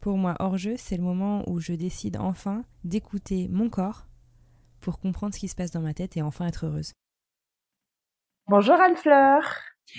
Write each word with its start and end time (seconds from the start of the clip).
Pour 0.00 0.16
moi, 0.16 0.36
hors-jeu, 0.38 0.74
c'est 0.76 0.96
le 0.96 1.02
moment 1.02 1.42
où 1.48 1.58
je 1.58 1.72
décide 1.72 2.18
enfin 2.18 2.62
d'écouter 2.84 3.48
mon 3.50 3.68
corps 3.68 4.06
pour 4.80 5.00
comprendre 5.00 5.34
ce 5.34 5.40
qui 5.40 5.48
se 5.48 5.56
passe 5.56 5.72
dans 5.72 5.80
ma 5.80 5.94
tête 5.94 6.16
et 6.16 6.22
enfin 6.22 6.46
être 6.46 6.66
heureuse. 6.66 6.92
Bonjour 8.46 8.76
Anne-Fleur. 8.76 9.42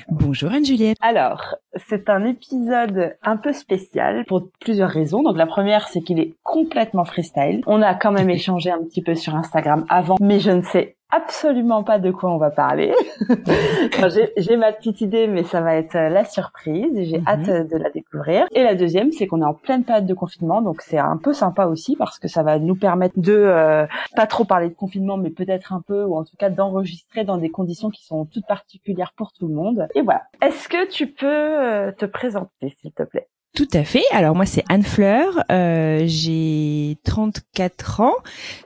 Bonjour 0.08 0.52
Anne-Juliette. 0.52 0.98
Alors, 1.02 1.56
c'est 1.76 2.10
un 2.10 2.26
épisode 2.26 3.18
un 3.24 3.38
peu 3.38 3.54
spécial 3.54 4.24
pour 4.26 4.50
plusieurs 4.62 4.90
raisons. 4.90 5.22
Donc 5.24 5.36
la 5.36 5.48
première, 5.48 5.88
c'est 5.88 6.02
qu'il 6.02 6.20
est 6.20 6.36
complètement 6.44 7.06
freestyle. 7.06 7.62
On 7.68 7.82
a 7.82 7.94
quand 7.96 8.12
même 8.12 8.30
échangé 8.30 8.72
un 8.72 8.84
petit 8.84 9.02
peu 9.02 9.16
sur 9.16 9.36
Instagram 9.36 9.86
avant, 9.90 10.16
mais 10.22 10.40
je 10.40 10.52
ne 10.52 10.62
sais 10.62 10.98
absolument 11.10 11.84
pas 11.84 12.00
de 12.00 12.12
quoi 12.12 12.32
on 12.32 12.38
va 12.38 12.50
parler. 12.50 12.94
j'ai 14.38 14.58
ma 14.58 14.72
petite 14.72 15.02
idée, 15.02 15.28
mais 15.28 15.44
ça 15.44 15.62
va 15.62 15.76
être 15.76 15.96
la 15.96 16.26
surprise. 16.26 16.92
J'ai 16.96 17.20
mhm. 17.20 17.28
hâte 17.28 17.70
de 17.70 17.78
la 17.78 17.90
découvrir. 17.90 18.46
Et 18.52 18.64
la 18.64 18.76
deuxième, 18.76 19.12
c'est 19.12 19.28
qu'on 19.28 19.42
est 19.42 19.46
en 19.46 19.54
pleine 19.54 19.84
période 19.84 20.06
de 20.06 20.14
confinement, 20.14 20.62
donc 20.62 20.82
c'est 20.82 20.98
un 20.98 21.18
peu 21.18 21.34
sympa 21.34 21.66
aussi 21.66 21.96
parce 21.96 22.20
que 22.20 22.28
ça 22.28 22.44
va 22.44 22.60
nous 22.60 22.76
permettre 22.76 23.20
de 23.20 23.34
euh, 23.34 23.86
pas 24.16 24.28
trop 24.28 24.46
parler 24.46 24.70
de 24.70 24.76
confinement, 24.76 25.18
mais 25.18 25.30
peut-être 25.30 25.74
un 25.74 25.82
peu, 25.82 26.04
ou 26.04 26.16
en 26.16 26.24
tout 26.24 26.36
cas 26.38 26.50
d'enregistrer 26.50 27.24
dans 27.24 27.38
des 27.38 27.50
conditions 27.50 27.90
qui 27.90 28.06
sont 28.06 28.26
toutes 28.26 28.48
particulières 28.48 29.14
pour 29.16 29.32
tout 29.34 29.48
le 29.48 29.54
monde. 29.54 29.88
Et 29.96 30.02
voilà. 30.02 30.24
Est-ce 30.42 30.70
que 30.70 30.88
tu 30.90 31.08
peux 31.08 31.28
euh, 31.28 31.92
te 31.92 32.06
présenter, 32.06 32.76
s'il 32.82 32.92
te 32.92 33.04
plaît? 33.04 33.28
Tout 33.56 33.68
à 33.74 33.84
fait. 33.84 34.04
Alors 34.12 34.36
moi 34.36 34.46
c'est 34.46 34.64
Anne 34.70 34.84
Fleur, 34.84 35.44
euh, 35.52 36.04
j'ai 36.06 36.98
34 37.04 38.02
ans. 38.02 38.14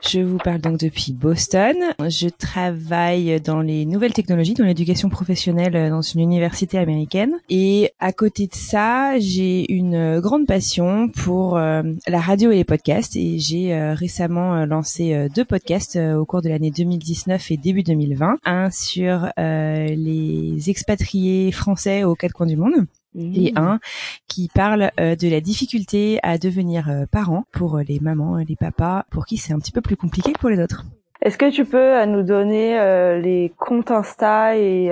Je 0.08 0.20
vous 0.20 0.38
parle 0.38 0.60
donc 0.60 0.80
depuis 0.80 1.14
Boston. 1.14 1.76
Je 2.00 2.28
travaille 2.28 3.42
dans 3.42 3.62
les 3.62 3.86
nouvelles 3.86 4.14
technologies, 4.14 4.54
dans 4.54 4.66
l'éducation 4.66 5.10
professionnelle 5.10 5.76
euh, 5.76 5.90
dans 5.90 6.02
une 6.02 6.20
université 6.20 6.78
américaine. 6.78 7.34
Et 7.50 7.92
à 8.00 8.12
côté 8.12 8.48
de 8.48 8.54
ça, 8.54 9.18
j'ai 9.20 9.72
une 9.72 10.20
grande 10.20 10.46
passion 10.46 11.10
pour 11.10 11.58
euh, 11.58 11.82
la 12.08 12.20
radio 12.20 12.52
et 12.52 12.58
les 12.58 12.64
podcasts. 12.64 13.16
Et 13.16 13.40
j'ai 13.40 13.74
récemment 13.94 14.66
lancé 14.66 15.28
deux 15.34 15.46
podcasts 15.46 15.98
au 15.98 16.26
cours 16.26 16.42
de 16.42 16.50
l'année 16.50 16.72
2019 16.72 17.52
et 17.52 17.58
début 17.58 17.84
2020. 17.84 18.38
Un 18.46 18.70
sur 18.70 19.30
les 19.38 20.70
expatriés 20.70 21.52
français 21.52 22.04
aux 22.04 22.16
quatre 22.16 22.34
coins 22.34 22.48
du 22.48 22.58
monde 22.58 22.86
et 23.16 23.52
mmh. 23.52 23.58
un 23.58 23.80
qui 24.28 24.50
parle 24.54 24.92
euh, 25.00 25.16
de 25.16 25.30
la 25.30 25.42
difficulté 25.42 26.20
à 26.24 26.38
devenir 26.38 26.90
euh, 26.90 27.06
parent 27.10 27.46
pour 27.52 27.78
euh, 27.78 27.84
les 27.88 28.00
mamans 28.00 28.40
et 28.40 28.46
les 28.46 28.56
papas 28.56 29.06
pour 29.10 29.26
qui 29.26 29.38
c'est 29.38 29.54
un 29.54 29.60
petit 29.60 29.72
peu 29.72 29.82
plus 29.82 29.98
compliqué 29.98 30.34
que 30.34 30.40
pour 30.40 30.50
les 30.50 30.60
autres. 30.60 30.86
Est-ce 31.22 31.38
que 31.38 31.50
tu 31.50 31.64
peux 31.64 32.04
nous 32.06 32.24
donner 32.24 32.74
les 33.22 33.54
comptes 33.58 33.92
Insta 33.92 34.58
et 34.58 34.90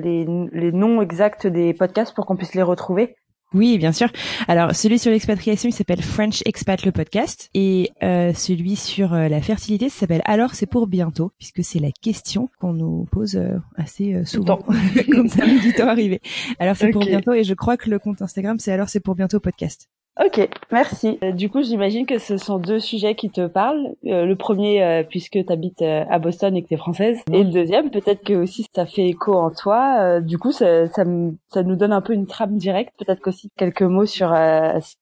les, 0.00 0.24
les 0.52 0.70
noms 0.70 1.02
exacts 1.02 1.48
des 1.48 1.74
podcasts 1.74 2.14
pour 2.14 2.24
qu'on 2.24 2.36
puisse 2.36 2.54
les 2.54 2.62
retrouver? 2.62 3.16
Oui, 3.54 3.78
bien 3.78 3.92
sûr. 3.92 4.08
Alors, 4.48 4.74
celui 4.74 4.98
sur 4.98 5.10
l'expatriation, 5.10 5.68
il 5.68 5.72
s'appelle 5.72 6.02
French 6.02 6.42
Expat 6.46 6.84
le 6.84 6.92
podcast, 6.92 7.50
et 7.54 7.90
euh, 8.02 8.32
celui 8.34 8.76
sur 8.76 9.12
euh, 9.12 9.28
la 9.28 9.40
fertilité, 9.40 9.88
s'appelle 9.88 10.22
Alors 10.24 10.54
c'est 10.54 10.66
pour 10.66 10.86
bientôt, 10.86 11.32
puisque 11.38 11.62
c'est 11.62 11.78
la 11.78 11.90
question 11.92 12.48
qu'on 12.60 12.72
nous 12.72 13.06
pose 13.10 13.36
euh, 13.36 13.58
assez 13.76 14.24
souvent, 14.24 14.58
comme 15.12 15.28
ça 15.28 15.46
du 15.46 15.72
temps 15.74 15.88
arrivé. 15.88 16.20
Alors 16.58 16.76
c'est 16.76 16.90
pour 16.90 17.04
bientôt, 17.04 17.32
et 17.32 17.44
je 17.44 17.54
crois 17.54 17.76
que 17.76 17.90
le 17.90 17.98
compte 17.98 18.22
Instagram, 18.22 18.58
c'est 18.58 18.72
Alors 18.72 18.88
c'est 18.88 19.00
pour 19.00 19.14
bientôt 19.14 19.40
podcast. 19.40 19.88
Ok, 20.20 20.46
merci. 20.70 21.18
Euh, 21.22 21.32
du 21.32 21.48
coup, 21.48 21.62
j'imagine 21.62 22.04
que 22.04 22.18
ce 22.18 22.36
sont 22.36 22.58
deux 22.58 22.80
sujets 22.80 23.14
qui 23.14 23.30
te 23.30 23.46
parlent. 23.46 23.94
Euh, 24.04 24.26
le 24.26 24.36
premier, 24.36 24.84
euh, 24.84 25.02
puisque 25.08 25.42
tu 25.44 25.50
habites 25.52 25.80
à 25.80 26.18
Boston 26.18 26.54
et 26.54 26.62
que 26.62 26.68
tu 26.68 26.74
es 26.74 26.76
française. 26.76 27.18
Et 27.32 27.42
le 27.42 27.50
deuxième, 27.50 27.90
peut-être 27.90 28.22
que 28.22 28.34
aussi 28.34 28.66
ça 28.74 28.84
fait 28.84 29.06
écho 29.06 29.34
en 29.34 29.50
toi. 29.50 30.20
du 30.20 30.38
coup, 30.38 30.52
ça, 30.52 30.86
ça, 30.88 31.04
ça, 31.48 31.62
nous 31.62 31.76
donne 31.76 31.92
un 31.92 32.02
peu 32.02 32.12
une 32.12 32.26
trame 32.26 32.58
directe. 32.58 32.92
Peut-être 32.98 33.20
qu'aussi 33.20 33.50
quelques 33.56 33.82
mots 33.82 34.04
sur 34.04 34.36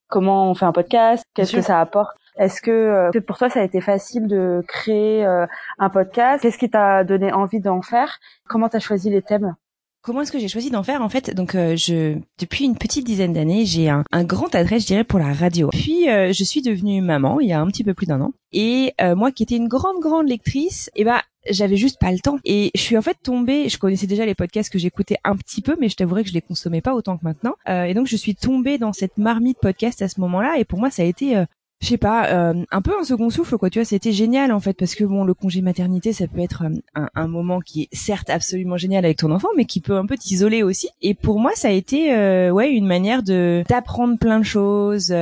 comment 0.09 0.49
on 0.49 0.55
fait 0.55 0.67
un 0.67 0.73
podcast, 0.73 1.25
qu'est-ce 1.35 1.57
que 1.57 1.63
ça 1.63 1.81
apporte. 1.81 2.17
Est-ce 2.37 2.63
que 2.63 3.19
pour 3.19 3.37
toi, 3.37 3.51
ça 3.51 3.61
a 3.61 3.65
été 3.65 3.81
facile 3.81 4.29
de 4.29 4.63
créer 4.69 5.25
un 5.25 5.91
podcast? 5.91 6.43
Qu'est-ce 6.43 6.59
qui 6.59 6.71
t'a 6.71 7.03
donné 7.03 7.33
envie 7.33 7.61
d'en 7.61 7.83
faire? 7.83 8.21
Comment 8.49 8.69
tu 8.69 8.77
as 8.77 8.81
choisi 8.81 9.11
les 9.11 9.23
thèmes? 9.23 9.57
Comment 10.03 10.23
est-ce 10.23 10.33
que 10.33 10.39
j'ai 10.39 10.49
choisi 10.49 10.71
d'en 10.71 10.83
faire 10.83 11.03
En 11.03 11.11
fait, 11.11 11.35
donc 11.35 11.55
euh, 11.55 11.77
je 11.77 12.17
depuis 12.39 12.65
une 12.65 12.77
petite 12.77 13.05
dizaine 13.05 13.35
d'années, 13.35 13.67
j'ai 13.67 13.91
un, 13.91 14.03
un, 14.13 14.25
grand 14.25 14.55
adresse, 14.55 14.83
je 14.83 14.87
dirais, 14.87 15.05
pour 15.05 15.19
la 15.19 15.35
radio. 15.35 15.69
Puis 15.69 16.09
euh, 16.09 16.33
je 16.33 16.43
suis 16.43 16.63
devenue 16.63 17.03
maman 17.03 17.39
il 17.39 17.49
y 17.49 17.53
a 17.53 17.61
un 17.61 17.67
petit 17.67 17.85
peu 17.85 17.93
plus 17.93 18.07
d'un 18.07 18.23
an. 18.23 18.33
Et 18.53 18.95
euh, 19.03 19.15
moi, 19.15 19.31
qui 19.31 19.43
étais 19.43 19.57
une 19.57 19.69
grande 19.69 20.01
grande 20.01 20.27
lectrice, 20.27 20.91
eh 20.97 21.05
ben 21.05 21.21
j'avais 21.51 21.77
juste 21.77 22.01
pas 22.01 22.13
le 22.13 22.19
temps. 22.19 22.39
Et 22.47 22.71
je 22.75 22.81
suis 22.81 22.97
en 22.97 23.03
fait 23.03 23.19
tombée. 23.23 23.69
Je 23.69 23.77
connaissais 23.77 24.07
déjà 24.07 24.25
les 24.25 24.35
podcasts 24.35 24.73
que 24.73 24.79
j'écoutais 24.79 25.17
un 25.23 25.37
petit 25.37 25.61
peu, 25.61 25.77
mais 25.79 25.91
je 25.91 25.97
t'avouerais 25.97 26.23
que 26.23 26.31
je 26.31 26.35
les 26.35 26.43
consommais 26.43 26.81
pas 26.81 26.95
autant 26.95 27.19
que 27.19 27.25
maintenant. 27.25 27.55
et 27.67 27.93
donc 27.93 28.07
je 28.07 28.17
suis 28.17 28.35
tombée 28.35 28.79
dans 28.79 28.95
cette 28.95 29.19
marmite 29.19 29.59
podcast 29.61 30.01
à 30.01 30.09
ce 30.09 30.19
moment-là. 30.21 30.59
Et 30.59 30.65
pour 30.65 30.79
moi, 30.79 30.91
ça 30.91 31.03
a 31.03 31.07
été 31.07 31.45
je 31.81 31.89
sais 31.89 31.97
pas, 31.97 32.29
euh, 32.29 32.65
un 32.71 32.83
peu 32.83 32.93
un 32.99 33.05
second 33.05 33.31
souffle 33.31 33.57
quoi. 33.57 33.71
Tu 33.71 33.79
vois, 33.79 33.87
c'était 33.87 34.13
génial 34.13 34.53
en 34.53 34.61
fait 34.61 34.75
parce 34.75 34.95
que 34.95 35.05
bon, 35.05 35.25
le 35.25 35.33
congé 35.33 35.63
maternité, 35.63 36.13
ça 36.13 36.27
peut 36.27 36.41
être 36.41 36.65
euh, 36.65 37.07
un, 37.15 37.27
moment 37.27 37.61
qui 37.61 37.83
est 37.83 37.89
certes 37.93 38.29
absolument 38.29 38.77
génial 38.77 39.05
avec 39.07 39.17
ton 39.17 39.31
enfant, 39.31 39.49
mais 39.57 39.65
qui 39.65 39.81
peut 39.81 39.97
un 39.97 40.05
peu 40.05 40.19
t'isoler 40.19 40.63
aussi. 40.63 40.91
Et 41.01 41.15
pour 41.15 41.41
moi, 41.41 41.53
ça 41.55 41.69
a 41.69 41.71
été 41.71 42.13
euh, 42.13 42.51
ouais 42.51 42.71
une 42.71 42.87
manière 42.87 43.23
de 43.23 43.65
d'apprendre 43.67 44.19
plein 44.19 44.39
de 44.39 44.45
choses, 44.45 45.15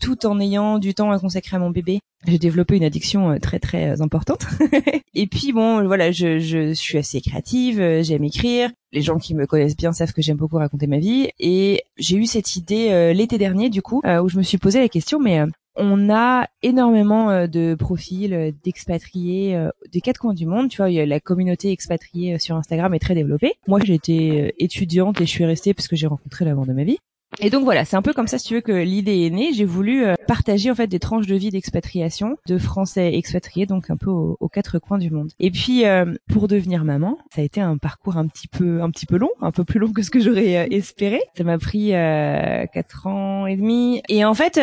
tout 0.00 0.26
en 0.26 0.38
ayant 0.38 0.78
du 0.78 0.92
temps 0.92 1.10
à 1.10 1.18
consacrer 1.18 1.56
à 1.56 1.60
mon 1.60 1.70
bébé. 1.70 2.00
J'ai 2.26 2.38
développé 2.38 2.76
une 2.76 2.84
addiction 2.84 3.38
très 3.40 3.58
très 3.58 4.00
importante. 4.02 4.46
et 5.14 5.26
puis 5.26 5.52
bon, 5.52 5.84
voilà, 5.86 6.12
je, 6.12 6.38
je 6.38 6.74
suis 6.74 6.98
assez 6.98 7.20
créative, 7.22 8.02
j'aime 8.02 8.24
écrire. 8.24 8.70
Les 8.92 9.00
gens 9.00 9.18
qui 9.18 9.34
me 9.34 9.46
connaissent 9.46 9.76
bien 9.76 9.92
savent 9.92 10.12
que 10.12 10.20
j'aime 10.20 10.36
beaucoup 10.36 10.56
raconter 10.56 10.86
ma 10.86 10.98
vie. 10.98 11.30
Et 11.40 11.82
j'ai 11.96 12.16
eu 12.16 12.26
cette 12.26 12.54
idée 12.54 13.12
l'été 13.14 13.38
dernier, 13.38 13.70
du 13.70 13.80
coup, 13.82 14.02
où 14.04 14.28
je 14.28 14.36
me 14.36 14.42
suis 14.42 14.58
posé 14.58 14.78
la 14.78 14.88
question, 14.88 15.18
mais 15.18 15.40
on 15.76 16.10
a 16.10 16.48
énormément 16.62 17.30
euh, 17.30 17.46
de 17.46 17.74
profils 17.74 18.34
euh, 18.34 18.52
d'expatriés 18.64 19.56
euh, 19.56 19.70
des 19.90 20.00
quatre 20.00 20.18
coins 20.18 20.34
du 20.34 20.46
monde. 20.46 20.68
Tu 20.68 20.78
vois, 20.78 20.90
la 20.90 21.20
communauté 21.20 21.70
expatriée 21.70 22.38
sur 22.38 22.56
Instagram 22.56 22.94
est 22.94 22.98
très 22.98 23.14
développée. 23.14 23.54
Moi, 23.66 23.80
j'étais 23.82 24.54
étudiante 24.58 25.20
et 25.20 25.26
je 25.26 25.30
suis 25.30 25.44
restée 25.44 25.74
parce 25.74 25.88
que 25.88 25.96
j'ai 25.96 26.06
rencontré 26.06 26.44
l'amour 26.44 26.66
de 26.66 26.72
ma 26.72 26.84
vie. 26.84 26.98
Et 27.40 27.50
donc 27.50 27.64
voilà, 27.64 27.84
c'est 27.84 27.96
un 27.96 28.02
peu 28.02 28.12
comme 28.12 28.26
ça, 28.26 28.38
si 28.38 28.48
tu 28.48 28.54
veux, 28.54 28.60
que 28.60 28.72
l'idée 28.72 29.26
est 29.26 29.30
née. 29.30 29.52
J'ai 29.52 29.64
voulu 29.64 30.04
euh, 30.04 30.14
partager 30.26 30.70
en 30.70 30.74
fait 30.74 30.86
des 30.86 30.98
tranches 30.98 31.26
de 31.26 31.34
vie 31.34 31.50
d'expatriation 31.50 32.36
de 32.46 32.58
Français 32.58 33.14
expatriés, 33.14 33.66
donc 33.66 33.90
un 33.90 33.96
peu 33.96 34.10
aux, 34.10 34.48
quatre 34.48 34.78
coins 34.78 34.98
du 34.98 35.10
monde. 35.10 35.30
Et 35.40 35.50
puis 35.50 35.86
euh, 35.86 36.14
pour 36.30 36.46
devenir 36.46 36.84
maman, 36.84 37.18
ça 37.34 37.40
a 37.40 37.44
été 37.44 37.60
un 37.60 37.78
parcours 37.78 38.16
un 38.16 38.26
petit 38.26 38.48
peu, 38.48 38.82
un 38.82 38.90
petit 38.90 39.06
peu 39.06 39.16
long, 39.16 39.30
un 39.40 39.50
peu 39.50 39.64
plus 39.64 39.80
long 39.80 39.92
que 39.92 40.02
ce 40.02 40.10
que 40.10 40.20
j'aurais 40.20 40.58
euh, 40.58 40.66
espéré. 40.70 41.22
Ça 41.36 41.44
m'a 41.44 41.58
pris 41.58 41.92
quatre 42.72 43.06
ans 43.06 43.46
et 43.46 43.56
demi. 43.56 44.02
Et 44.08 44.24
en 44.24 44.34
fait, 44.34 44.60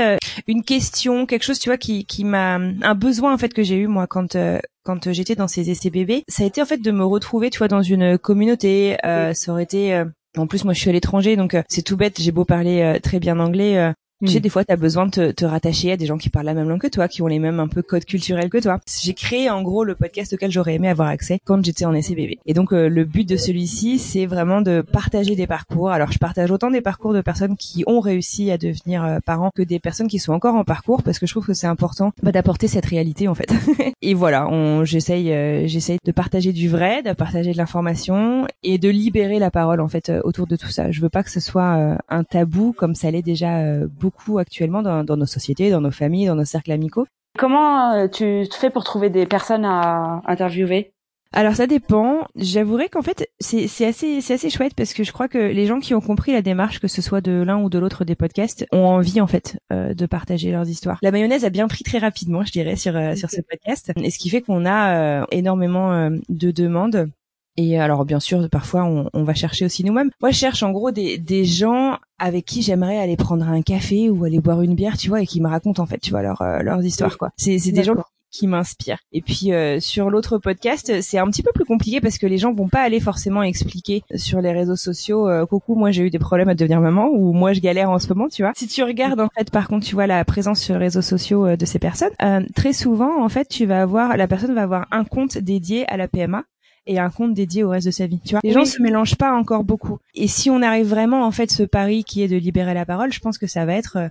une 0.48 0.64
question, 0.64 1.26
quelque 1.26 1.44
chose, 1.44 1.60
tu 1.60 1.70
vois, 1.70 1.78
qui, 1.78 2.06
qui 2.06 2.24
m'a, 2.24 2.56
un 2.56 2.96
besoin 2.96 3.34
en 3.34 3.38
fait 3.38 3.54
que 3.54 3.64
j'ai 3.64 3.78
eu 3.78 3.88
moi 3.88 4.08
quand 4.08 4.38
quand 4.84 5.12
j'étais 5.12 5.36
dans 5.36 5.48
ces 5.48 5.70
essais 5.70 5.90
bébés, 5.90 6.24
ça 6.28 6.44
a 6.44 6.46
été 6.46 6.62
en 6.62 6.66
fait 6.66 6.82
de 6.82 6.92
me 6.92 7.06
retrouver, 7.06 7.50
tu 7.50 7.60
vois, 7.60 7.68
dans 7.68 7.82
une 7.82 8.18
communauté. 8.18 8.98
ça 9.04 9.52
aurait 9.52 9.64
été 9.64 10.04
en 10.38 10.48
plus, 10.48 10.64
moi, 10.64 10.74
je 10.74 10.80
suis 10.80 10.90
à 10.90 10.94
l'étranger, 10.94 11.36
donc 11.36 11.54
euh, 11.54 11.64
c'est 11.70 11.82
tout 11.82 11.98
bête. 11.98 12.22
J'ai 12.22 12.32
beau 12.32 12.46
parler 12.46 12.82
euh, 12.82 13.00
très 13.00 13.20
bien 13.20 13.40
anglais, 13.40 13.78
euh, 13.78 13.92
tu 14.22 14.28
sais, 14.28 14.40
hmm. 14.40 14.42
des 14.42 14.50
fois, 14.50 14.66
tu 14.66 14.74
as 14.74 14.76
besoin 14.76 15.06
de 15.06 15.12
te, 15.12 15.32
te, 15.32 15.46
rattacher 15.46 15.94
à 15.94 15.98
des 15.98 16.06
gens 16.06 16.18
qui 16.18 16.30
parlent 16.30 16.46
la 16.46 16.54
même 16.54 16.68
langue 16.68 16.82
que 16.82 16.88
toi, 16.88 17.08
qui 17.08 17.22
ont 17.22 17.28
les 17.28 17.40
mêmes 17.40 17.62
un 17.62 17.70
peu 17.70 17.82
codes 17.82 18.04
culturels 18.04 18.50
que 18.50 18.58
toi. 18.58 18.80
J'ai 19.02 19.14
créé 19.14 19.50
en 19.50 19.62
gros 19.62 19.86
le 19.86 19.96
podcast 19.96 20.34
auquel 20.34 20.52
j'aurais 20.52 20.74
aimé 20.74 20.90
avoir 20.90 21.08
accès 21.08 21.40
quand 21.46 21.64
j'étais 21.64 21.86
en 21.86 21.94
SCBB. 21.94 22.38
Et 22.46 22.54
donc, 22.54 22.74
euh, 22.74 22.90
le 22.90 23.06
but 23.06 23.28
de 23.28 23.38
celui-ci, 23.38 23.98
c'est 23.98 24.26
vraiment 24.26 24.60
de 24.60 24.82
partager 24.82 25.38
des 25.38 25.48
parcours. 25.48 25.90
Alors, 25.90 26.12
je 26.12 26.18
partage 26.18 26.52
autant 26.52 26.70
des 26.70 26.82
parcours 26.82 27.14
de 27.14 27.22
personnes 27.22 27.56
qui 27.56 27.86
ont 27.88 28.02
réussi 28.02 28.52
à 28.52 28.58
devenir 28.58 29.06
euh, 29.06 29.20
parents 29.26 29.52
que 29.56 29.62
des 29.62 29.80
personnes 29.80 30.10
qui 30.10 30.20
sont 30.20 30.34
encore 30.34 30.56
en 30.56 30.66
parcours, 30.66 31.02
parce 31.02 31.18
que 31.18 31.26
je 31.26 31.32
trouve 31.32 31.46
que 31.46 31.54
c'est 31.54 31.68
important 31.68 32.12
bah, 32.22 32.34
d'apporter 32.34 32.68
cette 32.68 32.88
réalité 32.88 33.30
en 33.30 33.36
fait. 33.36 33.54
et 34.02 34.14
voilà, 34.16 34.50
on, 34.50 34.84
j'essaye, 34.84 35.32
euh, 35.32 35.66
j'essaye 35.66 35.98
de 36.04 36.12
partager 36.12 36.52
du 36.52 36.68
vrai, 36.68 37.04
de 37.04 37.14
partager 37.14 37.54
de 37.54 37.58
l'information 37.58 38.48
et 38.64 38.80
de 38.80 38.90
libérer 38.90 39.40
la 39.40 39.50
parole 39.50 39.80
en 39.80 39.88
fait 39.88 40.12
autour 40.26 40.46
de 40.46 40.58
tout 40.58 40.68
ça. 40.68 40.92
Je 40.92 41.00
veux 41.00 41.10
pas 41.10 41.24
que 41.24 41.32
ce 41.32 41.40
soit 41.40 41.98
un 42.10 42.24
tabou 42.26 42.74
comme 42.74 42.96
ça 42.96 43.12
l'est 43.12 43.22
déjà 43.22 43.64
beaucoup 43.88 44.09
beaucoup 44.10 44.40
actuellement 44.40 44.82
dans, 44.82 45.18
nos 45.18 45.26
sociétés, 45.26 45.70
dans 45.70 45.82
nos 45.82 45.92
familles, 45.92 46.28
dans 46.28 46.36
nos 46.36 46.46
cercles 46.46 46.72
amicaux. 46.72 47.06
Comment 47.38 47.94
euh, 47.94 48.08
tu 48.08 48.48
te 48.50 48.56
fais 48.56 48.70
pour 48.70 48.84
trouver 48.84 49.10
des 49.10 49.26
personnes 49.26 49.66
à 49.66 50.22
interviewer? 50.26 50.94
Alors 51.32 51.54
ça 51.54 51.68
dépend. 51.68 52.26
J'avouerai 52.36 52.90
qu'en 52.90 53.04
fait 53.04 53.30
c'est 53.40 53.86
assez 53.86 54.20
c'est 54.20 54.34
assez 54.34 54.50
chouette 54.50 54.74
parce 54.74 54.94
que 54.94 55.04
je 55.04 55.12
crois 55.12 55.28
que 55.28 55.38
les 55.38 55.68
gens 55.68 55.80
qui 55.80 55.94
ont 55.94 56.02
compris 56.02 56.32
la 56.32 56.42
démarche, 56.42 56.80
que 56.80 56.88
ce 56.88 57.04
soit 57.04 57.22
de 57.22 57.44
l'un 57.44 57.62
ou 57.62 57.70
de 57.70 57.78
l'autre 57.78 58.04
des 58.04 58.16
podcasts, 58.16 58.66
ont 58.72 58.88
envie 58.88 59.22
en 59.22 59.28
fait 59.28 59.60
euh, 59.72 59.94
de 59.94 60.06
partager 60.08 60.52
leurs 60.52 60.68
histoires. 60.68 60.98
La 61.04 61.12
mayonnaise 61.12 61.46
a 61.46 61.52
bien 61.52 61.68
pris 61.68 61.84
très 61.84 62.00
rapidement, 62.00 62.44
je 62.44 62.52
dirais, 62.52 62.76
sur 62.76 62.96
euh, 62.96 63.14
sur 63.14 63.30
ce 63.30 63.42
podcast, 63.42 63.92
et 63.98 64.10
ce 64.10 64.18
qui 64.18 64.32
fait 64.32 64.42
qu'on 64.42 64.66
a 64.66 65.28
énormément 65.30 66.10
de 66.30 66.50
demandes 66.50 67.12
et 67.58 67.80
alors 67.80 68.06
bien 68.06 68.20
sûr, 68.20 68.48
parfois 68.50 68.84
on, 68.86 69.10
on 69.14 69.24
va 69.24 69.34
chercher 69.34 69.66
aussi 69.66 69.84
nous-mêmes. 69.84 70.12
Moi, 70.22 70.32
je 70.32 70.38
cherche 70.38 70.64
en 70.64 70.72
gros 70.72 70.92
des, 70.92 71.18
des 71.18 71.46
gens 71.46 71.98
avec 72.18 72.46
qui 72.46 72.62
j'aimerais 72.62 72.98
aller 72.98 73.18
prendre 73.18 73.48
un 73.48 73.62
café 73.62 74.10
ou 74.10 74.24
aller 74.24 74.40
boire 74.40 74.62
une 74.62 74.76
bière, 74.76 74.98
tu 74.98 75.10
vois, 75.10 75.22
et 75.22 75.28
qui 75.28 75.42
me 75.42 75.48
racontent 75.48 75.82
en 75.82 75.86
fait, 75.86 76.00
tu 76.00 76.12
vois, 76.12 76.22
leur, 76.22 76.42
euh, 76.42 76.60
leurs 76.62 76.84
histoires 76.84 77.18
quoi. 77.18 77.32
C'est 77.38 77.60
c'est 77.60 77.72
des 77.72 77.84
gens 77.84 77.96
qui 78.32 78.48
m'inspirent. 78.48 79.00
Et 79.12 79.22
puis 79.22 79.52
euh, 79.54 79.80
sur 79.80 80.10
l'autre 80.10 80.38
podcast, 80.38 81.02
c'est 81.02 81.18
un 81.18 81.28
petit 81.28 81.44
peu 81.44 81.52
plus 81.54 81.66
compliqué 81.66 82.00
parce 82.00 82.18
que 82.18 82.28
les 82.28 82.38
gens 82.38 82.54
vont 82.54 82.70
pas 82.70 82.82
aller 82.82 83.00
forcément 83.00 83.44
expliquer 83.44 84.04
sur 84.16 84.42
les 84.42 84.52
réseaux 84.52 84.76
sociaux 84.76 85.28
euh, 85.28 85.46
coucou, 85.46 85.76
moi 85.76 85.92
j'ai 85.92 86.04
eu 86.04 86.10
des 86.10 86.20
problèmes 86.20 86.50
à 86.50 86.56
devenir 86.56 86.80
maman 86.80 87.08
ou 87.08 87.34
moi 87.34 87.54
je 87.54 87.60
galère 87.60 87.90
en 87.90 88.00
ce 88.00 88.08
moment, 88.08 88.28
tu 88.30 88.44
vois. 88.44 88.54
Si 88.56 88.68
tu 88.68 88.84
regardes 88.84 89.20
en 89.20 89.30
fait 89.36 89.50
par 89.52 89.68
contre, 89.68 89.86
tu 89.86 89.96
vois 89.96 90.08
la 90.08 90.24
présence 90.26 90.60
sur 90.60 90.76
les 90.76 90.86
réseaux 90.86 91.02
sociaux 91.02 91.46
euh, 91.46 91.56
de 91.56 91.66
ces 91.66 91.80
personnes, 91.80 92.12
très 92.56 92.74
souvent 92.74 93.24
en 93.24 93.30
fait, 93.30 93.48
tu 93.48 93.66
vas 93.66 93.82
avoir 93.82 94.16
la 94.16 94.28
personne 94.28 94.54
va 94.54 94.64
avoir 94.64 94.88
un 94.92 95.04
compte 95.04 95.38
dédié 95.38 95.88
à 95.92 95.98
la 95.98 96.08
PMA 96.08 96.44
et 96.90 96.98
un 96.98 97.12
compte 97.12 97.36
dédié 97.36 97.64
au 97.64 97.70
reste 97.70 97.86
de 97.86 97.92
sa 97.92 98.08
vie. 98.08 98.20
Tu 98.26 98.32
vois, 98.32 98.40
les 98.44 98.52
gens 98.52 98.66
se 98.66 98.82
mélangent 98.82 99.16
pas 99.16 99.32
encore 99.32 99.64
beaucoup. 99.64 100.00
Et 100.16 100.28
si 100.28 100.50
on 100.50 100.64
arrive 100.64 100.88
vraiment 100.88 101.24
en 101.24 101.32
fait 101.32 101.52
ce 101.52 101.62
pari 101.62 102.04
qui 102.04 102.24
est 102.24 102.28
de 102.28 102.36
libérer 102.36 102.74
la 102.74 102.84
parole, 102.84 103.14
je 103.14 103.20
pense 103.20 103.38
que 103.38 103.46
ça 103.46 103.64
va 103.66 103.76
être 103.76 103.98
euh, 103.98 104.08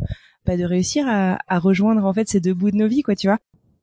bah, 0.46 0.56
de 0.56 0.64
réussir 0.64 1.04
à, 1.08 1.38
à, 1.48 1.58
rejoindre 1.58 2.04
en 2.04 2.14
fait 2.14 2.28
ces 2.28 2.38
deux 2.38 2.54
bouts 2.54 2.70
de 2.70 2.76
nos 2.76 2.86
vies, 2.86 3.02
quoi, 3.02 3.16
tu 3.16 3.26
vois. 3.26 3.38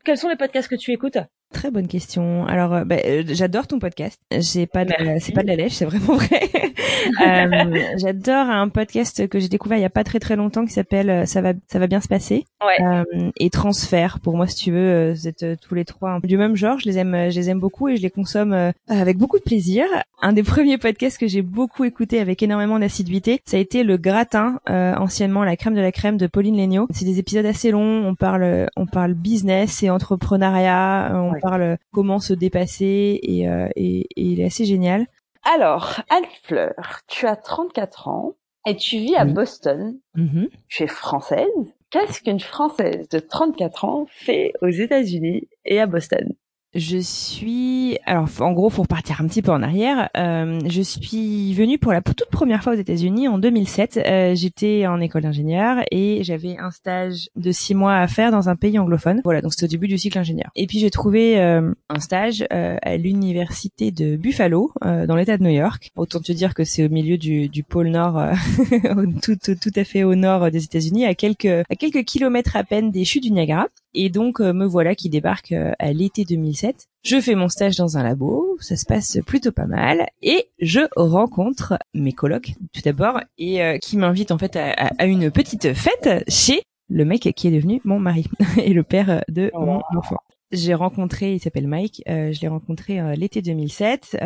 Quels 0.05 0.17
sont 0.17 0.29
les 0.29 0.37
podcasts 0.37 0.69
que 0.69 0.75
tu 0.75 0.91
écoutes? 0.93 1.17
Très 1.55 1.71
bonne 1.71 1.87
question. 1.87 2.45
Alors, 2.47 2.73
euh, 2.73 2.83
bah, 2.83 2.97
euh, 3.05 3.23
j'adore 3.27 3.65
ton 3.65 3.79
podcast. 3.79 4.19
J'ai 4.29 4.67
pas, 4.67 4.83
c'est 5.21 5.31
pas 5.31 5.41
de 5.41 5.47
la 5.47 5.55
lèche, 5.55 5.71
c'est 5.71 5.85
vraiment 5.85 6.15
vrai. 6.15 6.41
euh, 7.25 7.79
j'adore 7.97 8.49
un 8.49 8.67
podcast 8.67 9.29
que 9.29 9.39
j'ai 9.39 9.47
découvert 9.47 9.77
il 9.77 9.81
y 9.81 9.85
a 9.85 9.89
pas 9.89 10.03
très 10.03 10.19
très 10.19 10.35
longtemps 10.35 10.65
qui 10.65 10.73
s'appelle 10.73 11.25
"Ça 11.25 11.41
va, 11.41 11.53
ça 11.67 11.79
va 11.79 11.87
bien 11.87 12.01
se 12.01 12.09
passer" 12.09 12.43
ouais. 12.65 13.31
et 13.37 13.49
Transfert. 13.49 14.19
Pour 14.19 14.35
moi, 14.35 14.47
si 14.47 14.65
tu 14.65 14.71
veux, 14.73 15.13
vous 15.13 15.29
êtes 15.29 15.45
tous 15.61 15.75
les 15.75 15.85
trois 15.85 16.19
du 16.21 16.37
même 16.37 16.57
genre. 16.57 16.77
Je 16.77 16.89
les 16.89 16.97
aime, 16.97 17.31
je 17.31 17.39
les 17.39 17.49
aime 17.49 17.61
beaucoup 17.61 17.87
et 17.87 17.95
je 17.95 18.01
les 18.01 18.09
consomme 18.09 18.73
avec 18.89 19.17
beaucoup 19.17 19.37
de 19.37 19.43
plaisir. 19.43 19.85
Un 20.21 20.33
des 20.33 20.43
premiers 20.43 20.77
podcasts 20.77 21.17
que 21.17 21.27
j'ai 21.27 21.41
beaucoup 21.41 21.85
écouté 21.85 22.19
avec 22.19 22.43
énormément 22.43 22.79
d'assiduité, 22.79 23.39
ça 23.45 23.55
a 23.55 23.61
été 23.61 23.83
le 23.83 23.95
Gratin, 23.95 24.59
anciennement 24.67 25.45
la 25.45 25.55
crème 25.55 25.75
de 25.75 25.81
la 25.81 25.93
crème 25.93 26.17
de 26.17 26.27
Pauline 26.27 26.57
Legnaud. 26.57 26.87
C'est 26.89 27.05
des 27.05 27.17
épisodes 27.17 27.45
assez 27.45 27.71
longs. 27.71 28.05
On 28.05 28.15
parle, 28.15 28.67
on 28.75 28.87
parle 28.87 29.13
business 29.13 29.83
et 29.83 29.89
entrepreneuriat. 29.89 31.13
On 31.13 31.44
parle 31.49 31.77
comment 31.93 32.19
se 32.19 32.33
dépasser 32.33 33.19
et, 33.21 33.47
euh, 33.47 33.67
et, 33.75 34.01
et, 34.15 34.21
il 34.21 34.41
est 34.41 34.45
assez 34.45 34.65
génial. 34.65 35.07
Alors, 35.43 36.01
Anne 36.09 36.25
Fleur, 36.43 37.01
tu 37.07 37.27
as 37.27 37.35
34 37.35 38.07
ans 38.07 38.33
et 38.65 38.75
tu 38.75 38.97
vis 38.97 39.15
à 39.15 39.25
Boston. 39.25 39.99
Mm-hmm. 40.15 40.49
Tu 40.67 40.83
es 40.83 40.87
française. 40.87 41.45
Qu'est-ce 41.91 42.21
qu'une 42.21 42.39
Française 42.39 43.07
de 43.09 43.19
34 43.19 43.85
ans 43.85 44.05
fait 44.09 44.53
aux 44.61 44.69
États-Unis 44.69 45.47
et 45.65 45.79
à 45.79 45.85
Boston? 45.85 46.33
Je 46.75 46.97
suis, 46.97 47.97
alors 48.05 48.27
en 48.41 48.51
gros, 48.51 48.69
pour 48.69 48.87
partir 48.87 49.21
un 49.21 49.27
petit 49.27 49.41
peu 49.41 49.51
en 49.51 49.63
arrière, 49.63 50.09
euh, 50.17 50.59
je 50.67 50.81
suis 50.81 51.53
venue 51.53 51.77
pour 51.77 51.93
la 51.93 52.01
toute 52.01 52.25
première 52.29 52.61
fois 52.61 52.73
aux 52.73 52.77
États-Unis 52.77 53.29
en 53.29 53.37
2007. 53.37 53.97
Euh, 54.05 54.35
J'étais 54.35 54.85
en 54.85 54.99
école 54.99 55.21
d'ingénieur 55.21 55.77
et 55.89 56.23
j'avais 56.23 56.57
un 56.57 56.71
stage 56.71 57.29
de 57.37 57.51
six 57.53 57.75
mois 57.75 57.95
à 57.95 58.07
faire 58.07 58.31
dans 58.31 58.49
un 58.49 58.57
pays 58.57 58.77
anglophone. 58.77 59.21
Voilà, 59.23 59.41
donc 59.41 59.53
c'était 59.53 59.65
au 59.65 59.69
début 59.69 59.87
du 59.87 59.97
cycle 59.97 60.19
ingénieur. 60.19 60.51
Et 60.55 60.67
puis 60.67 60.79
j'ai 60.79 60.89
trouvé 60.89 61.39
euh, 61.39 61.71
un 61.89 61.99
stage 61.99 62.45
euh, 62.51 62.75
à 62.81 62.97
l'université 62.97 63.91
de 63.91 64.17
Buffalo, 64.17 64.71
euh, 64.83 65.07
dans 65.07 65.15
l'État 65.15 65.37
de 65.37 65.43
New 65.43 65.51
York. 65.51 65.91
Autant 65.95 66.19
te 66.19 66.33
dire 66.33 66.53
que 66.53 66.65
c'est 66.65 66.85
au 66.85 66.89
milieu 66.89 67.17
du, 67.17 67.47
du 67.47 67.63
pôle 67.63 67.87
Nord, 67.87 68.17
euh, 68.17 68.33
tout, 69.23 69.37
tout, 69.41 69.55
tout 69.55 69.71
à 69.75 69.85
fait 69.85 70.03
au 70.03 70.15
nord 70.15 70.51
des 70.51 70.65
États-Unis, 70.65 71.05
à 71.05 71.15
quelques 71.15 71.45
à 71.45 71.75
quelques 71.79 72.03
kilomètres 72.03 72.57
à 72.57 72.65
peine 72.65 72.91
des 72.91 73.05
chutes 73.05 73.23
du 73.23 73.31
Niagara. 73.31 73.67
Et 73.95 74.09
donc 74.09 74.39
me 74.39 74.65
voilà 74.65 74.93
qui 74.93 75.09
débarque 75.09 75.53
à 75.79 75.93
l'été 75.93 76.25
2007 76.25 76.87
je 77.05 77.21
fais 77.21 77.35
mon 77.35 77.49
stage 77.49 77.75
dans 77.75 77.99
un 77.99 78.03
labo, 78.03 78.57
ça 78.59 78.75
se 78.75 78.83
passe 78.83 79.19
plutôt 79.27 79.51
pas 79.51 79.67
mal, 79.67 80.07
et 80.23 80.47
je 80.59 80.79
rencontre 80.95 81.77
mes 81.93 82.13
colocs 82.13 82.53
tout 82.73 82.81
d'abord, 82.83 83.21
et 83.37 83.61
euh, 83.61 83.77
qui 83.77 83.95
m'invitent 83.95 84.31
en 84.31 84.39
fait 84.39 84.55
à, 84.55 85.05
une 85.05 85.29
petite 85.29 85.75
fête 85.75 86.23
chez 86.27 86.63
le 86.89 87.05
mec 87.05 87.31
qui 87.35 87.47
est 87.47 87.51
devenu 87.51 87.79
mon 87.85 87.99
mari 87.99 88.25
et 88.57 88.73
le 88.73 88.81
père 88.81 89.23
de 89.27 89.51
oh. 89.53 89.59
mon 89.63 89.81
enfant. 89.95 90.17
J'ai 90.51 90.73
rencontré, 90.73 91.35
il 91.35 91.39
s'appelle 91.39 91.67
Mike, 91.67 92.01
euh, 92.09 92.31
je 92.31 92.41
l'ai 92.41 92.47
rencontré 92.47 92.99
euh, 92.99 93.13
l'été 93.13 93.43
2007, 93.43 94.17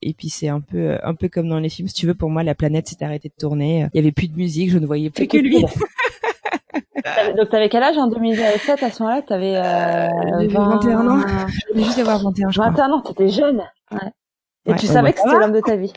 et 0.00 0.14
puis 0.14 0.28
c'est 0.28 0.48
un 0.48 0.60
peu 0.60 0.98
un 1.02 1.16
peu 1.16 1.28
comme 1.28 1.48
dans 1.48 1.58
les 1.58 1.70
films, 1.70 1.88
si 1.88 1.94
tu 1.94 2.06
veux, 2.06 2.14
pour 2.14 2.30
moi 2.30 2.44
la 2.44 2.54
planète 2.54 2.86
s'est 2.86 3.02
arrêtée 3.02 3.30
de 3.30 3.34
tourner, 3.36 3.88
il 3.94 3.96
y 3.96 4.00
avait 4.00 4.12
plus 4.12 4.28
de 4.28 4.36
musique, 4.36 4.70
je 4.70 4.78
ne 4.78 4.86
voyais 4.86 5.10
plus 5.10 5.26
que 5.26 5.38
lui. 5.38 5.64
Donc 7.36 7.48
t'avais 7.48 7.68
quel 7.68 7.82
âge 7.82 7.96
en 7.96 8.06
2007 8.06 8.82
à 8.82 8.90
ce 8.90 9.02
moment-là? 9.02 9.22
T'avais 9.22 9.56
euh, 9.56 10.48
21 10.48 11.08
ans. 11.08 11.20
Je 11.74 11.80
juste 11.80 11.98
avoir 11.98 12.18
21. 12.22 12.50
Je 12.50 12.60
21 12.60 12.90
ans, 12.90 13.00
t'étais 13.00 13.28
jeune. 13.28 13.62
Ouais. 13.90 13.98
Et 14.66 14.74
tu 14.76 14.86
savais 14.86 15.12
que 15.12 15.20
c'était 15.20 15.38
l'homme 15.38 15.52
de 15.52 15.60
ta 15.60 15.76
vie? 15.76 15.92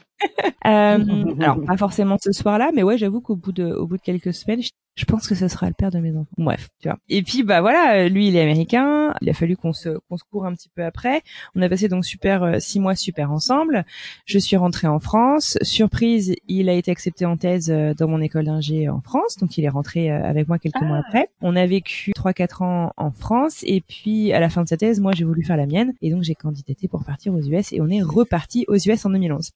Euh, 0.66 1.36
alors 1.40 1.64
pas 1.66 1.78
forcément 1.78 2.18
ce 2.22 2.32
soir-là, 2.32 2.72
mais 2.74 2.84
ouais, 2.84 2.98
j'avoue 2.98 3.22
qu'au 3.22 3.36
bout 3.36 3.52
de 3.52 3.66
au 3.66 3.88
bout 3.88 3.98
de 3.98 4.02
quelques 4.02 4.34
semaines, 4.34 4.62
je 4.96 5.04
pense 5.04 5.28
que 5.28 5.36
ce 5.36 5.50
sera 5.50 5.68
le 5.68 5.74
père 5.74 5.92
de 5.92 6.00
mes 6.00 6.16
enfants. 6.16 6.32
Bref, 6.38 6.70
tu 6.80 6.88
vois. 6.88 6.98
Et 7.10 7.22
puis 7.22 7.44
bah 7.44 7.60
voilà, 7.60 8.08
lui 8.08 8.30
il 8.30 8.36
est 8.38 8.42
américain. 8.42 9.14
Il 9.22 9.30
a 9.30 9.34
fallu 9.34 9.58
qu'on 9.58 9.74
se 9.74 9.90
qu'on 10.08 10.18
se 10.18 10.24
court 10.24 10.46
un 10.46 10.54
petit 10.54 10.70
peu 10.70 10.86
après. 10.86 11.22
On 11.54 11.62
a 11.62 11.68
passé 11.68 11.90
donc 11.90 12.06
super 12.06 12.44
euh, 12.44 12.60
six 12.60 12.80
mois 12.80 12.96
super 12.96 13.32
ensemble. 13.32 13.86
Je 14.26 14.40
suis 14.40 14.56
rentrée 14.56 14.88
en 14.88 15.00
France. 15.00 15.58
Surprise, 15.62 16.34
il 16.48 16.70
a 16.70 16.74
été 16.74 16.92
accepté 16.92 17.26
en 17.26 17.36
thèse 17.36 17.70
euh, 17.70 17.94
dans 17.94 18.08
mon 18.08 18.22
école 18.22 18.46
d'ingé 18.46 18.88
en 18.88 19.02
France, 19.02 19.36
donc 19.38 19.58
il 19.58 19.66
est 19.66 19.70
rentré 19.70 20.12
euh, 20.12 20.24
avec 20.24 20.48
moi 20.48 20.60
quelques 20.60 20.82
mois 20.82 20.98
ah. 20.98 21.04
après. 21.06 21.30
On 21.42 21.58
a 21.58 21.66
vécu 21.66 22.14
trois 22.14 22.32
quatre 22.32 22.62
ans 22.62 22.94
en 22.96 23.12
France 23.12 23.64
et 23.68 23.82
puis 23.82 24.32
à 24.32 24.40
la 24.40 24.50
fin 24.50 24.64
de 24.64 24.70
sa 24.70 24.78
thèse, 24.78 25.02
moi 25.02 25.12
j'ai 25.14 25.26
voulu 25.26 25.44
faire 25.44 25.58
la 25.58 25.66
mienne 25.66 25.94
et 26.02 26.10
donc 26.10 26.24
j'ai 26.24 26.36
candidaté 26.36 26.88
pour 26.88 27.04
partir 27.04 27.34
aux 27.34 27.42
US 27.42 27.74
et 27.74 27.82
on 27.82 27.90
est 27.90 28.02
reparti 28.02 28.64
aux 28.70 28.78
US 28.78 29.06
en 29.06 29.10
2011. 29.10 29.52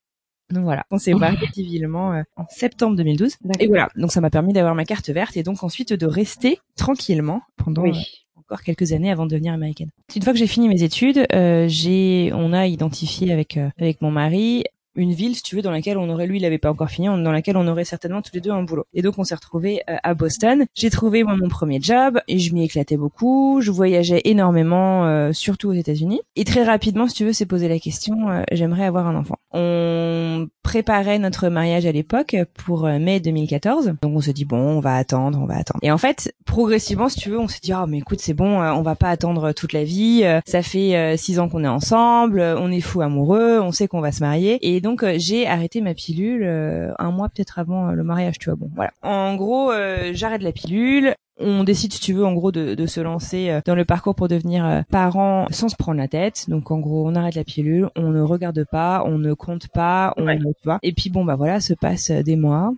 Donc 0.50 0.64
voilà, 0.64 0.84
on 0.90 0.98
s'est 0.98 1.14
marié 1.14 1.38
civilement 1.52 2.12
euh, 2.12 2.22
en 2.36 2.44
septembre 2.48 2.96
2012. 2.96 3.36
Et 3.58 3.66
voilà, 3.66 3.88
donc 3.96 4.12
ça 4.12 4.20
m'a 4.20 4.30
permis 4.30 4.52
d'avoir 4.52 4.74
ma 4.74 4.84
carte 4.84 5.10
verte 5.10 5.36
et 5.36 5.42
donc 5.42 5.62
ensuite 5.62 5.92
de 5.92 6.06
rester 6.06 6.58
tranquillement 6.76 7.42
pendant 7.56 7.86
euh, 7.86 7.92
encore 8.36 8.62
quelques 8.62 8.92
années 8.92 9.10
avant 9.10 9.26
de 9.26 9.30
devenir 9.30 9.52
américaine. 9.52 9.90
Une 10.14 10.22
fois 10.22 10.32
que 10.32 10.38
j'ai 10.38 10.46
fini 10.46 10.68
mes 10.68 10.82
études, 10.82 11.26
euh, 11.32 11.66
j'ai, 11.68 12.32
on 12.34 12.52
a 12.52 12.66
identifié 12.66 13.32
avec 13.32 13.58
avec 13.78 14.00
mon 14.02 14.10
mari 14.10 14.64
une 14.94 15.12
ville, 15.12 15.36
si 15.36 15.42
tu 15.42 15.56
veux, 15.56 15.62
dans 15.62 15.70
laquelle 15.70 15.98
on 15.98 16.08
aurait, 16.10 16.26
lui, 16.26 16.38
il 16.38 16.44
avait 16.44 16.58
pas 16.58 16.70
encore 16.70 16.90
fini, 16.90 17.06
dans 17.06 17.32
laquelle 17.32 17.56
on 17.56 17.66
aurait 17.68 17.84
certainement 17.84 18.22
tous 18.22 18.32
les 18.34 18.40
deux 18.40 18.50
un 18.50 18.62
boulot. 18.62 18.84
Et 18.92 19.02
donc, 19.02 19.18
on 19.18 19.24
s'est 19.24 19.34
retrouvés 19.34 19.82
euh, 19.88 19.96
à 20.02 20.14
Boston. 20.14 20.66
J'ai 20.74 20.90
trouvé 20.90 21.22
moi 21.22 21.36
mon 21.36 21.48
premier 21.48 21.80
job 21.80 22.20
et 22.28 22.38
je 22.38 22.52
m'y 22.52 22.64
éclatais 22.64 22.96
beaucoup. 22.96 23.60
Je 23.60 23.70
voyageais 23.70 24.22
énormément, 24.24 25.06
euh, 25.06 25.32
surtout 25.32 25.68
aux 25.68 25.74
États-Unis. 25.74 26.20
Et 26.36 26.44
très 26.44 26.64
rapidement, 26.64 27.06
si 27.08 27.14
tu 27.14 27.24
veux, 27.24 27.32
c'est 27.32 27.46
poser 27.46 27.68
la 27.68 27.78
question, 27.78 28.30
euh, 28.30 28.42
j'aimerais 28.50 28.84
avoir 28.84 29.06
un 29.06 29.14
enfant. 29.16 29.36
On 29.52 30.48
préparait 30.62 31.18
notre 31.18 31.48
mariage 31.48 31.86
à 31.86 31.92
l'époque 31.92 32.36
pour 32.54 32.86
mai 32.86 33.20
2014. 33.20 33.94
Donc, 34.02 34.16
on 34.16 34.20
se 34.20 34.30
dit 34.30 34.44
bon, 34.44 34.58
on 34.58 34.80
va 34.80 34.96
attendre, 34.96 35.38
on 35.40 35.46
va 35.46 35.56
attendre. 35.56 35.80
Et 35.82 35.90
en 35.90 35.98
fait, 35.98 36.34
progressivement, 36.46 37.08
si 37.08 37.18
tu 37.18 37.30
veux, 37.30 37.38
on 37.38 37.48
s'est 37.48 37.60
dit 37.62 37.72
ah 37.72 37.86
mais 37.88 37.98
écoute, 37.98 38.20
c'est 38.20 38.34
bon, 38.34 38.60
on 38.60 38.82
va 38.82 38.94
pas 38.96 39.10
attendre 39.10 39.52
toute 39.52 39.72
la 39.72 39.84
vie. 39.84 40.24
Ça 40.46 40.62
fait 40.62 41.16
six 41.16 41.38
ans 41.38 41.48
qu'on 41.48 41.64
est 41.64 41.68
ensemble, 41.68 42.40
on 42.40 42.70
est 42.70 42.80
fou 42.80 43.00
amoureux, 43.00 43.60
on 43.60 43.72
sait 43.72 43.88
qu'on 43.88 44.00
va 44.00 44.12
se 44.12 44.20
marier. 44.20 44.58
Et 44.80 44.82
donc 44.82 45.02
euh, 45.02 45.16
j'ai 45.18 45.46
arrêté 45.46 45.82
ma 45.82 45.92
pilule 45.92 46.42
euh, 46.42 46.94
un 46.98 47.10
mois 47.10 47.28
peut-être 47.28 47.58
avant 47.58 47.90
euh, 47.90 47.92
le 47.92 48.02
mariage, 48.02 48.38
tu 48.38 48.48
vois. 48.48 48.56
Bon, 48.56 48.70
voilà. 48.74 48.92
En 49.02 49.36
gros, 49.36 49.70
j'arrête 50.12 50.42
la 50.42 50.52
pilule. 50.52 51.14
On 51.38 51.64
décide, 51.64 51.92
si 51.92 52.00
tu 52.00 52.14
veux, 52.14 52.24
en 52.24 52.32
gros, 52.32 52.50
de, 52.50 52.74
de 52.74 52.86
se 52.86 52.98
lancer 53.00 53.60
dans 53.66 53.74
le 53.74 53.84
parcours 53.84 54.14
pour 54.14 54.28
devenir 54.28 54.84
parent 54.90 55.46
sans 55.50 55.68
se 55.68 55.76
prendre 55.76 55.98
la 55.98 56.08
tête. 56.08 56.48
Donc, 56.48 56.70
en 56.70 56.78
gros, 56.78 57.06
on 57.06 57.14
arrête 57.14 57.34
la 57.34 57.44
pilule, 57.44 57.90
on 57.94 58.08
ne 58.08 58.22
regarde 58.22 58.64
pas, 58.70 59.02
on 59.04 59.18
ne 59.18 59.34
compte 59.34 59.68
pas, 59.68 60.14
on 60.16 60.24
ne 60.24 60.52
voit. 60.64 60.78
Et 60.82 60.92
puis, 60.92 61.10
bon, 61.10 61.26
bah 61.26 61.36
voilà, 61.36 61.60
se 61.60 61.74
passe 61.74 62.10
des 62.10 62.36
mois, 62.36 62.72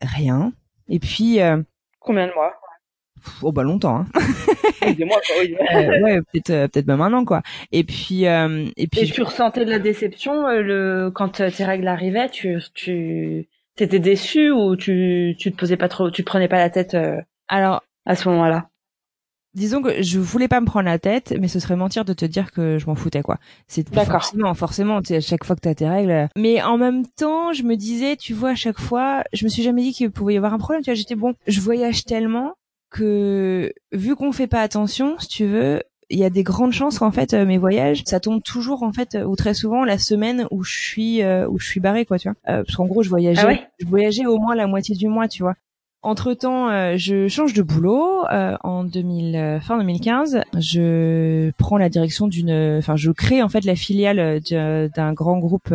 rien. 0.00 0.54
Et 0.88 0.98
puis, 0.98 1.40
combien 2.00 2.26
de 2.26 2.32
mois? 2.32 2.54
Oh 3.42 3.52
bah 3.52 3.62
longtemps 3.62 3.98
hein. 3.98 4.06
oui. 4.82 5.56
euh, 5.74 6.00
ouais 6.00 6.20
peut-être 6.32 6.50
euh, 6.50 6.68
peut-être 6.68 6.86
même 6.86 7.00
un 7.00 7.12
an 7.12 7.24
quoi 7.24 7.42
et 7.72 7.84
puis 7.84 8.26
euh, 8.26 8.66
et 8.76 8.86
puis 8.86 9.00
et 9.00 9.06
tu 9.06 9.22
ressentais 9.22 9.64
de 9.64 9.70
la 9.70 9.78
déception 9.78 10.46
euh, 10.46 10.62
le 10.62 11.10
quand 11.14 11.42
tes 11.42 11.64
règles 11.64 11.88
arrivaient 11.88 12.28
tu 12.28 12.58
tu 12.74 13.48
t'étais 13.76 13.98
déçu 13.98 14.50
ou 14.50 14.76
tu 14.76 15.34
tu 15.38 15.52
te 15.52 15.56
posais 15.56 15.76
pas 15.76 15.88
trop 15.88 16.10
tu 16.10 16.22
te 16.22 16.26
prenais 16.26 16.48
pas 16.48 16.58
la 16.58 16.70
tête 16.70 16.96
alors 17.48 17.82
à 18.06 18.16
ce 18.16 18.28
moment-là? 18.28 18.68
disons 19.54 19.82
que 19.82 20.02
je 20.02 20.18
voulais 20.18 20.48
pas 20.48 20.60
me 20.60 20.66
prendre 20.66 20.86
la 20.86 20.98
tête, 20.98 21.34
mais 21.40 21.48
ce 21.48 21.60
serait 21.60 21.76
mentir 21.76 22.04
de 22.04 22.12
te 22.12 22.24
dire 22.24 22.52
que 22.52 22.78
je 22.78 22.86
m'en 22.86 22.94
foutais 22.94 23.22
quoi. 23.22 23.38
C'est 23.68 23.88
forcément, 23.94 24.54
forcément, 24.54 25.00
tu 25.00 25.08
sais, 25.08 25.16
à 25.16 25.20
chaque 25.20 25.44
fois 25.44 25.56
que 25.56 25.60
t'as 25.60 25.74
tes 25.74 25.88
règles. 25.88 26.28
Mais 26.36 26.62
en 26.62 26.76
même 26.76 27.06
temps, 27.06 27.52
je 27.52 27.62
me 27.62 27.76
disais, 27.76 28.16
tu 28.16 28.34
vois, 28.34 28.50
à 28.50 28.54
chaque 28.54 28.80
fois, 28.80 29.24
je 29.32 29.44
me 29.44 29.48
suis 29.48 29.62
jamais 29.62 29.82
dit 29.82 29.92
qu'il 29.92 30.10
pouvait 30.10 30.34
y 30.34 30.36
avoir 30.36 30.52
un 30.52 30.58
problème. 30.58 30.82
Tu 30.82 30.90
vois, 30.90 30.94
j'étais 30.94 31.14
bon, 31.14 31.34
je 31.46 31.60
voyage 31.60 32.04
tellement 32.04 32.54
que 32.94 33.72
vu 33.92 34.14
qu'on 34.14 34.30
fait 34.30 34.46
pas 34.46 34.60
attention, 34.60 35.18
si 35.18 35.26
tu 35.26 35.46
veux, 35.46 35.82
il 36.10 36.18
y 36.18 36.24
a 36.24 36.30
des 36.30 36.44
grandes 36.44 36.72
chances 36.72 37.00
qu'en 37.00 37.10
fait 37.10 37.34
euh, 37.34 37.44
mes 37.44 37.58
voyages 37.58 38.02
ça 38.04 38.20
tombe 38.20 38.42
toujours 38.42 38.82
en 38.82 38.92
fait 38.92 39.18
ou 39.26 39.34
très 39.36 39.54
souvent 39.54 39.84
la 39.84 39.98
semaine 39.98 40.46
où 40.50 40.62
je 40.62 40.72
suis 40.72 41.22
euh, 41.22 41.48
où 41.48 41.58
je 41.58 41.66
suis 41.66 41.80
barré 41.80 42.04
quoi 42.04 42.18
tu 42.18 42.28
vois. 42.28 42.36
Euh, 42.48 42.62
parce 42.62 42.76
qu'en 42.76 42.86
gros 42.86 43.02
je 43.02 43.08
voyageais 43.08 43.42
ah 43.42 43.68
je 43.80 43.86
voyageais 43.86 44.26
au 44.26 44.38
moins 44.38 44.54
la 44.54 44.66
moitié 44.66 44.94
du 44.94 45.08
mois 45.08 45.28
tu 45.28 45.42
vois. 45.42 45.54
Entre 46.02 46.34
temps 46.34 46.68
je 46.96 47.26
change 47.28 47.54
de 47.54 47.62
boulot 47.62 48.24
en 48.28 48.84
2000 48.84 49.60
fin 49.62 49.78
2015 49.78 50.42
je 50.58 51.50
prends 51.52 51.78
la 51.78 51.88
direction 51.88 52.28
d'une 52.28 52.76
enfin 52.78 52.94
je 52.94 53.10
crée 53.10 53.42
en 53.42 53.48
fait 53.48 53.64
la 53.64 53.74
filiale 53.74 54.40
d'un 54.94 55.12
grand 55.14 55.38
groupe 55.38 55.72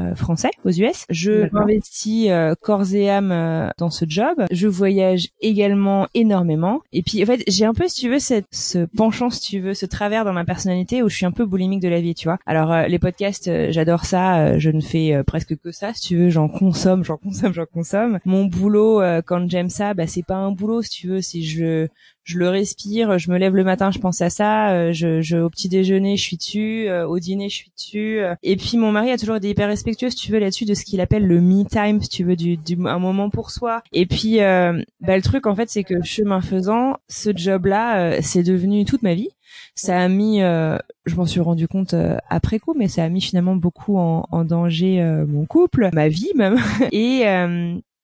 euh, 0.00 0.16
français 0.16 0.50
aux 0.64 0.70
US. 0.70 1.04
Je 1.08 1.48
m'investis 1.52 2.28
euh, 2.28 2.54
corps 2.60 2.94
et 2.94 3.08
âme 3.08 3.30
euh, 3.30 3.68
dans 3.78 3.90
ce 3.90 4.04
job. 4.08 4.44
Je 4.50 4.66
voyage 4.66 5.28
également 5.40 6.08
énormément. 6.14 6.80
Et 6.92 7.02
puis 7.02 7.22
en 7.22 7.26
fait, 7.26 7.44
j'ai 7.46 7.64
un 7.64 7.74
peu, 7.74 7.86
si 7.86 8.00
tu 8.00 8.10
veux, 8.10 8.18
cette, 8.18 8.46
ce 8.50 8.86
penchant, 8.96 9.30
si 9.30 9.40
tu 9.40 9.60
veux, 9.60 9.72
ce 9.72 9.86
travers 9.86 10.24
dans 10.24 10.32
ma 10.32 10.44
personnalité 10.44 11.04
où 11.04 11.08
je 11.08 11.14
suis 11.14 11.26
un 11.26 11.30
peu 11.30 11.44
boulimique 11.44 11.80
de 11.80 11.88
la 11.88 12.00
vie, 12.00 12.16
tu 12.16 12.26
vois. 12.26 12.38
Alors 12.44 12.88
les 12.88 12.98
podcasts, 12.98 13.70
j'adore 13.70 14.04
ça. 14.04 14.58
je 14.58 14.70
ne 14.70 14.80
fais 14.80 15.22
presque 15.24 15.56
que 15.56 15.70
ça, 15.70 15.94
si 15.94 16.08
tu 16.08 16.16
veux. 16.16 16.28
J'en 16.28 16.48
consomme, 16.48 17.04
j'en 17.04 17.16
consomme, 17.16 17.52
j'en 17.52 17.66
consomme. 17.66 18.18
Mon 18.24 18.46
boulot, 18.46 19.00
quand 19.26 19.48
j'aime 19.48 19.70
ça, 19.70 19.94
bah 19.94 20.08
c'est 20.08 20.24
pas 20.24 20.34
un 20.34 20.50
boulot, 20.50 20.82
si 20.82 20.90
tu 20.90 21.08
veux. 21.08 21.20
Si 21.20 21.44
je 21.44 21.86
je 22.24 22.38
le 22.38 22.48
respire, 22.48 23.18
je 23.18 23.30
me 23.30 23.36
lève 23.38 23.54
le 23.54 23.64
matin, 23.64 23.90
je 23.90 23.98
pense 23.98 24.22
à 24.22 24.30
ça, 24.30 24.70
euh, 24.70 24.92
je, 24.92 25.20
je 25.20 25.36
au 25.36 25.50
petit 25.50 25.68
déjeuner, 25.68 26.16
je 26.16 26.22
suis 26.22 26.36
dessus, 26.38 26.88
euh, 26.88 27.06
au 27.06 27.18
dîner, 27.18 27.50
je 27.50 27.54
suis 27.54 27.70
dessus. 27.76 28.20
Euh. 28.20 28.34
et 28.42 28.56
puis 28.56 28.78
mon 28.78 28.90
mari 28.92 29.10
a 29.10 29.18
toujours 29.18 29.36
été 29.36 29.50
hyper 29.50 29.68
respectueux, 29.68 30.08
si 30.08 30.16
tu 30.16 30.32
veux, 30.32 30.38
là-dessus 30.38 30.64
de 30.64 30.72
ce 30.72 30.84
qu'il 30.84 31.02
appelle 31.02 31.26
le 31.26 31.40
me 31.42 31.64
time, 31.64 32.00
si 32.00 32.08
tu 32.08 32.24
veux, 32.24 32.34
du, 32.34 32.56
du 32.56 32.78
un 32.86 32.98
moment 32.98 33.28
pour 33.28 33.50
soi. 33.50 33.82
Et 33.92 34.06
puis 34.06 34.38
bah, 34.38 35.16
le 35.16 35.22
truc 35.22 35.46
en 35.46 35.54
fait, 35.54 35.68
c'est 35.68 35.84
que 35.84 36.02
chemin 36.02 36.40
faisant, 36.40 36.96
ce 37.08 37.30
job-là, 37.34 38.20
c'est 38.22 38.42
devenu 38.42 38.84
toute 38.84 39.02
ma 39.02 39.14
vie. 39.14 39.28
Ça 39.74 40.00
a 40.00 40.08
mis, 40.08 40.40
je 40.40 41.14
m'en 41.16 41.26
suis 41.26 41.40
rendu 41.40 41.68
compte 41.68 41.94
après 42.30 42.58
coup, 42.58 42.74
mais 42.74 42.88
ça 42.88 43.04
a 43.04 43.08
mis 43.08 43.20
finalement 43.20 43.56
beaucoup 43.56 43.98
en, 43.98 44.26
en 44.30 44.44
danger 44.44 45.02
mon 45.28 45.44
couple, 45.44 45.90
ma 45.92 46.08
vie 46.08 46.32
même. 46.34 46.56
et 46.92 47.24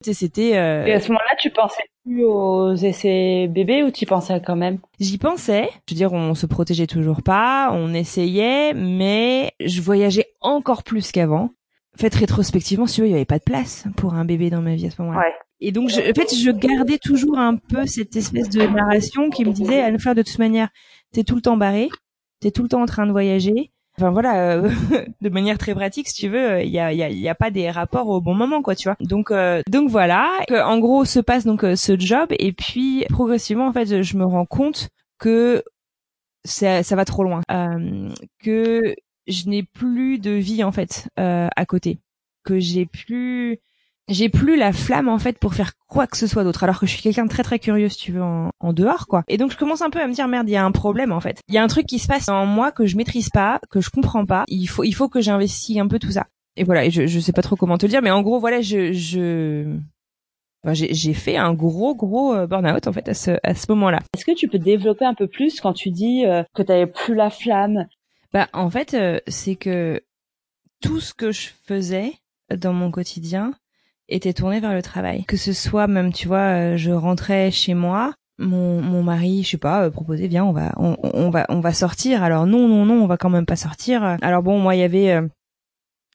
c'était. 0.03 0.49
Et 0.49 0.93
à 0.93 0.99
ce 0.99 1.07
moment-là, 1.09 1.35
tu 1.39 1.49
pensais 1.49 1.83
aux 2.07 2.73
essais 2.73 3.47
bébés 3.47 3.83
ou 3.83 3.91
tu 3.91 4.05
pensais 4.05 4.41
quand 4.45 4.55
même? 4.55 4.79
J'y 4.99 5.17
pensais. 5.17 5.69
Je 5.87 5.93
veux 5.93 5.97
dire, 5.97 6.13
on 6.13 6.33
se 6.33 6.45
protégeait 6.45 6.87
toujours 6.87 7.21
pas, 7.21 7.69
on 7.73 7.93
essayait, 7.93 8.73
mais 8.73 9.51
je 9.59 9.81
voyageais 9.81 10.25
encore 10.41 10.83
plus 10.83 11.11
qu'avant. 11.11 11.51
En 11.95 11.99
fait, 11.99 12.15
rétrospectivement, 12.15 12.87
si 12.87 13.01
il 13.01 13.07
y 13.07 13.13
avait 13.13 13.25
pas 13.25 13.37
de 13.37 13.43
place 13.43 13.85
pour 13.97 14.13
un 14.13 14.25
bébé 14.25 14.49
dans 14.49 14.61
ma 14.61 14.75
vie 14.75 14.87
à 14.87 14.91
ce 14.91 15.01
moment-là. 15.01 15.19
Ouais. 15.19 15.33
Et 15.59 15.71
donc, 15.71 15.89
je, 15.89 15.99
en 15.99 16.13
fait, 16.15 16.33
je 16.33 16.49
gardais 16.49 16.97
toujours 16.97 17.37
un 17.37 17.57
peu 17.57 17.85
cette 17.85 18.15
espèce 18.15 18.49
de 18.49 18.63
narration 18.63 19.29
qui 19.29 19.45
me 19.45 19.51
disait, 19.51 19.81
Anne-Fleur, 19.81 20.15
de 20.15 20.23
toute 20.23 20.39
manière, 20.39 20.69
t'es 21.13 21.23
tout 21.23 21.35
le 21.35 21.41
temps 21.41 21.57
barré, 21.57 21.89
t'es 22.39 22.49
tout 22.49 22.63
le 22.63 22.69
temps 22.69 22.81
en 22.81 22.87
train 22.87 23.05
de 23.05 23.11
voyager, 23.11 23.71
Enfin 24.01 24.09
voilà, 24.09 24.53
euh, 24.53 24.67
de 25.21 25.29
manière 25.29 25.59
très 25.59 25.75
pratique, 25.75 26.07
si 26.07 26.15
tu 26.15 26.27
veux, 26.27 26.63
il 26.63 26.71
y 26.71 26.79
a, 26.79 26.91
y, 26.91 27.03
a, 27.03 27.09
y 27.09 27.29
a 27.29 27.35
pas 27.35 27.51
des 27.51 27.69
rapports 27.69 28.07
au 28.07 28.19
bon 28.19 28.33
moment, 28.33 28.63
quoi, 28.63 28.75
tu 28.75 28.87
vois. 28.87 28.97
Donc 28.99 29.29
euh, 29.29 29.61
donc 29.69 29.91
voilà, 29.91 30.39
en 30.49 30.79
gros 30.79 31.05
se 31.05 31.19
passe 31.19 31.45
donc 31.45 31.63
euh, 31.63 31.75
ce 31.75 31.99
job. 31.99 32.29
Et 32.39 32.51
puis 32.51 33.05
progressivement 33.09 33.67
en 33.67 33.73
fait, 33.73 34.01
je 34.01 34.17
me 34.17 34.25
rends 34.25 34.47
compte 34.47 34.89
que 35.19 35.63
ça, 36.45 36.81
ça 36.81 36.95
va 36.95 37.05
trop 37.05 37.23
loin, 37.23 37.41
que 38.39 38.95
je 39.27 39.47
n'ai 39.47 39.61
plus 39.61 40.17
de 40.17 40.31
vie 40.31 40.63
en 40.63 40.71
fait 40.71 41.07
à 41.17 41.65
côté, 41.67 41.99
que 42.43 42.59
j'ai 42.59 42.87
plus 42.87 43.59
j'ai 44.11 44.29
plus 44.29 44.57
la 44.57 44.73
flamme 44.73 45.07
en 45.07 45.17
fait 45.17 45.39
pour 45.39 45.53
faire 45.53 45.73
quoi 45.87 46.07
que 46.07 46.17
ce 46.17 46.27
soit 46.27 46.43
d'autre 46.43 46.63
alors 46.63 46.79
que 46.79 46.85
je 46.85 46.91
suis 46.91 47.01
quelqu'un 47.01 47.25
de 47.25 47.29
très 47.29 47.43
très 47.43 47.59
curieux 47.59 47.89
si 47.89 47.97
tu 47.97 48.11
veux 48.11 48.21
en, 48.21 48.51
dehors 48.73 49.07
quoi. 49.07 49.23
Et 49.27 49.37
donc 49.37 49.51
je 49.51 49.57
commence 49.57 49.81
un 49.81 49.89
peu 49.89 49.99
à 49.99 50.07
me 50.07 50.13
dire 50.13 50.27
merde 50.27 50.47
il 50.47 50.53
y 50.53 50.57
a 50.57 50.65
un 50.65 50.71
problème 50.71 51.11
en 51.11 51.19
fait. 51.19 51.39
Il 51.47 51.55
y 51.55 51.57
a 51.57 51.63
un 51.63 51.67
truc 51.67 51.85
qui 51.85 51.99
se 51.99 52.07
passe 52.07 52.29
en 52.29 52.45
moi 52.45 52.71
que 52.71 52.85
je 52.85 52.97
maîtrise 52.97 53.29
pas 53.29 53.59
que 53.69 53.81
je 53.81 53.89
comprends 53.89 54.25
pas. 54.25 54.43
Il 54.47 54.67
faut 54.67 54.83
il 54.83 54.93
faut 54.93 55.09
que 55.09 55.21
j'investisse 55.21 55.77
un 55.77 55.87
peu 55.87 55.99
tout 55.99 56.11
ça. 56.11 56.27
Et 56.55 56.63
voilà 56.63 56.85
et 56.85 56.91
je 56.91 57.07
je 57.07 57.19
sais 57.19 57.33
pas 57.33 57.41
trop 57.41 57.55
comment 57.55 57.77
te 57.77 57.85
le 57.85 57.89
dire 57.89 58.01
mais 58.01 58.11
en 58.11 58.21
gros 58.21 58.39
voilà 58.39 58.61
je 58.61 58.91
je 58.91 59.77
j'ai 60.73 61.13
fait 61.13 61.37
un 61.37 61.53
gros 61.53 61.95
gros 61.95 62.35
euh, 62.35 62.45
burn-out 62.45 62.87
en 62.87 62.93
fait 62.93 63.09
à 63.09 63.13
ce 63.13 63.31
à 63.43 63.55
ce 63.55 63.65
moment-là. 63.69 63.99
Est-ce 64.15 64.25
que 64.25 64.35
tu 64.35 64.47
peux 64.47 64.59
développer 64.59 65.05
un 65.05 65.15
peu 65.15 65.27
plus 65.27 65.59
quand 65.59 65.73
tu 65.73 65.89
dis 65.89 66.25
euh, 66.25 66.43
que 66.53 66.61
tu 66.61 66.71
avais 66.71 66.87
plus 66.87 67.15
la 67.15 67.29
flamme? 67.29 67.87
Bah 68.33 68.47
en 68.53 68.69
fait 68.69 68.93
euh, 68.93 69.19
c'est 69.27 69.55
que 69.55 70.01
tout 70.81 70.99
ce 70.99 71.13
que 71.13 71.31
je 71.31 71.49
faisais 71.65 72.13
dans 72.55 72.73
mon 72.73 72.91
quotidien, 72.91 73.53
était 74.11 74.33
tourné 74.33 74.59
vers 74.59 74.73
le 74.73 74.81
travail. 74.81 75.23
Que 75.25 75.37
ce 75.37 75.53
soit 75.53 75.87
même, 75.87 76.13
tu 76.13 76.27
vois, 76.27 76.37
euh, 76.73 76.77
je 76.77 76.91
rentrais 76.91 77.51
chez 77.51 77.73
moi, 77.73 78.13
mon, 78.37 78.81
mon 78.81 79.03
mari, 79.03 79.43
je 79.43 79.51
sais 79.51 79.57
pas, 79.57 79.83
euh, 79.85 79.89
proposait, 79.89 80.27
viens, 80.27 80.45
on 80.45 80.51
va, 80.51 80.73
on, 80.77 80.97
on 81.01 81.29
va, 81.29 81.45
on 81.49 81.59
va 81.59 81.73
sortir. 81.73 82.23
Alors 82.23 82.45
non, 82.45 82.67
non, 82.67 82.85
non, 82.85 83.03
on 83.03 83.07
va 83.07 83.17
quand 83.17 83.29
même 83.29 83.45
pas 83.45 83.55
sortir. 83.55 84.17
Alors 84.21 84.43
bon, 84.43 84.59
moi, 84.59 84.75
il 84.75 84.79
y 84.79 84.83
avait 84.83 85.11
euh, 85.11 85.27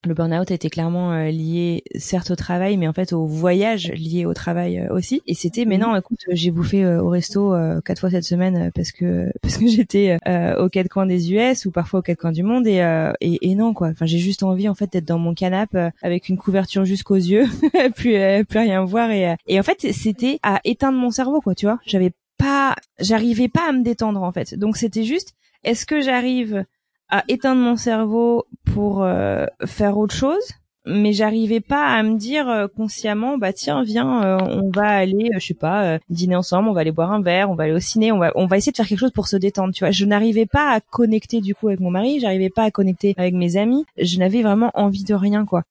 le 0.07 0.15
burn-out 0.15 0.51
était 0.51 0.71
clairement 0.71 1.13
euh, 1.13 1.31
lié 1.31 1.83
certes 1.97 2.31
au 2.31 2.37
travail 2.37 2.77
mais 2.77 2.89
en 2.89 2.93
fait 2.93 3.13
au 3.13 3.27
voyage 3.27 3.93
lié 3.93 4.25
au 4.25 4.35
travail 4.35 4.79
euh, 4.79 4.95
aussi. 4.95 5.23
Et 5.27 5.35
c'était 5.35 5.65
mais 5.65 5.79
non 5.79 5.95
écoute 5.97 6.21
j'ai 6.31 6.51
bouffé 6.51 6.85
euh, 6.85 7.03
au 7.03 7.09
resto 7.09 7.55
quatre 7.85 8.01
fois 8.01 8.11
cette 8.11 8.25
semaine 8.25 8.71
parce 8.75 8.93
que 8.93 9.31
parce 9.43 9.59
que 9.59 9.67
j'étais 9.67 10.17
aux 10.59 10.69
quatre 10.69 10.89
coins 10.89 11.07
des 11.07 11.33
US 11.33 11.67
ou 11.67 11.71
parfois 11.71 12.01
aux 12.01 12.03
quatre 12.03 12.21
coins 12.21 12.33
du 12.33 12.43
monde 12.43 12.67
et 12.67 12.77
et, 13.21 13.51
et 13.51 13.55
non 13.55 13.75
quoi. 13.75 13.89
Enfin 13.89 14.07
j'ai 14.07 14.19
juste 14.19 14.43
envie 14.43 14.69
en 14.69 14.75
fait 14.75 14.93
d'être 14.93 15.05
dans 15.05 15.19
mon 15.19 15.35
canapé 15.35 15.91
avec 16.03 16.29
une 16.29 16.39
couverture 16.39 16.85
jusqu'aux 16.85 17.17
yeux 17.17 17.47
plus 17.97 18.45
plus 18.45 18.59
rien 18.59 18.85
voir 18.85 19.11
et 19.11 19.35
et 19.47 19.59
en 19.59 19.63
fait 19.63 19.93
c'était 19.93 20.39
à 20.43 20.61
éteindre 20.65 20.99
mon 20.99 21.11
cerveau 21.11 21.41
quoi 21.41 21.55
tu 21.55 21.67
vois. 21.67 21.79
J'avais 21.87 22.13
pas 22.39 22.75
j'arrivais 23.01 23.49
pas 23.49 23.69
à 23.69 23.73
me 23.73 23.83
détendre 23.83 24.23
en 24.23 24.33
fait. 24.33 24.55
Donc 24.55 24.77
c'était 24.77 25.05
juste 25.05 25.35
est-ce 25.65 25.87
que 25.87 26.01
j'arrive 26.01 26.65
à 27.09 27.25
éteindre 27.29 27.61
mon 27.61 27.77
cerveau 27.77 28.47
pour 28.65 29.03
euh, 29.03 29.47
faire 29.65 29.97
autre 29.99 30.15
chose 30.15 30.53
mais 30.89 31.13
j'arrivais 31.13 31.61
pas 31.61 31.89
à 31.89 32.03
me 32.05 32.17
dire 32.17 32.49
euh, 32.49 32.69
consciemment 32.69 33.39
bah 33.39 33.53
tiens 33.53 33.83
viens 33.83 34.23
euh, 34.25 34.39
on 34.41 34.71
va 34.71 34.89
aller 34.89 35.31
je 35.35 35.45
sais 35.45 35.55
pas 35.55 35.99
dîner 36.09 36.37
ensemble 36.37 36.69
on 36.69 36.73
va 36.73 36.83
aller 36.83 36.93
boire 36.93 37.13
un 37.13 37.21
verre 37.21 37.51
on 37.51 37.57
va 37.57 37.65
aller 37.65 37.73
au 37.73 37.81
ciné 37.81 38.13
on 38.13 38.19
va 38.19 38.31
on 38.37 38.47
va 38.47 38.57
essayer 38.57 38.71
de 38.71 38.77
faire 38.77 38.87
quelque 38.87 39.01
chose 39.01 39.11
pour 39.11 39.27
se 39.27 39.37
détendre 39.37 39.75
tu 39.75 39.85
vois. 39.85 39.91
Je 39.91 40.05
n'arrivais 40.05 40.47
pas 40.47 40.71
à 40.71 40.81
connecter 40.81 41.41
du 41.41 41.55
coup 41.55 41.69
avec 41.69 41.81
mon 41.81 41.91
mari 41.91 42.21
j'arrivais 42.21 42.51
pas 42.51 42.63
à 42.63 42.71
connecter 42.71 43.15
avec 43.17 43.35
mes 43.35 43.57
amis 43.57 43.85
je 43.99 44.19
n'avais 44.19 44.43
vraiment 44.43 44.71
envie 44.75 45.05
de 45.05 45.15
rien 45.15 45.45
quoi. 45.45 45.65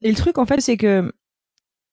Et 0.00 0.08
le 0.08 0.16
truc 0.16 0.38
en 0.38 0.46
fait 0.46 0.60
c'est 0.60 0.78
que 0.78 1.12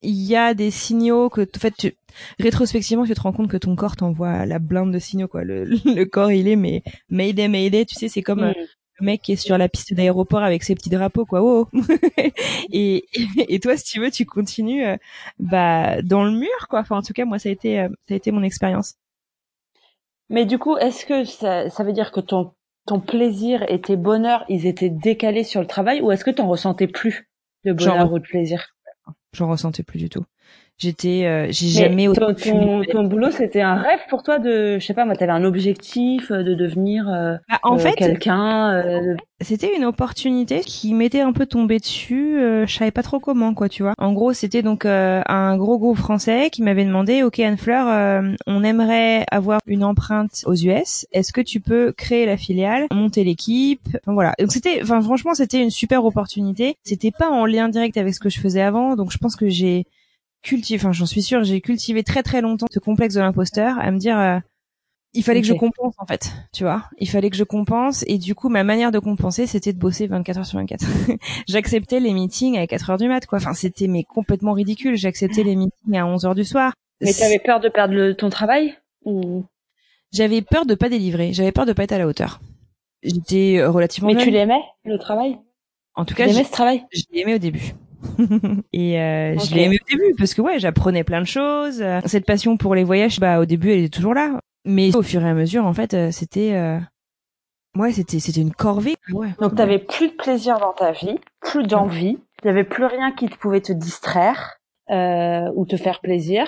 il 0.01 0.15
y 0.15 0.37
a 0.37 0.53
des 0.53 0.71
signaux 0.71 1.29
que 1.29 1.41
en 1.41 1.59
fait 1.59 1.73
tu, 1.77 1.93
rétrospectivement 2.39 3.05
tu 3.05 3.13
te 3.13 3.21
rends 3.21 3.33
compte 3.33 3.49
que 3.49 3.57
ton 3.57 3.75
corps 3.75 3.97
t'envoie 3.97 4.45
la 4.45 4.59
blinde 4.59 4.93
de 4.93 4.99
signaux 4.99 5.27
quoi. 5.27 5.43
Le, 5.43 5.65
le 5.85 6.03
corps 6.05 6.31
il 6.31 6.47
est 6.47 6.55
mais 6.55 6.83
mayday 7.09 7.49
mayday 7.49 7.83
tu 7.83 7.95
sais 7.95 8.07
c'est 8.07 8.21
comme 8.21 8.53
mm 9.01 9.05
mec 9.05 9.21
qui 9.21 9.33
est 9.33 9.35
sur 9.35 9.57
la 9.57 9.69
piste 9.69 9.93
d'aéroport 9.93 10.43
avec 10.43 10.63
ses 10.63 10.75
petits 10.75 10.89
drapeaux 10.89 11.25
quoi. 11.25 11.41
Oh 11.41 11.67
et, 12.71 13.05
et 13.37 13.59
toi 13.59 13.77
si 13.77 13.83
tu 13.83 13.99
veux 13.99 14.11
tu 14.11 14.25
continues 14.25 14.85
euh, 14.85 14.97
bah 15.39 16.01
dans 16.01 16.23
le 16.23 16.31
mur 16.31 16.67
quoi. 16.69 16.81
Enfin 16.81 16.97
en 16.97 17.01
tout 17.01 17.13
cas 17.13 17.25
moi 17.25 17.39
ça 17.39 17.49
a 17.49 17.51
été 17.51 17.79
euh, 17.79 17.89
ça 18.07 18.13
a 18.13 18.17
été 18.17 18.31
mon 18.31 18.43
expérience. 18.43 18.95
Mais 20.29 20.45
du 20.45 20.57
coup 20.57 20.77
est-ce 20.77 21.05
que 21.05 21.23
ça, 21.23 21.69
ça 21.69 21.83
veut 21.83 21.93
dire 21.93 22.11
que 22.11 22.19
ton 22.19 22.53
ton 22.85 22.99
plaisir 22.99 23.63
et 23.69 23.81
tes 23.81 23.95
bonheurs 23.95 24.45
ils 24.49 24.65
étaient 24.65 24.89
décalés 24.89 25.43
sur 25.43 25.61
le 25.61 25.67
travail 25.67 26.01
ou 26.01 26.11
est-ce 26.11 26.25
que 26.25 26.31
t'en 26.31 26.47
ressentais 26.47 26.87
plus 26.87 27.29
de 27.65 27.73
bonheur 27.73 28.11
ou 28.11 28.19
de 28.19 28.23
plaisir? 28.23 28.75
J'en 29.33 29.49
ressentais 29.49 29.83
plus 29.83 29.99
du 29.99 30.09
tout 30.09 30.25
J'étais, 30.79 31.25
euh, 31.25 31.47
j'ai 31.49 31.67
jamais 31.67 32.05
ton, 32.05 32.33
ton, 32.33 32.83
ton, 32.85 33.03
boulot, 33.03 33.31
c'était 33.31 33.59
un 33.59 33.75
rêve 33.75 33.99
pour 34.09 34.23
toi 34.23 34.39
de, 34.39 34.79
je 34.79 34.85
sais 34.85 34.93
pas, 34.93 35.03
moi, 35.03 35.13
t'avais 35.13 35.33
un 35.33 35.43
objectif 35.43 36.31
euh, 36.31 36.41
de 36.41 36.53
devenir 36.53 37.09
euh, 37.09 37.35
bah, 37.49 37.59
en 37.63 37.77
fait, 37.77 37.95
quelqu'un. 37.95 38.81
C'était 39.41 39.75
une 39.75 39.83
opportunité 39.83 40.61
qui 40.61 40.93
m'était 40.93 41.19
un 41.19 41.33
peu 41.33 41.45
tombée 41.45 41.79
dessus. 41.79 42.37
je 42.39 42.73
savais 42.73 42.91
pas 42.91 43.03
trop 43.03 43.19
comment, 43.19 43.53
quoi, 43.53 43.67
tu 43.67 43.83
vois. 43.83 43.93
En 43.97 44.13
gros, 44.13 44.31
c'était 44.31 44.61
donc 44.61 44.85
un 44.85 45.57
gros 45.57 45.77
groupe 45.77 45.97
français 45.97 46.49
qui 46.49 46.61
m'avait 46.61 46.85
demandé, 46.85 47.23
ok 47.23 47.39
Anne 47.39 47.57
Fleur, 47.57 48.23
on 48.47 48.63
aimerait 48.63 49.25
avoir 49.31 49.59
une 49.65 49.83
empreinte 49.83 50.43
aux 50.45 50.55
US. 50.55 51.05
Est-ce 51.11 51.33
que 51.33 51.41
tu 51.41 51.59
peux 51.59 51.91
créer 51.91 52.25
la 52.25 52.37
filiale, 52.37 52.87
monter 52.93 53.25
l'équipe, 53.25 53.81
enfin, 53.95 54.13
voilà. 54.13 54.33
Donc 54.39 54.51
c'était, 54.51 54.79
enfin 54.81 55.01
franchement, 55.01 55.33
c'était 55.33 55.61
une 55.61 55.71
super 55.71 56.05
opportunité. 56.05 56.75
C'était 56.83 57.11
pas 57.11 57.29
en 57.29 57.45
lien 57.45 57.67
direct 57.67 57.97
avec 57.97 58.13
ce 58.13 58.19
que 58.19 58.29
je 58.29 58.39
faisais 58.39 58.61
avant, 58.61 58.95
donc 58.95 59.11
je 59.11 59.17
pense 59.17 59.35
que 59.35 59.49
j'ai 59.49 59.85
cultivé, 60.41 60.79
enfin 60.79 60.91
j'en 60.91 61.05
suis 61.05 61.21
sûre, 61.21 61.43
j'ai 61.43 61.61
cultivé 61.61 62.03
très 62.03 62.23
très 62.23 62.41
longtemps 62.41 62.67
ce 62.71 62.79
complexe 62.79 63.15
de 63.15 63.21
l'imposteur 63.21 63.77
à 63.79 63.91
me 63.91 63.97
dire 63.97 64.17
euh, 64.17 64.39
il 65.13 65.23
fallait 65.23 65.41
que 65.41 65.47
je 65.47 65.53
compense 65.53 65.95
en 65.97 66.05
fait, 66.05 66.31
tu 66.53 66.63
vois. 66.63 66.83
Il 66.99 67.09
fallait 67.09 67.31
que 67.31 67.35
je 67.35 67.43
compense 67.43 68.03
et 68.07 68.17
du 68.19 68.35
coup 68.35 68.49
ma 68.49 68.63
manière 68.63 68.91
de 68.91 68.99
compenser 68.99 69.47
c'était 69.47 69.73
de 69.73 69.79
bosser 69.79 70.07
24 70.07 70.37
heures 70.37 70.45
sur 70.45 70.59
24. 70.59 70.85
J'acceptais 71.47 71.99
les 71.99 72.13
meetings 72.13 72.57
à 72.57 72.67
4 72.67 72.91
heures 72.91 72.97
du 72.97 73.07
mat 73.07 73.25
quoi. 73.25 73.39
Enfin 73.39 73.53
c'était 73.53 73.87
mais 73.87 74.03
complètement 74.03 74.53
ridicule. 74.53 74.95
J'acceptais 74.95 75.43
les 75.43 75.55
meetings 75.55 75.97
à 75.97 76.05
11 76.05 76.25
heures 76.25 76.35
du 76.35 76.45
soir. 76.45 76.73
Mais 77.01 77.13
t'avais 77.13 77.39
peur 77.39 77.59
de 77.59 77.69
perdre 77.69 78.11
ton 78.11 78.29
travail 78.29 78.75
ou? 79.03 79.45
J'avais 80.11 80.41
peur 80.41 80.65
de 80.65 80.75
pas 80.75 80.89
délivrer. 80.89 81.33
J'avais 81.33 81.51
peur 81.51 81.65
de 81.65 81.73
pas 81.73 81.83
être 81.83 81.91
à 81.91 81.97
la 81.97 82.07
hauteur. 82.07 82.39
J'étais 83.03 83.57
euh, 83.59 83.69
relativement. 83.69 84.11
Mais 84.11 84.21
tu 84.21 84.31
l'aimais 84.31 84.61
le 84.83 84.97
travail? 84.97 85.37
En 85.95 86.05
tout 86.05 86.15
cas, 86.15 86.27
j'aimais 86.27 86.43
ce 86.43 86.51
travail? 86.51 86.85
Je 86.91 87.03
l'aimais 87.13 87.35
au 87.35 87.39
début. 87.39 87.73
et 88.73 88.99
euh, 88.99 89.37
je 89.39 89.55
l'ai 89.55 89.63
aimé 89.63 89.79
au 89.81 89.89
début 89.89 90.15
parce 90.17 90.33
que 90.33 90.41
ouais, 90.41 90.59
j'apprenais 90.59 91.03
plein 91.03 91.21
de 91.21 91.27
choses. 91.27 91.83
Cette 92.05 92.25
passion 92.25 92.57
pour 92.57 92.75
les 92.75 92.83
voyages, 92.83 93.19
bah 93.19 93.39
au 93.39 93.45
début, 93.45 93.71
elle 93.71 93.83
est 93.83 93.93
toujours 93.93 94.13
là. 94.13 94.39
Mais 94.65 94.95
au 94.95 95.01
fur 95.01 95.23
et 95.23 95.29
à 95.29 95.33
mesure, 95.33 95.65
en 95.65 95.73
fait, 95.73 95.93
euh, 95.93 96.11
c'était 96.11 96.53
euh... 96.53 96.79
ouais, 97.77 97.91
c'était 97.91 98.19
c'était 98.19 98.41
une 98.41 98.53
corvée. 98.53 98.95
Ouais. 99.11 99.29
Donc 99.39 99.55
t'avais 99.55 99.79
plus 99.79 100.09
de 100.09 100.13
plaisir 100.13 100.59
dans 100.59 100.73
ta 100.73 100.91
vie, 100.91 101.17
plus 101.39 101.65
d'envie, 101.65 102.17
il 102.43 102.47
y 102.47 102.49
avait 102.49 102.63
plus 102.63 102.85
rien 102.85 103.11
qui 103.11 103.27
te 103.27 103.37
pouvait 103.37 103.61
te 103.61 103.71
distraire 103.71 104.59
euh, 104.89 105.49
ou 105.55 105.65
te 105.65 105.77
faire 105.77 106.01
plaisir, 106.01 106.47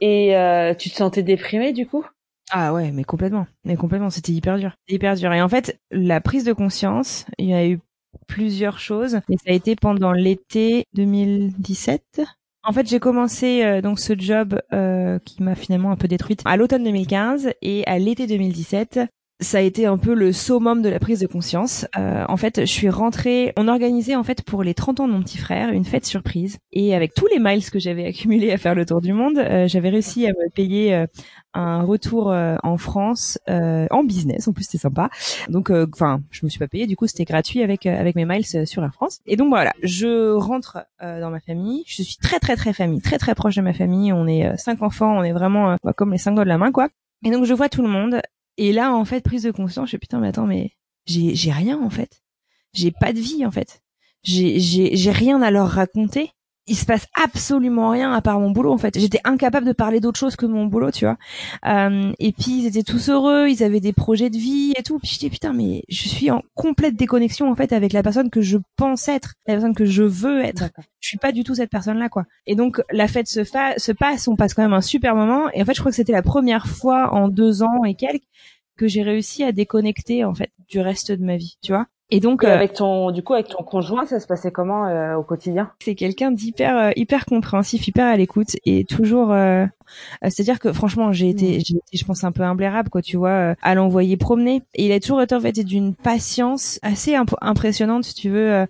et 0.00 0.36
euh, 0.36 0.74
tu 0.74 0.90
te 0.90 0.96
sentais 0.96 1.22
déprimé 1.22 1.72
du 1.72 1.86
coup? 1.86 2.04
Ah 2.50 2.72
ouais, 2.72 2.90
mais 2.92 3.04
complètement, 3.04 3.46
mais 3.64 3.76
complètement, 3.76 4.10
c'était 4.10 4.32
hyper 4.32 4.58
dur, 4.58 4.72
hyper 4.88 5.14
dur. 5.14 5.32
Et 5.32 5.42
en 5.42 5.48
fait, 5.48 5.78
la 5.90 6.20
prise 6.20 6.44
de 6.44 6.52
conscience, 6.52 7.26
il 7.38 7.46
y 7.46 7.54
a 7.54 7.66
eu 7.66 7.78
plusieurs 8.26 8.78
choses. 8.78 9.20
Et 9.28 9.36
ça 9.36 9.50
a 9.50 9.52
été 9.52 9.76
pendant 9.76 10.12
l'été 10.12 10.84
2017. 10.94 12.22
En 12.64 12.72
fait, 12.72 12.88
j'ai 12.88 13.00
commencé 13.00 13.64
euh, 13.64 13.80
donc 13.80 13.98
ce 13.98 14.18
job 14.18 14.60
euh, 14.72 15.18
qui 15.24 15.42
m'a 15.42 15.54
finalement 15.54 15.90
un 15.90 15.96
peu 15.96 16.08
détruite 16.08 16.42
à 16.44 16.56
l'automne 16.56 16.84
2015 16.84 17.50
et 17.62 17.86
à 17.86 17.98
l'été 17.98 18.26
2017, 18.26 19.00
ça 19.40 19.58
a 19.58 19.60
été 19.60 19.86
un 19.86 19.98
peu 19.98 20.14
le 20.14 20.32
summum 20.32 20.82
de 20.82 20.88
la 20.88 20.98
prise 20.98 21.20
de 21.20 21.26
conscience. 21.26 21.86
Euh, 21.96 22.24
en 22.28 22.36
fait, 22.36 22.60
je 22.60 22.72
suis 22.72 22.88
rentrée, 22.88 23.52
on 23.56 23.68
organisait 23.68 24.16
en 24.16 24.24
fait 24.24 24.42
pour 24.42 24.64
les 24.64 24.74
30 24.74 25.00
ans 25.00 25.08
de 25.08 25.12
mon 25.12 25.22
petit 25.22 25.38
frère 25.38 25.70
une 25.70 25.84
fête 25.84 26.04
surprise 26.04 26.58
et 26.72 26.94
avec 26.94 27.14
tous 27.14 27.26
les 27.28 27.38
miles 27.38 27.64
que 27.70 27.78
j'avais 27.78 28.06
accumulés 28.06 28.50
à 28.50 28.58
faire 28.58 28.74
le 28.74 28.84
tour 28.84 29.00
du 29.00 29.12
monde, 29.12 29.38
euh, 29.38 29.68
j'avais 29.68 29.90
réussi 29.90 30.26
à 30.26 30.30
me 30.30 30.50
payer 30.50 30.92
euh, 30.94 31.06
un 31.54 31.82
retour 31.82 32.28
en 32.28 32.76
France 32.76 33.38
en 33.48 34.04
business. 34.04 34.46
En 34.46 34.52
plus, 34.52 34.64
c'était 34.64 34.78
sympa. 34.78 35.10
Donc, 35.48 35.70
enfin, 35.70 36.20
je 36.30 36.44
me 36.44 36.50
suis 36.50 36.58
pas 36.58 36.68
payée. 36.68 36.86
Du 36.86 36.94
coup, 36.94 37.06
c'était 37.08 37.24
gratuit 37.24 37.62
avec 37.62 37.86
avec 37.86 38.14
mes 38.14 38.24
miles 38.24 38.44
sur 38.44 38.84
Air 38.84 38.92
France. 38.92 39.20
Et 39.26 39.34
donc 39.34 39.48
voilà, 39.48 39.72
je 39.82 40.34
rentre 40.34 40.78
dans 41.00 41.30
ma 41.30 41.40
famille. 41.40 41.82
Je 41.86 42.02
suis 42.02 42.16
très 42.22 42.38
très 42.38 42.54
très 42.54 42.72
famille, 42.72 43.00
très 43.00 43.18
très 43.18 43.34
proche 43.34 43.56
de 43.56 43.62
ma 43.62 43.72
famille. 43.72 44.12
On 44.12 44.28
est 44.28 44.56
cinq 44.56 44.82
enfants. 44.82 45.18
On 45.18 45.24
est 45.24 45.32
vraiment 45.32 45.76
comme 45.96 46.12
les 46.12 46.18
cinq 46.18 46.34
doigts 46.34 46.44
de 46.44 46.48
la 46.48 46.58
main, 46.58 46.70
quoi. 46.70 46.88
Et 47.24 47.30
donc 47.32 47.44
je 47.44 47.54
vois 47.54 47.68
tout 47.68 47.82
le 47.82 47.88
monde 47.88 48.20
et 48.58 48.72
là, 48.72 48.92
en 48.94 49.04
fait, 49.04 49.22
prise 49.22 49.44
de 49.44 49.50
conscience, 49.50 49.86
je 49.86 49.90
suis 49.90 49.98
putain, 49.98 50.20
mais 50.20 50.28
attends, 50.28 50.46
mais 50.46 50.72
j'ai 51.06 51.34
j'ai 51.34 51.52
rien 51.52 51.80
en 51.80 51.90
fait. 51.90 52.22
J'ai 52.74 52.90
pas 52.90 53.12
de 53.12 53.20
vie 53.20 53.46
en 53.46 53.50
fait. 53.50 53.82
J'ai 54.22 54.60
j'ai 54.60 54.96
j'ai 54.96 55.10
rien 55.12 55.40
à 55.42 55.50
leur 55.50 55.68
raconter. 55.68 56.32
Il 56.68 56.76
se 56.76 56.84
passe 56.84 57.06
absolument 57.14 57.90
rien 57.90 58.12
à 58.12 58.20
part 58.20 58.38
mon 58.40 58.50
boulot 58.50 58.72
en 58.72 58.78
fait. 58.78 58.98
J'étais 58.98 59.20
incapable 59.24 59.66
de 59.66 59.72
parler 59.72 60.00
d'autre 60.00 60.18
chose 60.18 60.36
que 60.36 60.46
mon 60.46 60.66
boulot, 60.66 60.90
tu 60.90 61.04
vois. 61.06 61.16
Euh, 61.66 62.12
et 62.18 62.32
puis 62.32 62.60
ils 62.60 62.66
étaient 62.66 62.82
tous 62.82 63.08
heureux, 63.08 63.48
ils 63.48 63.62
avaient 63.62 63.80
des 63.80 63.92
projets 63.92 64.30
de 64.30 64.36
vie 64.36 64.74
et 64.76 64.82
tout. 64.82 64.98
Puis 64.98 65.12
je 65.14 65.18
dis 65.18 65.30
putain 65.30 65.52
mais 65.52 65.82
je 65.88 66.08
suis 66.08 66.30
en 66.30 66.42
complète 66.54 66.96
déconnexion 66.96 67.50
en 67.50 67.56
fait 67.56 67.72
avec 67.72 67.92
la 67.92 68.02
personne 68.02 68.30
que 68.30 68.42
je 68.42 68.58
pense 68.76 69.08
être, 69.08 69.34
la 69.46 69.54
personne 69.54 69.74
que 69.74 69.84
je 69.84 70.02
veux 70.02 70.44
être. 70.44 70.64
Je 71.00 71.08
suis 71.08 71.18
pas 71.18 71.32
du 71.32 71.42
tout 71.42 71.54
cette 71.54 71.70
personne 71.70 71.98
là 71.98 72.08
quoi. 72.08 72.24
Et 72.46 72.54
donc 72.54 72.82
la 72.90 73.08
fête 73.08 73.28
se, 73.28 73.44
se 73.44 73.92
passe, 73.92 74.28
on 74.28 74.36
passe 74.36 74.54
quand 74.54 74.62
même 74.62 74.74
un 74.74 74.80
super 74.80 75.14
moment. 75.14 75.48
Et 75.54 75.62
en 75.62 75.64
fait 75.64 75.74
je 75.74 75.80
crois 75.80 75.90
que 75.90 75.96
c'était 75.96 76.12
la 76.12 76.22
première 76.22 76.66
fois 76.66 77.14
en 77.14 77.28
deux 77.28 77.62
ans 77.62 77.84
et 77.84 77.94
quelques 77.94 78.22
que 78.78 78.88
j'ai 78.88 79.02
réussi 79.02 79.44
à 79.44 79.52
déconnecter 79.52 80.24
en 80.24 80.34
fait 80.34 80.52
du 80.68 80.80
reste 80.80 81.12
de 81.12 81.24
ma 81.24 81.36
vie, 81.36 81.58
tu 81.62 81.72
vois. 81.72 81.86
Et 82.10 82.20
donc 82.20 82.42
euh, 82.42 82.48
avec 82.48 82.72
ton 82.72 83.10
du 83.10 83.22
coup 83.22 83.34
avec 83.34 83.48
ton 83.48 83.62
conjoint, 83.62 84.06
ça 84.06 84.18
se 84.18 84.26
passait 84.26 84.50
comment 84.50 84.86
euh, 84.86 85.16
au 85.16 85.22
quotidien? 85.22 85.70
C'est 85.80 85.94
quelqu'un 85.94 86.30
d'hyper 86.30 86.76
euh, 86.76 86.90
hyper 86.96 87.26
compréhensif, 87.26 87.86
hyper 87.86 88.06
à 88.06 88.16
l'écoute 88.16 88.56
et 88.64 88.84
toujours 88.84 89.34
c'est-à-dire 90.22 90.58
que 90.58 90.72
franchement, 90.72 91.12
j'ai 91.12 91.30
été, 91.30 91.58
mm. 91.58 91.60
j'ai 91.64 91.76
été 91.76 91.96
je 91.98 92.04
pense 92.04 92.24
un 92.24 92.32
peu 92.32 92.42
imblairable 92.42 92.88
quoi, 92.88 93.02
tu 93.02 93.16
vois, 93.16 93.54
à 93.60 93.74
l'envoyer 93.74 94.16
promener 94.16 94.62
et 94.74 94.86
il 94.86 94.92
a 94.92 95.00
toujours 95.00 95.20
été 95.20 95.34
en 95.34 95.40
fait 95.40 95.52
d'une 95.52 95.94
patience 95.94 96.78
assez 96.82 97.14
impressionnante 97.40 98.04
si 98.04 98.14
tu 98.14 98.30
veux 98.30 98.66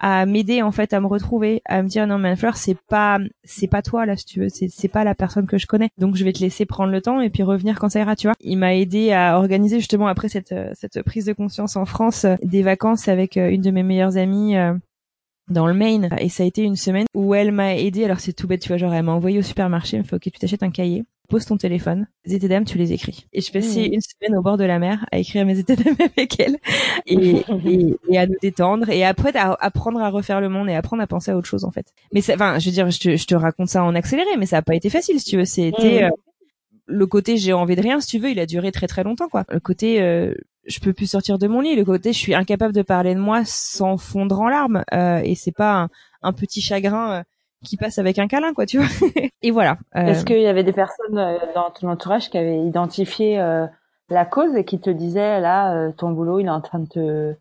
à 0.00 0.26
m'aider 0.26 0.62
en 0.62 0.72
fait 0.72 0.92
à 0.92 1.00
me 1.00 1.06
retrouver, 1.06 1.62
à 1.64 1.82
me 1.82 1.88
dire 1.88 2.06
non 2.06 2.18
mais 2.18 2.36
Fleur 2.36 2.56
c'est 2.56 2.76
pas 2.88 3.18
c'est 3.44 3.68
pas 3.68 3.82
toi 3.82 4.06
là 4.06 4.16
si 4.16 4.24
tu 4.24 4.40
veux, 4.40 4.48
c'est 4.48 4.68
c'est 4.68 4.88
pas 4.88 5.04
la 5.04 5.14
personne 5.14 5.46
que 5.46 5.58
je 5.58 5.66
connais. 5.66 5.90
Donc 5.98 6.16
je 6.16 6.24
vais 6.24 6.32
te 6.32 6.40
laisser 6.40 6.66
prendre 6.66 6.92
le 6.92 7.00
temps 7.00 7.20
et 7.20 7.30
puis 7.30 7.42
revenir 7.42 7.78
quand 7.78 7.88
ça 7.88 8.00
ira, 8.00 8.16
tu 8.16 8.26
vois. 8.26 8.34
Il 8.40 8.58
m'a 8.58 8.74
aidé 8.74 9.12
à 9.12 9.38
organiser 9.38 9.78
justement 9.78 10.06
après 10.08 10.28
cette 10.28 10.54
cette 10.74 11.02
prise 11.02 11.24
de 11.24 11.32
conscience 11.32 11.76
en 11.76 11.84
France 11.84 12.26
des 12.42 12.62
vacances 12.62 13.08
avec 13.08 13.36
euh, 13.36 13.50
une 13.50 13.62
de 13.62 13.70
mes 13.70 13.82
meilleures 13.82 14.16
amies 14.16 14.56
euh, 14.56 14.74
dans 15.48 15.66
le 15.66 15.74
Maine 15.74 16.10
et 16.18 16.28
ça 16.28 16.42
a 16.42 16.46
été 16.46 16.62
une 16.62 16.76
semaine 16.76 17.06
où 17.14 17.34
elle 17.34 17.52
m'a 17.52 17.74
aidé 17.76 18.04
alors 18.04 18.20
c'est 18.20 18.32
tout 18.32 18.46
bête 18.46 18.60
tu 18.60 18.68
vois 18.68 18.76
genre 18.76 18.92
elle 18.92 19.04
m'a 19.04 19.12
envoyé 19.12 19.38
au 19.38 19.42
supermarché 19.42 19.96
elle 19.96 20.02
me 20.02 20.06
fait 20.06 20.16
ok 20.16 20.22
tu 20.22 20.30
t'achètes 20.32 20.62
un 20.62 20.70
cahier 20.70 21.04
pose 21.28 21.44
ton 21.44 21.56
téléphone, 21.58 22.08
les 22.24 22.34
états 22.34 22.48
d'âme, 22.48 22.64
tu 22.64 22.78
les 22.78 22.92
écris. 22.92 23.26
Et 23.32 23.40
je 23.40 23.52
passais 23.52 23.88
mmh. 23.88 23.92
une 23.92 24.00
semaine 24.00 24.38
au 24.38 24.42
bord 24.42 24.56
de 24.56 24.64
la 24.64 24.78
mer 24.78 25.06
à 25.12 25.18
écrire 25.18 25.44
mes 25.44 25.58
états 25.58 25.76
d'âme 25.76 25.96
avec 25.98 26.40
elle 26.40 26.56
et, 27.06 27.44
et, 28.10 28.18
à 28.18 28.26
nous 28.26 28.36
détendre 28.40 28.88
et 28.88 29.04
après 29.04 29.36
à 29.36 29.52
apprendre 29.60 30.00
à 30.00 30.08
refaire 30.08 30.40
le 30.40 30.48
monde 30.48 30.68
et 30.68 30.74
apprendre 30.74 31.02
à 31.02 31.06
penser 31.06 31.30
à 31.30 31.36
autre 31.36 31.46
chose 31.46 31.64
en 31.64 31.70
fait. 31.70 31.92
Mais 32.12 32.20
enfin, 32.30 32.58
je 32.58 32.66
veux 32.66 32.72
dire, 32.72 32.90
je 32.90 32.98
te, 32.98 33.16
je 33.16 33.26
te, 33.26 33.34
raconte 33.34 33.68
ça 33.68 33.84
en 33.84 33.94
accéléré, 33.94 34.30
mais 34.38 34.46
ça 34.46 34.58
a 34.58 34.62
pas 34.62 34.74
été 34.74 34.90
facile 34.90 35.20
si 35.20 35.26
tu 35.26 35.36
veux. 35.36 35.44
C'était 35.44 36.02
mmh. 36.02 36.04
euh, 36.06 36.10
le 36.86 37.06
côté 37.06 37.36
j'ai 37.36 37.52
envie 37.52 37.76
de 37.76 37.82
rien 37.82 38.00
si 38.00 38.08
tu 38.08 38.18
veux, 38.18 38.30
il 38.30 38.40
a 38.40 38.46
duré 38.46 38.72
très 38.72 38.86
très 38.86 39.04
longtemps 39.04 39.28
quoi. 39.28 39.44
Le 39.50 39.60
côté 39.60 40.00
euh, 40.00 40.32
je 40.66 40.80
peux 40.80 40.94
plus 40.94 41.06
sortir 41.06 41.38
de 41.38 41.46
mon 41.46 41.60
lit, 41.60 41.76
le 41.76 41.84
côté 41.84 42.14
je 42.14 42.18
suis 42.18 42.34
incapable 42.34 42.72
de 42.72 42.82
parler 42.82 43.14
de 43.14 43.20
moi 43.20 43.42
sans 43.44 43.98
fondre 43.98 44.40
en 44.40 44.48
larmes 44.48 44.82
euh, 44.94 45.20
et 45.22 45.34
c'est 45.34 45.52
pas 45.52 45.82
un, 45.82 45.88
un, 46.22 46.32
petit 46.32 46.62
chagrin. 46.62 47.22
Euh, 47.62 47.66
qui 47.66 47.76
passe 47.76 47.98
avec 47.98 48.18
un 48.18 48.28
câlin, 48.28 48.52
quoi, 48.54 48.66
tu 48.66 48.78
vois. 48.78 48.86
et 49.42 49.50
voilà. 49.50 49.78
Euh, 49.96 50.06
Est-ce 50.06 50.24
qu'il 50.24 50.40
y 50.40 50.46
avait 50.46 50.64
des 50.64 50.72
personnes 50.72 51.18
euh, 51.18 51.38
dans 51.54 51.70
ton 51.70 51.88
entourage 51.88 52.30
qui 52.30 52.38
avaient 52.38 52.64
identifié 52.64 53.40
euh, 53.40 53.66
la 54.08 54.24
cause 54.24 54.54
et 54.56 54.64
qui 54.64 54.80
te 54.80 54.90
disaient 54.90 55.40
là, 55.40 55.92
ton 55.92 56.10
boulot, 56.10 56.40
il 56.40 56.46
est 56.46 56.50
en 56.50 56.60
train 56.60 56.78
de 56.80 56.88
te 56.88 57.34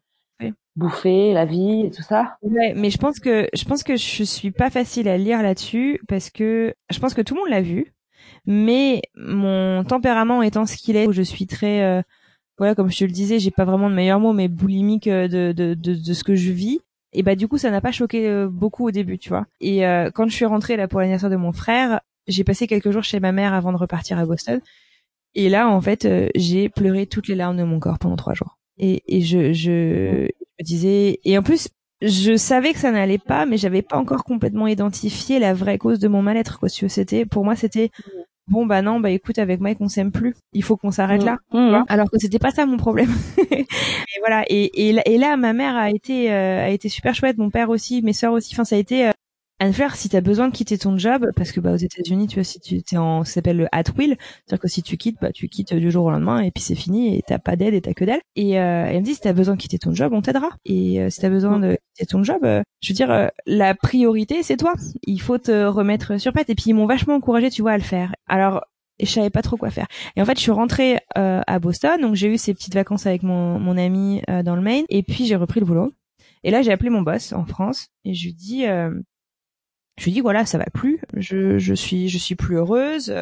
bouffer 0.75 1.33
la 1.33 1.45
vie 1.45 1.85
et 1.85 1.91
tout 1.91 2.03
ça? 2.03 2.37
Ouais, 2.43 2.73
mais 2.75 2.91
je 2.91 2.99
pense 2.99 3.19
que 3.19 3.47
je 3.51 3.65
pense 3.65 3.81
que 3.81 3.95
je 3.95 4.23
suis 4.23 4.51
pas 4.51 4.69
facile 4.69 5.07
à 5.07 5.17
lire 5.17 5.41
là-dessus 5.41 5.99
parce 6.07 6.29
que 6.29 6.75
je 6.91 6.99
pense 6.99 7.15
que 7.15 7.21
tout 7.21 7.33
le 7.33 7.39
monde 7.39 7.49
l'a 7.49 7.61
vu, 7.61 7.95
mais 8.45 9.01
mon 9.15 9.83
tempérament 9.85 10.43
étant 10.43 10.67
ce 10.67 10.77
qu'il 10.77 10.95
est, 10.97 11.07
où 11.07 11.13
je 11.13 11.23
suis 11.23 11.47
très 11.47 12.03
voilà, 12.59 12.75
comme 12.75 12.91
je 12.91 12.97
te 12.97 13.05
le 13.05 13.11
disais, 13.11 13.39
j'ai 13.39 13.49
pas 13.49 13.65
vraiment 13.65 13.89
de 13.89 13.95
meilleur 13.95 14.19
mot, 14.19 14.33
mais 14.33 14.47
boulimique 14.47 15.07
de, 15.07 15.27
de, 15.51 15.73
de, 15.73 15.93
de 15.95 16.13
ce 16.13 16.23
que 16.23 16.35
je 16.35 16.51
vis 16.51 16.79
et 17.17 17.23
bah 17.23 17.35
du 17.35 17.47
coup 17.47 17.57
ça 17.57 17.71
n'a 17.71 17.81
pas 17.81 17.91
choqué 17.91 18.27
euh, 18.27 18.47
beaucoup 18.47 18.87
au 18.87 18.91
début 18.91 19.17
tu 19.17 19.29
vois. 19.29 19.47
Et 19.59 19.85
euh, 19.87 20.11
quand 20.13 20.27
je 20.27 20.35
suis 20.35 20.45
rentrée 20.45 20.77
là 20.77 20.87
pour 20.87 20.99
l'anniversaire 20.99 21.31
de 21.31 21.35
mon 21.35 21.51
frère 21.51 22.01
j'ai 22.27 22.43
passé 22.43 22.67
quelques 22.67 22.91
jours 22.91 23.03
chez 23.03 23.19
ma 23.19 23.31
mère 23.31 23.53
avant 23.53 23.71
de 23.71 23.77
repartir 23.77 24.19
à 24.19 24.25
Boston. 24.25 24.61
Et 25.33 25.49
là 25.49 25.67
en 25.67 25.81
fait 25.81 26.05
euh, 26.05 26.29
j'ai 26.35 26.69
pleuré 26.69 27.07
toutes 27.07 27.27
les 27.27 27.35
larmes 27.35 27.57
de 27.57 27.63
mon 27.63 27.79
corps 27.79 27.97
pendant 27.97 28.17
trois 28.17 28.35
jours. 28.35 28.59
Et, 28.77 29.01
et 29.07 29.21
je, 29.21 29.51
je, 29.51 30.27
je 30.59 30.63
disais 30.63 31.19
et 31.23 31.37
en 31.39 31.41
plus 31.41 31.69
je 32.03 32.37
savais 32.37 32.73
que 32.73 32.79
ça 32.79 32.91
n'allait 32.91 33.17
pas 33.17 33.47
mais 33.47 33.57
j'avais 33.57 33.81
pas 33.81 33.97
encore 33.97 34.23
complètement 34.23 34.67
identifié 34.67 35.39
la 35.39 35.55
vraie 35.55 35.79
cause 35.79 35.97
de 35.97 36.07
mon 36.07 36.21
mal-être 36.21 36.59
quoi 36.59 36.69
c'était 36.69 37.25
pour 37.25 37.43
moi 37.43 37.55
c'était 37.55 37.89
bon 38.47 38.65
bah 38.65 38.81
non 38.81 38.99
bah 38.99 39.09
écoute 39.09 39.37
avec 39.39 39.59
Mike 39.59 39.79
on 39.81 39.87
s'aime 39.87 40.11
plus. 40.11 40.35
Il 40.53 40.63
faut 40.63 40.77
qu'on 40.77 40.91
s'arrête 40.91 41.23
là 41.23 41.37
mmh. 41.53 41.57
Mmh. 41.59 41.85
alors 41.87 42.09
que 42.09 42.17
c'était 42.17 42.39
pas 42.39 42.51
ça 42.51 42.65
mon 42.65 42.77
problème. 42.77 43.09
Et 44.17 44.19
voilà. 44.19 44.43
Et, 44.49 44.89
et, 44.89 45.17
là 45.17 45.37
ma 45.37 45.53
mère 45.53 45.75
a 45.75 45.89
été 45.89 46.31
euh, 46.31 46.65
a 46.65 46.69
été 46.69 46.89
super 46.89 47.13
chouette. 47.13 47.37
Mon 47.37 47.49
père 47.49 47.69
aussi 47.69 48.01
mes 48.01 48.13
sœurs 48.13 48.33
aussi. 48.33 48.53
Enfin 48.53 48.63
ça 48.63 48.75
a 48.75 48.79
été 48.79 49.07
euh, 49.07 49.11
Anne-Fleur, 49.59 49.95
si 49.95 50.09
t'as 50.09 50.21
besoin 50.21 50.49
de 50.49 50.53
quitter 50.53 50.77
ton 50.77 50.97
job, 50.97 51.27
parce 51.35 51.51
que 51.51 51.59
bah 51.59 51.73
aux 51.73 51.77
États-Unis, 51.77 52.27
tu 52.27 52.35
vois, 52.35 52.43
si 52.43 52.59
tu 52.59 52.83
t'es 52.83 52.97
en, 52.97 53.23
ça 53.23 53.33
s'appelle 53.33 53.57
le 53.57 53.67
at 53.71 53.83
will, 53.97 54.15
c'est-à-dire 54.45 54.61
que 54.61 54.67
si 54.67 54.83
tu 54.83 54.97
quittes, 54.97 55.17
bah 55.19 55.31
tu 55.31 55.47
quittes 55.49 55.73
du 55.73 55.89
jour 55.89 56.05
au 56.05 56.11
lendemain 56.11 56.41
et 56.41 56.51
puis 56.51 56.63
c'est 56.63 56.75
fini 56.75 57.17
et 57.17 57.23
t'as 57.25 57.39
pas 57.39 57.55
d'aide 57.55 57.73
et 57.73 57.81
t'as 57.81 57.93
que 57.93 58.05
d'elle. 58.05 58.21
Et 58.35 58.59
euh, 58.59 58.85
elle 58.87 58.99
me 58.99 59.05
dit 59.05 59.15
si 59.15 59.21
t'as 59.21 59.33
besoin 59.33 59.55
de 59.55 59.59
quitter 59.61 59.79
ton 59.79 59.93
job, 59.93 60.13
on 60.13 60.21
t'aidera. 60.21 60.49
Et 60.65 61.01
euh, 61.01 61.09
si 61.09 61.21
t'as 61.21 61.29
besoin 61.29 61.59
de 61.59 61.77
quitter 61.95 62.05
ton 62.07 62.23
job, 62.23 62.39
euh, 62.43 62.61
je 62.81 62.89
veux 62.89 62.95
dire, 62.95 63.11
euh, 63.11 63.27
la 63.45 63.73
priorité 63.73 64.43
c'est 64.43 64.57
toi. 64.57 64.73
Il 65.03 65.21
faut 65.21 65.39
te 65.39 65.65
remettre 65.65 66.19
sur 66.19 66.33
patte. 66.33 66.49
Et 66.49 66.55
puis 66.55 66.65
ils 66.67 66.73
m'ont 66.73 66.85
vachement 66.85 67.15
encouragé, 67.15 67.49
tu 67.49 67.63
vois, 67.63 67.71
à 67.71 67.77
le 67.77 67.83
faire. 67.83 68.13
Alors 68.27 68.61
et 68.99 69.05
je 69.05 69.11
savais 69.11 69.29
pas 69.29 69.41
trop 69.41 69.57
quoi 69.57 69.69
faire. 69.69 69.87
Et 70.15 70.21
en 70.21 70.25
fait, 70.25 70.37
je 70.37 70.41
suis 70.41 70.51
rentrée 70.51 70.99
euh, 71.17 71.41
à 71.45 71.59
Boston, 71.59 72.01
donc 72.01 72.15
j'ai 72.15 72.27
eu 72.33 72.37
ces 72.37 72.53
petites 72.53 72.73
vacances 72.73 73.05
avec 73.05 73.23
mon, 73.23 73.59
mon 73.59 73.77
ami 73.77 74.21
euh, 74.29 74.43
dans 74.43 74.55
le 74.55 74.61
Maine, 74.61 74.85
et 74.89 75.03
puis 75.03 75.25
j'ai 75.25 75.35
repris 75.35 75.59
le 75.59 75.65
boulot. 75.65 75.93
Et 76.43 76.51
là, 76.51 76.61
j'ai 76.61 76.71
appelé 76.71 76.89
mon 76.89 77.01
boss 77.01 77.33
en 77.33 77.45
France 77.45 77.87
et 78.05 78.13
je 78.13 78.25
lui 78.25 78.33
dis, 78.33 78.65
euh, 78.67 78.91
je 79.97 80.05
lui 80.05 80.11
dis 80.11 80.21
voilà, 80.21 80.45
ça 80.45 80.57
va 80.57 80.65
plus, 80.65 80.99
je, 81.13 81.57
je 81.57 81.73
suis 81.73 82.09
je 82.09 82.17
suis 82.17 82.35
plus 82.35 82.57
heureuse. 82.57 83.13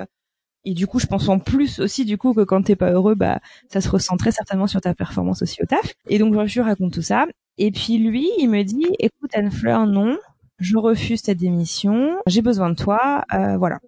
Et 0.67 0.73
du 0.73 0.87
coup, 0.87 0.99
je 0.99 1.05
pense 1.05 1.29
en 1.29 1.37
plus 1.37 1.79
aussi 1.79 2.05
du 2.05 2.17
coup 2.17 2.33
que 2.33 2.41
quand 2.41 2.63
t'es 2.63 2.75
pas 2.75 2.91
heureux, 2.91 3.15
bah 3.15 3.39
ça 3.71 3.81
se 3.81 3.89
ressent 3.89 4.17
très 4.17 4.31
certainement 4.31 4.67
sur 4.67 4.81
ta 4.81 4.93
performance 4.95 5.41
aussi 5.43 5.61
au 5.61 5.65
taf. 5.65 5.93
Et 6.09 6.17
donc 6.17 6.33
je 6.47 6.53
lui 6.53 6.61
raconte 6.61 6.93
tout 6.93 7.03
ça. 7.03 7.27
Et 7.57 7.71
puis 7.71 7.97
lui, 7.99 8.27
il 8.39 8.49
me 8.49 8.63
dit 8.63 8.87
écoute 8.99 9.31
Anne 9.35 9.51
Fleur, 9.51 9.85
non, 9.87 10.17
je 10.59 10.77
refuse 10.77 11.21
ta 11.21 11.33
démission, 11.33 12.17
j'ai 12.27 12.41
besoin 12.41 12.69
de 12.69 12.75
toi, 12.75 13.23
euh, 13.33 13.57
voilà. 13.57 13.79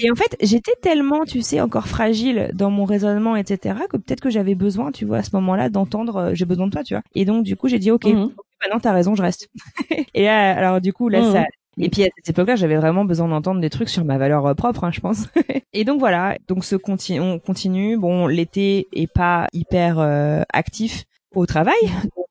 Et 0.00 0.10
en 0.10 0.14
fait, 0.14 0.36
j'étais 0.40 0.74
tellement, 0.80 1.24
tu 1.24 1.42
sais, 1.42 1.60
encore 1.60 1.88
fragile 1.88 2.50
dans 2.54 2.70
mon 2.70 2.84
raisonnement, 2.84 3.34
etc., 3.34 3.80
que 3.90 3.96
peut-être 3.96 4.20
que 4.20 4.30
j'avais 4.30 4.54
besoin, 4.54 4.92
tu 4.92 5.04
vois, 5.04 5.18
à 5.18 5.22
ce 5.24 5.34
moment-là, 5.34 5.70
d'entendre 5.70 6.16
euh, 6.16 6.34
j'ai 6.34 6.44
besoin 6.44 6.66
de 6.66 6.72
toi, 6.72 6.84
tu 6.84 6.94
vois. 6.94 7.02
Et 7.16 7.24
donc, 7.24 7.44
du 7.44 7.56
coup, 7.56 7.66
j'ai 7.66 7.80
dit 7.80 7.90
ok, 7.90 8.04
mmh. 8.04 8.30
maintenant 8.62 8.80
t'as 8.80 8.92
raison, 8.92 9.16
je 9.16 9.22
reste. 9.22 9.48
et 10.14 10.24
là, 10.24 10.56
alors 10.56 10.80
du 10.80 10.92
coup, 10.92 11.08
là, 11.08 11.22
mmh. 11.22 11.32
ça. 11.32 11.44
Et 11.78 11.88
puis 11.88 12.02
à 12.02 12.08
cette 12.16 12.30
époque-là, 12.30 12.56
j'avais 12.56 12.76
vraiment 12.76 13.04
besoin 13.04 13.28
d'entendre 13.28 13.60
des 13.60 13.70
trucs 13.70 13.88
sur 13.88 14.04
ma 14.04 14.18
valeur 14.18 14.46
euh, 14.46 14.54
propre, 14.54 14.84
hein, 14.84 14.90
je 14.92 15.00
pense. 15.00 15.28
et 15.72 15.84
donc 15.84 16.00
voilà, 16.00 16.36
donc 16.48 16.64
ce 16.64 16.76
on 17.20 17.38
continue. 17.38 17.96
Bon, 17.96 18.26
l'été 18.26 18.88
est 18.92 19.12
pas 19.12 19.46
hyper 19.52 19.98
euh, 19.98 20.42
actif 20.52 21.04
au 21.34 21.46
travail, 21.46 21.74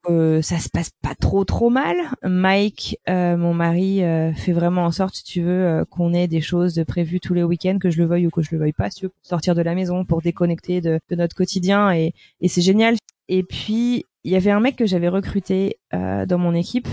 euh, 0.10 0.42
ça 0.42 0.58
se 0.60 0.70
passe 0.70 0.92
pas 1.02 1.16
trop 1.16 1.44
trop 1.44 1.70
mal. 1.70 1.96
Mike, 2.24 2.98
euh, 3.10 3.36
mon 3.36 3.54
mari, 3.54 4.04
euh, 4.04 4.34
fait 4.34 4.54
vraiment 4.54 4.86
en 4.86 4.92
sorte, 4.92 5.16
si 5.16 5.24
tu 5.24 5.42
veux, 5.42 5.86
qu'on 5.90 6.14
ait 6.14 6.28
des 6.28 6.42
choses 6.42 6.82
prévues 6.88 7.20
tous 7.20 7.34
les 7.34 7.44
week-ends, 7.44 7.78
que 7.80 7.90
je 7.90 8.02
le 8.02 8.08
veuille 8.08 8.28
ou 8.28 8.30
que 8.30 8.42
je 8.42 8.50
le 8.52 8.60
veuille 8.60 8.74
pas, 8.74 8.90
si 8.90 9.00
tu 9.00 9.06
veux, 9.06 9.10
pour 9.10 9.26
sortir 9.26 9.56
de 9.56 9.62
la 9.62 9.76
maison, 9.76 10.06
pour 10.06 10.22
déconnecter 10.22 10.82
de, 10.82 11.00
notre 11.12 11.36
quotidien, 11.36 11.92
et, 11.92 12.14
et 12.42 12.48
c'est 12.48 12.62
génial. 12.62 12.96
Et 13.28 13.44
puis 13.44 14.06
il 14.24 14.32
y 14.32 14.36
avait 14.36 14.52
un 14.52 14.60
mec 14.60 14.76
que 14.76 14.86
j'avais 14.86 15.10
recruté 15.10 15.78
dans 15.92 16.38
mon 16.38 16.54
équipe, 16.54 16.88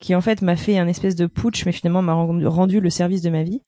qui 0.00 0.14
en 0.14 0.20
fait 0.20 0.42
m'a 0.42 0.56
fait 0.56 0.78
un 0.78 0.88
espèce 0.88 1.16
de 1.16 1.26
putsch, 1.26 1.64
mais 1.66 1.72
finalement 1.72 2.02
m'a 2.02 2.14
rendu 2.48 2.80
le 2.80 2.90
service 2.90 3.22
de 3.22 3.30
ma 3.30 3.42
vie 3.42 3.62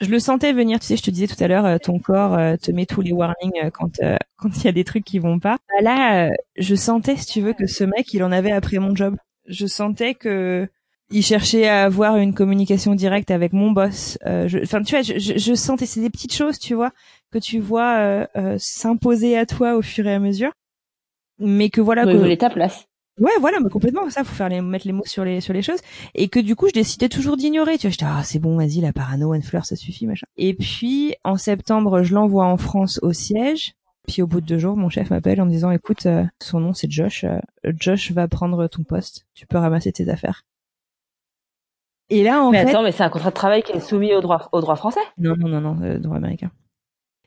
je 0.00 0.10
le 0.10 0.18
sentais 0.18 0.52
venir. 0.52 0.78
Tu 0.78 0.86
sais, 0.86 0.96
je 0.98 1.02
te 1.02 1.10
disais 1.10 1.26
tout 1.26 1.42
à 1.42 1.48
l'heure, 1.48 1.64
euh, 1.64 1.78
ton 1.78 1.98
corps 1.98 2.34
euh, 2.34 2.56
te 2.56 2.70
met 2.70 2.84
tous 2.84 3.00
les 3.00 3.12
warnings 3.12 3.58
euh, 3.64 3.70
quand 3.70 3.98
quand 4.36 4.54
il 4.54 4.64
y 4.64 4.68
a 4.68 4.72
des 4.72 4.84
trucs 4.84 5.04
qui 5.04 5.18
vont 5.18 5.38
pas. 5.38 5.56
Bah 5.68 5.82
là, 5.82 6.30
je 6.58 6.74
sentais, 6.74 7.16
si 7.16 7.24
tu 7.24 7.40
veux, 7.40 7.54
que 7.54 7.66
ce 7.66 7.84
mec, 7.84 8.12
il 8.12 8.22
en 8.22 8.30
avait 8.30 8.52
après 8.52 8.78
mon 8.78 8.94
job. 8.94 9.16
je 9.46 9.66
sentais 9.66 10.12
que 10.14 10.68
il 11.10 11.22
cherchait 11.22 11.68
à 11.68 11.84
avoir 11.84 12.16
une 12.16 12.34
communication 12.34 12.94
directe 12.94 13.30
avec 13.30 13.52
mon 13.52 13.70
boss. 13.70 14.18
Euh, 14.26 14.48
enfin, 14.62 14.82
tu 14.82 14.96
vois, 14.96 15.02
je, 15.02 15.18
je, 15.18 15.54
sentais 15.54 15.86
c'est 15.86 16.00
des 16.00 16.10
petites 16.10 16.34
choses, 16.34 16.58
tu 16.58 16.74
vois, 16.74 16.90
que 17.30 17.38
tu 17.38 17.60
vois 17.60 17.98
euh, 17.98 18.26
euh, 18.36 18.56
s'imposer 18.58 19.38
à 19.38 19.46
toi 19.46 19.76
au 19.76 19.82
fur 19.82 20.06
et 20.06 20.14
à 20.14 20.18
mesure, 20.18 20.52
mais 21.38 21.70
que 21.70 21.80
voilà. 21.80 22.04
que... 22.04 22.34
ta 22.34 22.50
place. 22.50 22.86
Ouais, 23.18 23.32
voilà, 23.40 23.60
mais 23.60 23.70
complètement. 23.70 24.08
Ça, 24.10 24.24
faut 24.24 24.34
faire 24.34 24.50
les, 24.50 24.60
mettre 24.60 24.86
les 24.86 24.92
mots 24.92 25.06
sur 25.06 25.24
les 25.24 25.40
sur 25.40 25.54
les 25.54 25.62
choses, 25.62 25.80
et 26.14 26.28
que 26.28 26.38
du 26.38 26.54
coup, 26.54 26.68
je 26.68 26.72
décidais 26.72 27.08
toujours 27.08 27.36
d'ignorer. 27.36 27.78
Tu 27.78 27.86
vois, 27.86 27.90
j'étais 27.90 28.04
ah 28.06 28.22
c'est 28.22 28.38
bon, 28.38 28.56
vas-y, 28.56 28.80
la 28.80 28.92
parano, 28.92 29.32
une 29.32 29.42
fleur, 29.42 29.64
ça 29.64 29.74
suffit, 29.74 30.06
machin. 30.06 30.26
Et 30.36 30.54
puis 30.54 31.14
en 31.24 31.36
septembre, 31.36 32.02
je 32.02 32.14
l'envoie 32.14 32.44
en 32.44 32.56
France 32.56 33.00
au 33.02 33.12
siège. 33.12 33.74
Puis 34.06 34.22
au 34.22 34.26
bout 34.26 34.40
de 34.40 34.46
deux 34.46 34.58
jours, 34.58 34.76
mon 34.76 34.88
chef 34.88 35.10
m'appelle 35.10 35.40
en 35.40 35.46
me 35.46 35.50
disant 35.50 35.70
écoute, 35.70 36.06
euh, 36.06 36.24
son 36.40 36.60
nom 36.60 36.72
c'est 36.72 36.90
Josh. 36.90 37.24
Euh, 37.24 37.38
Josh 37.64 38.12
va 38.12 38.28
prendre 38.28 38.68
ton 38.68 38.84
poste. 38.84 39.26
Tu 39.34 39.46
peux 39.46 39.58
ramasser 39.58 39.92
tes 39.92 40.08
affaires. 40.08 40.44
Et 42.08 42.22
là, 42.22 42.40
en 42.42 42.52
mais 42.52 42.58
attends, 42.58 42.84
mais 42.84 42.92
c'est 42.92 43.02
un 43.02 43.08
contrat 43.08 43.30
de 43.30 43.34
travail 43.34 43.62
qui 43.62 43.72
est 43.72 43.80
soumis 43.80 44.14
au 44.14 44.20
droit 44.20 44.48
au 44.52 44.60
droit 44.60 44.76
français? 44.76 45.00
Non, 45.18 45.34
non, 45.36 45.48
non, 45.48 45.60
non, 45.60 45.82
euh, 45.82 45.98
droit 45.98 46.18
américain. 46.18 46.52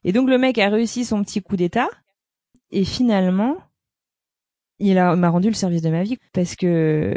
Et 0.05 0.13
donc 0.13 0.29
le 0.29 0.37
mec 0.37 0.57
a 0.57 0.69
réussi 0.69 1.03
son 1.03 1.21
petit 1.23 1.41
coup 1.41 1.57
d'état. 1.57 1.89
Et 2.71 2.85
finalement, 2.85 3.57
il 4.79 4.95
m'a 4.95 5.29
rendu 5.29 5.47
le 5.49 5.53
service 5.53 5.81
de 5.81 5.89
ma 5.89 6.03
vie 6.03 6.17
parce 6.33 6.55
que 6.55 7.13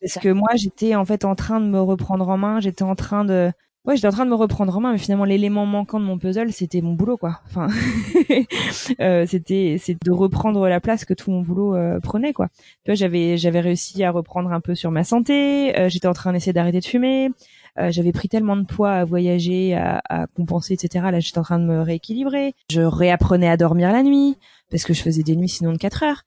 parce 0.00 0.14
que 0.14 0.28
moi 0.30 0.48
j'étais 0.54 0.94
en 0.94 1.04
fait 1.04 1.24
en 1.24 1.34
train 1.34 1.60
de 1.60 1.66
me 1.66 1.80
reprendre 1.80 2.28
en 2.28 2.36
main, 2.36 2.60
j'étais 2.60 2.82
en 2.82 2.94
train 2.94 3.24
de 3.24 3.52
ouais, 3.84 3.96
j'étais 3.96 4.08
en 4.08 4.12
train 4.12 4.24
de 4.24 4.30
me 4.30 4.34
reprendre 4.34 4.76
en 4.76 4.80
main 4.80 4.92
mais 4.92 4.98
finalement 4.98 5.24
l'élément 5.24 5.66
manquant 5.66 6.00
de 6.00 6.04
mon 6.04 6.18
puzzle, 6.18 6.52
c'était 6.52 6.80
mon 6.80 6.94
boulot 6.94 7.16
quoi. 7.16 7.40
Enfin 7.46 7.68
euh, 9.00 9.26
c'était 9.26 9.76
c'est 9.78 9.96
de 10.02 10.10
reprendre 10.10 10.66
la 10.68 10.80
place 10.80 11.04
que 11.04 11.14
tout 11.14 11.30
mon 11.30 11.42
boulot 11.42 11.76
euh, 11.76 12.00
prenait 12.00 12.32
quoi. 12.32 12.48
Tu 12.84 12.90
vois, 12.90 12.94
j'avais 12.94 13.36
j'avais 13.36 13.60
réussi 13.60 14.02
à 14.02 14.10
reprendre 14.10 14.52
un 14.52 14.60
peu 14.60 14.74
sur 14.74 14.90
ma 14.90 15.04
santé, 15.04 15.78
euh, 15.78 15.88
j'étais 15.88 16.08
en 16.08 16.14
train 16.14 16.32
d'essayer 16.32 16.52
d'arrêter 16.52 16.80
de 16.80 16.84
fumer. 16.84 17.30
Euh, 17.78 17.90
j'avais 17.90 18.12
pris 18.12 18.28
tellement 18.28 18.56
de 18.56 18.64
poids 18.64 18.92
à 18.92 19.04
voyager, 19.04 19.74
à, 19.74 20.02
à 20.08 20.26
compenser, 20.26 20.74
etc. 20.74 21.06
Là, 21.10 21.20
j'étais 21.20 21.38
en 21.38 21.42
train 21.42 21.58
de 21.58 21.64
me 21.64 21.80
rééquilibrer. 21.80 22.54
Je 22.70 22.82
réapprenais 22.82 23.48
à 23.48 23.56
dormir 23.56 23.92
la 23.92 24.02
nuit 24.02 24.36
parce 24.70 24.84
que 24.84 24.92
je 24.92 25.02
faisais 25.02 25.22
des 25.22 25.36
nuits 25.36 25.48
sinon 25.48 25.72
de 25.72 25.78
4 25.78 26.02
heures. 26.02 26.22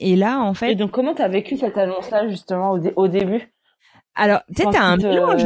Et 0.00 0.16
là, 0.16 0.40
en 0.40 0.54
fait. 0.54 0.72
Et 0.72 0.74
donc, 0.74 0.90
comment 0.90 1.14
t'as 1.14 1.28
vécu 1.28 1.56
cette 1.56 1.76
annonce-là 1.78 2.28
justement 2.28 2.72
au, 2.96 3.08
début? 3.08 3.52
Alors, 4.14 4.40
tu 4.48 4.62
sais, 4.62 4.68
t'as 4.72 4.82
un 4.82 4.96
mélange. 4.96 5.44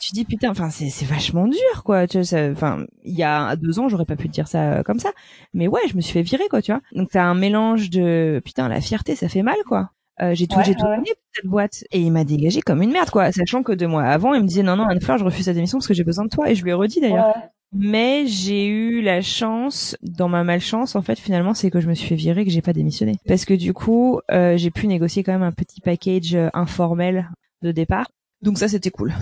Tu, 0.00 0.12
dis 0.12 0.24
putain, 0.24 0.50
enfin, 0.50 0.70
c'est 0.70 0.88
c'est 0.88 1.04
vachement 1.04 1.46
dur, 1.46 1.84
quoi. 1.84 2.06
Tu 2.06 2.18
enfin, 2.18 2.84
il 3.04 3.14
y 3.14 3.22
a 3.22 3.54
deux 3.56 3.78
ans, 3.78 3.88
j'aurais 3.88 4.06
pas 4.06 4.16
pu 4.16 4.28
te 4.28 4.32
dire 4.32 4.48
ça 4.48 4.72
euh, 4.72 4.82
comme 4.82 4.98
ça, 4.98 5.10
mais 5.52 5.68
ouais, 5.68 5.82
je 5.88 5.94
me 5.94 6.00
suis 6.00 6.12
fait 6.12 6.22
virer, 6.22 6.48
quoi, 6.48 6.60
tu 6.60 6.72
vois. 6.72 6.80
Donc 6.92 7.10
t'as 7.10 7.22
un 7.22 7.34
mélange 7.34 7.90
de 7.90 8.42
putain, 8.44 8.68
la 8.68 8.80
fierté, 8.80 9.14
ça 9.14 9.28
fait 9.28 9.42
mal, 9.42 9.56
quoi. 9.68 9.90
Euh, 10.22 10.34
j'ai 10.34 10.46
tout, 10.46 10.60
j'ai 10.64 10.74
tout 10.74 10.86
donné 10.86 11.02
pour 11.02 11.24
cette 11.34 11.46
boîte 11.46 11.84
et 11.90 12.00
il 12.00 12.12
m'a 12.12 12.24
dégagé 12.24 12.62
comme 12.62 12.82
une 12.82 12.92
merde, 12.92 13.10
quoi. 13.10 13.32
Sachant 13.32 13.62
que 13.62 13.72
deux 13.72 13.88
mois 13.88 14.04
avant, 14.04 14.32
il 14.34 14.42
me 14.42 14.46
disait 14.46 14.62
non, 14.62 14.76
non, 14.76 14.84
Anne 14.84 15.00
Fleur, 15.00 15.18
je 15.18 15.24
refuse 15.24 15.44
cette 15.44 15.56
émission 15.56 15.78
parce 15.78 15.88
que 15.88 15.94
j'ai 15.94 16.04
besoin 16.04 16.24
de 16.24 16.30
toi 16.30 16.50
et 16.50 16.54
je 16.54 16.64
lui 16.64 16.70
ai 16.70 16.74
redit 16.74 17.00
d'ailleurs. 17.00 17.34
Mais 17.74 18.26
j'ai 18.26 18.66
eu 18.66 19.02
la 19.02 19.20
chance, 19.20 19.96
dans 20.02 20.28
ma 20.28 20.44
malchance, 20.44 20.94
en 20.94 21.02
fait, 21.02 21.18
finalement, 21.18 21.54
c'est 21.54 21.70
que 21.70 21.80
je 21.80 21.88
me 21.88 21.94
suis 21.94 22.08
fait 22.08 22.14
virer, 22.14 22.44
que 22.44 22.50
j'ai 22.50 22.62
pas 22.62 22.72
démissionné. 22.72 23.16
Parce 23.26 23.44
que 23.44 23.54
du 23.54 23.72
coup, 23.72 24.20
euh, 24.30 24.56
j'ai 24.56 24.70
pu 24.70 24.86
négocier 24.86 25.24
quand 25.24 25.32
même 25.32 25.42
un 25.42 25.52
petit 25.52 25.80
package 25.80 26.36
euh, 26.36 26.48
informel 26.54 27.28
de 27.62 27.72
départ. 27.72 28.08
Donc 28.42 28.58
ça, 28.58 28.68
c'était 28.68 28.90
cool. 28.90 29.12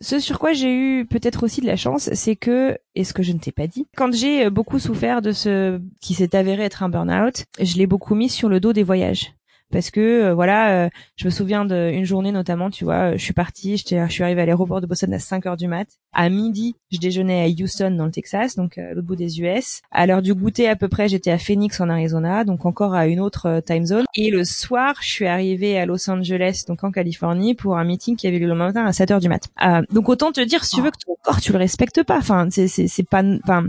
Ce 0.00 0.20
sur 0.20 0.38
quoi 0.38 0.52
j'ai 0.52 0.72
eu 0.72 1.06
peut-être 1.06 1.42
aussi 1.42 1.60
de 1.60 1.66
la 1.66 1.76
chance, 1.76 2.08
c'est 2.12 2.36
que, 2.36 2.78
et 2.94 3.02
ce 3.02 3.12
que 3.12 3.24
je 3.24 3.32
ne 3.32 3.38
t'ai 3.38 3.50
pas 3.50 3.66
dit, 3.66 3.86
quand 3.96 4.14
j'ai 4.14 4.46
euh, 4.46 4.50
beaucoup 4.50 4.78
souffert 4.78 5.20
de 5.20 5.32
ce 5.32 5.80
qui 6.00 6.14
s'est 6.14 6.36
avéré 6.36 6.62
être 6.62 6.84
un 6.84 6.88
burn-out, 6.88 7.44
je 7.60 7.76
l'ai 7.76 7.86
beaucoup 7.86 8.14
mis 8.14 8.28
sur 8.28 8.48
le 8.48 8.60
dos 8.60 8.72
des 8.72 8.84
voyages 8.84 9.32
parce 9.70 9.90
que 9.90 10.00
euh, 10.00 10.34
voilà, 10.34 10.86
euh, 10.86 10.88
je 11.16 11.26
me 11.26 11.30
souviens 11.30 11.64
d'une 11.64 12.04
journée 12.04 12.32
notamment, 12.32 12.70
tu 12.70 12.84
vois, 12.84 13.16
je 13.16 13.22
suis 13.22 13.34
partie, 13.34 13.76
je 13.76 14.06
suis 14.08 14.22
arrivée 14.22 14.42
à 14.42 14.46
l'aéroport 14.46 14.80
de 14.80 14.86
Boston 14.86 15.12
à 15.12 15.18
5 15.18 15.46
heures 15.46 15.56
du 15.56 15.68
mat. 15.68 15.86
À 16.12 16.28
midi, 16.30 16.76
je 16.90 16.98
déjeunais 16.98 17.44
à 17.44 17.48
Houston 17.48 17.90
dans 17.90 18.06
le 18.06 18.10
Texas, 18.10 18.56
donc 18.56 18.78
euh, 18.78 18.90
à 18.90 18.94
l'autre 18.94 19.06
bout 19.06 19.16
des 19.16 19.40
US. 19.40 19.82
À 19.90 20.06
l'heure 20.06 20.22
du 20.22 20.34
goûter 20.34 20.68
à 20.68 20.76
peu 20.76 20.88
près, 20.88 21.08
j'étais 21.08 21.30
à 21.30 21.38
Phoenix 21.38 21.80
en 21.80 21.90
Arizona, 21.90 22.44
donc 22.44 22.64
encore 22.64 22.94
à 22.94 23.06
une 23.06 23.20
autre 23.20 23.60
time 23.64 23.84
zone. 23.84 24.04
Et 24.14 24.30
le 24.30 24.44
soir, 24.44 24.94
je 25.00 25.08
suis 25.08 25.26
arrivée 25.26 25.78
à 25.78 25.84
Los 25.84 26.08
Angeles, 26.10 26.64
donc 26.66 26.82
en 26.84 26.90
Californie, 26.90 27.54
pour 27.54 27.76
un 27.76 27.84
meeting 27.84 28.16
qui 28.16 28.26
avait 28.26 28.38
lieu 28.38 28.48
le 28.48 28.54
matin 28.54 28.86
à 28.86 28.92
7 28.92 29.10
heures 29.10 29.20
du 29.20 29.28
mat. 29.28 29.48
donc 29.90 30.08
autant 30.08 30.32
te 30.32 30.40
dire, 30.40 30.64
si 30.64 30.76
tu 30.76 30.82
veux 30.82 30.90
que 30.90 30.98
ton 31.04 31.16
corps, 31.22 31.40
tu 31.40 31.52
le 31.52 31.58
respectes 31.58 32.02
pas. 32.02 32.18
Enfin, 32.18 32.48
c'est 32.50 32.68
c'est 32.68 33.08
pas, 33.08 33.22
enfin. 33.44 33.66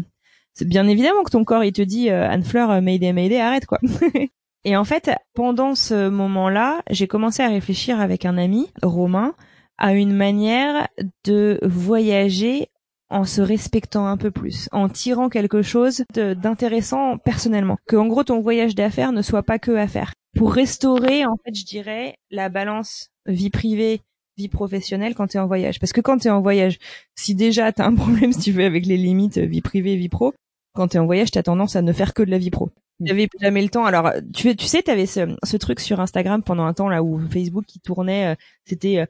C'est 0.55 0.67
bien 0.67 0.88
évidemment 0.88 1.23
que 1.23 1.31
ton 1.31 1.45
corps 1.45 1.63
il 1.63 1.71
te 1.71 1.81
dit 1.81 2.09
Anne 2.09 2.43
Fleur 2.43 2.81
Mayday 2.81 3.13
Mayday 3.13 3.39
arrête 3.39 3.65
quoi. 3.65 3.79
Et 4.65 4.76
en 4.76 4.84
fait, 4.84 5.12
pendant 5.34 5.76
ce 5.76 6.10
moment-là, 6.10 6.82
j'ai 6.89 7.08
commencé 7.08 7.41
à 7.43 7.48
réfléchir 7.48 8.00
avec 8.00 8.26
un 8.26 8.38
ami, 8.38 8.72
Romain, 8.82 9.34
à 9.78 9.93
une 9.93 10.13
manière 10.13 10.88
de 11.24 11.60
voyager 11.63 12.67
en 13.10 13.26
se 13.26 13.41
respectant 13.41 14.06
un 14.06 14.17
peu 14.17 14.32
plus, 14.32 14.69
en 14.72 14.88
tirant 14.88 15.30
quelque 15.30 15.62
chose 15.62 16.04
d'intéressant 16.13 17.17
personnellement. 17.17 17.78
Que 17.88 17.95
en 17.95 18.08
gros 18.08 18.24
ton 18.24 18.41
voyage 18.41 18.76
d'affaires 18.76 19.12
ne 19.12 19.22
soit 19.22 19.43
pas 19.43 19.60
que 19.60 19.72
affaires. 19.72 20.13
Pour 20.38 20.54
restaurer, 20.54 21.26
en 21.26 21.36
fait, 21.43 21.56
je 21.56 21.65
dirais, 21.65 22.15
la 22.30 22.50
balance 22.50 23.10
vie 23.26 23.50
privée, 23.50 24.02
vie 24.38 24.50
professionnelle 24.50 25.15
quand 25.15 25.28
tu 25.28 25.38
es 25.38 25.39
en 25.39 25.48
voyage. 25.48 25.80
Parce 25.80 25.91
que 25.91 26.02
quand 26.02 26.19
tu 26.19 26.28
es 26.28 26.32
en 26.32 26.41
voyage, 26.41 26.78
si 27.15 27.34
déjà 27.34 27.72
tu 27.72 27.82
as 27.82 27.86
un 27.86 27.95
problème, 27.95 28.32
si 28.32 28.39
tu 28.39 28.52
veux, 28.52 28.65
avec 28.65 28.86
les 28.86 28.98
limites 28.98 29.39
vie 29.39 29.62
privée, 29.62 29.95
vie 29.95 30.10
pro, 30.10 30.34
quand 30.76 30.89
tu 30.89 30.98
es 30.98 31.00
en 31.00 31.06
voyage, 31.06 31.32
tu 31.32 31.39
as 31.39 31.43
tendance 31.43 31.76
à 31.76 31.82
ne 31.82 31.93
faire 31.93 32.13
que 32.13 32.22
de 32.22 32.30
la 32.30 32.38
vie 32.38 32.52
pro. 32.52 32.69
J'avais 33.01 33.29
jamais 33.39 33.62
le 33.62 33.69
temps. 33.69 33.85
Alors, 33.85 34.12
tu, 34.33 34.55
tu 34.55 34.65
sais, 34.65 34.83
tu 34.83 34.91
avais 34.91 35.05
ce, 35.05 35.35
ce, 35.43 35.57
truc 35.57 35.79
sur 35.79 35.99
Instagram 35.99 36.43
pendant 36.43 36.65
un 36.65 36.73
temps 36.73 36.89
là 36.89 37.03
où 37.03 37.19
Facebook 37.29 37.65
qui 37.65 37.79
tournait, 37.79 38.33
euh, 38.33 38.35
c'était 38.65 38.99
euh, 38.99 39.05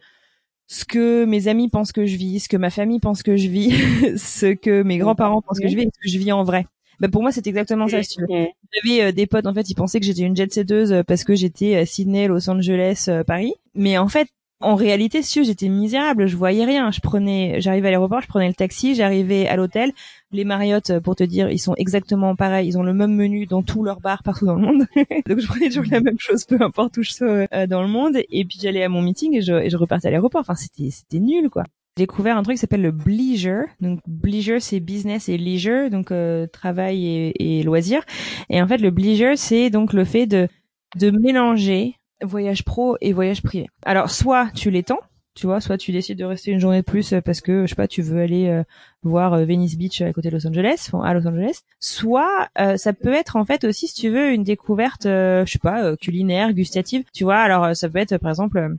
ce 0.68 0.86
que 0.86 1.26
mes 1.26 1.48
amis 1.48 1.70
pensent 1.70 1.92
que 1.92 2.06
je 2.06 2.16
vis, 2.16 2.42
ce 2.42 2.50
que 2.50 2.58
ma 2.58 2.70
famille 2.70 3.00
pense 3.00 3.24
que 3.24 3.36
je 3.36 3.48
vis, 3.48 3.72
ce 4.18 4.54
que 4.54 4.84
mes 4.84 4.98
grands-parents 4.98 5.42
pensent 5.42 5.60
que 5.60 5.68
je 5.68 5.76
vis, 5.76 5.84
et 5.84 5.90
ce 5.94 6.00
que 6.00 6.14
je 6.14 6.20
vis 6.20 6.32
en 6.32 6.44
vrai. 6.44 6.66
Bah 7.00 7.08
pour 7.08 7.22
moi, 7.22 7.32
c'est 7.32 7.48
exactement 7.48 7.88
ça. 7.88 8.04
Si 8.04 8.18
J'avais 8.28 9.02
euh, 9.02 9.12
des 9.12 9.26
potes, 9.26 9.48
en 9.48 9.54
fait, 9.54 9.70
ils 9.70 9.76
pensaient 9.76 10.00
que 10.00 10.06
j'étais 10.06 10.24
une 10.24 10.36
jet 10.36 10.52
setteuse 10.52 11.04
parce 11.08 11.24
que 11.24 11.34
j'étais 11.34 11.78
à 11.78 11.86
Sydney, 11.86 12.28
Los 12.28 12.50
Angeles, 12.50 13.10
Paris. 13.26 13.54
Mais 13.74 13.98
en 13.98 14.10
fait, 14.10 14.28
en 14.62 14.76
réalité, 14.76 15.22
si 15.22 15.44
j'étais 15.46 15.70
misérable, 15.70 16.28
je 16.28 16.36
voyais 16.36 16.66
rien. 16.66 16.92
Je 16.92 17.00
prenais, 17.00 17.62
j'arrivais 17.62 17.88
à 17.88 17.92
l'aéroport, 17.92 18.22
je 18.22 18.28
prenais 18.28 18.48
le 18.48 18.54
taxi, 18.54 18.94
j'arrivais 18.94 19.48
à 19.48 19.56
l'hôtel. 19.56 19.94
Les 20.32 20.44
Marriott, 20.44 21.00
pour 21.00 21.16
te 21.16 21.24
dire, 21.24 21.50
ils 21.50 21.60
sont 21.60 21.76
exactement 21.78 22.36
pareils. 22.36 22.68
Ils 22.68 22.78
ont 22.78 22.84
le 22.84 22.94
même 22.94 23.16
menu 23.16 23.46
dans 23.46 23.64
tous 23.64 23.84
leurs 23.84 24.02
bars 24.02 24.22
partout 24.22 24.46
dans 24.46 24.56
le 24.56 24.62
monde. 24.62 24.86
Donc 25.28 25.40
je 25.40 25.48
prenais 25.48 25.70
toujours 25.70 25.86
la 25.90 26.02
même 26.02 26.20
chose, 26.20 26.44
peu 26.44 26.58
importe 26.62 26.98
où 26.98 27.04
je 27.04 27.12
sois 27.12 27.48
euh, 27.54 27.68
dans 27.68 27.82
le 27.82 27.88
monde. 27.88 28.18
Et 28.30 28.44
puis 28.44 28.60
j'allais 28.62 28.84
à 28.84 28.90
mon 28.90 29.02
meeting 29.02 29.38
et 29.38 29.42
je, 29.42 29.78
repartais 29.78 30.10
à 30.10 30.12
l'aéroport. 30.12 30.42
Enfin, 30.42 30.56
c'était, 30.56 30.92
c'était 30.92 31.20
nul, 31.20 31.50
quoi. 31.50 31.64
J'ai 31.98 32.04
découvert 32.04 32.38
un 32.38 32.44
truc 32.44 32.56
qui 32.56 32.62
s'appelle 32.62 32.82
le 32.82 32.92
bleisure. 32.92 33.64
Donc 33.80 34.02
bleisure, 34.08 34.62
c'est 34.62 34.82
business 34.82 35.30
et 35.30 35.38
leisure, 35.38 35.90
donc 35.90 36.12
euh, 36.12 36.48
travail 36.48 37.06
et, 37.06 37.60
et 37.60 37.64
loisir. 37.64 38.04
Et 38.50 38.62
en 38.62 38.68
fait, 38.68 38.78
le 38.78 38.92
bleisure, 38.92 39.38
c'est 39.38 39.70
donc 39.70 39.94
le 39.94 40.04
fait 40.04 40.28
de 40.28 40.50
de 40.96 41.12
mélanger 41.12 41.99
voyage 42.24 42.64
pro 42.64 42.98
et 43.02 43.14
voyage 43.14 43.42
privé. 43.42 43.68
Alors 43.86 44.10
soit 44.10 44.52
tu 44.54 44.72
l'étends, 44.72 45.00
tu 45.36 45.46
vois, 45.46 45.62
soit 45.62 45.78
tu 45.78 45.92
décides 45.92 46.20
de 46.20 46.26
rester 46.26 46.52
une 46.52 46.60
journée 46.60 46.80
de 46.80 46.86
plus 46.86 47.14
parce 47.24 47.40
que 47.40 47.66
je 47.66 47.70
sais 47.70 47.76
pas, 47.76 47.88
tu 47.88 48.02
veux 48.02 48.22
aller 48.22 48.48
euh, 48.48 48.64
voir 49.04 49.34
euh, 49.34 49.46
Venice 49.46 49.78
Beach 49.78 50.02
à 50.02 50.12
côté 50.12 50.30
de 50.30 50.36
Los 50.36 50.46
Angeles, 50.46 50.90
à 51.02 51.14
Los 51.14 51.26
Angeles. 51.28 51.62
Soit 51.80 52.50
euh, 52.60 52.78
ça 52.78 52.94
peut 52.94 53.14
être 53.14 53.36
en 53.36 53.46
fait 53.46 53.64
aussi 53.64 53.88
si 53.88 53.96
tu 53.96 54.10
veux 54.10 54.34
une 54.34 54.44
découverte, 54.44 55.04
je 55.06 55.46
sais 55.48 55.60
pas, 55.60 55.96
culinaire, 55.96 56.54
gustative. 56.54 57.04
Tu 57.14 57.24
vois, 57.24 57.38
alors 57.38 57.76
ça 57.76 57.90
peut 57.90 58.00
être 58.00 58.18
par 58.18 58.32
exemple, 58.32 58.76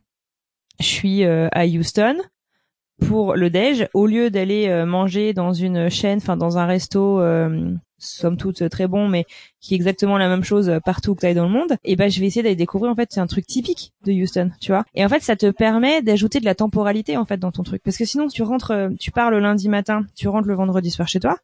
je 0.80 0.86
suis 0.86 1.24
à 1.24 1.64
Houston 1.66 2.16
pour 3.06 3.34
le 3.34 3.50
déj, 3.50 3.88
au 3.94 4.06
lieu 4.06 4.30
d'aller 4.30 4.84
manger 4.84 5.32
dans 5.32 5.52
une 5.52 5.88
chaîne, 5.88 6.18
enfin 6.18 6.36
dans 6.36 6.58
un 6.58 6.66
resto 6.66 7.20
somme 8.02 8.38
toute 8.38 8.66
très 8.70 8.86
bon, 8.86 9.08
mais 9.08 9.26
qui 9.60 9.74
est 9.74 9.76
exactement 9.76 10.16
la 10.16 10.28
même 10.28 10.42
chose 10.42 10.72
partout 10.84 11.14
que 11.14 11.26
tu 11.26 11.34
dans 11.34 11.44
le 11.44 11.50
monde, 11.50 11.76
et 11.84 11.96
ben 11.96 12.10
je 12.10 12.18
vais 12.18 12.26
essayer 12.26 12.42
d'aller 12.42 12.56
découvrir 12.56 12.90
en 12.90 12.94
fait 12.94 13.08
c'est 13.12 13.20
un 13.20 13.26
truc 13.26 13.46
typique 13.46 13.92
de 14.06 14.12
Houston, 14.12 14.50
tu 14.58 14.72
vois. 14.72 14.84
Et 14.94 15.04
en 15.04 15.08
fait 15.10 15.20
ça 15.22 15.36
te 15.36 15.50
permet 15.50 16.00
d'ajouter 16.00 16.40
de 16.40 16.46
la 16.46 16.54
temporalité 16.54 17.18
en 17.18 17.26
fait 17.26 17.36
dans 17.36 17.52
ton 17.52 17.62
truc, 17.62 17.82
parce 17.82 17.98
que 17.98 18.06
sinon 18.06 18.28
tu 18.28 18.42
rentres, 18.42 18.72
tu 18.98 19.10
pars 19.10 19.30
le 19.30 19.38
lundi 19.38 19.68
matin, 19.68 20.06
tu 20.16 20.28
rentres 20.28 20.48
le 20.48 20.54
vendredi 20.54 20.90
soir 20.90 21.08
chez 21.08 21.20
toi, 21.20 21.36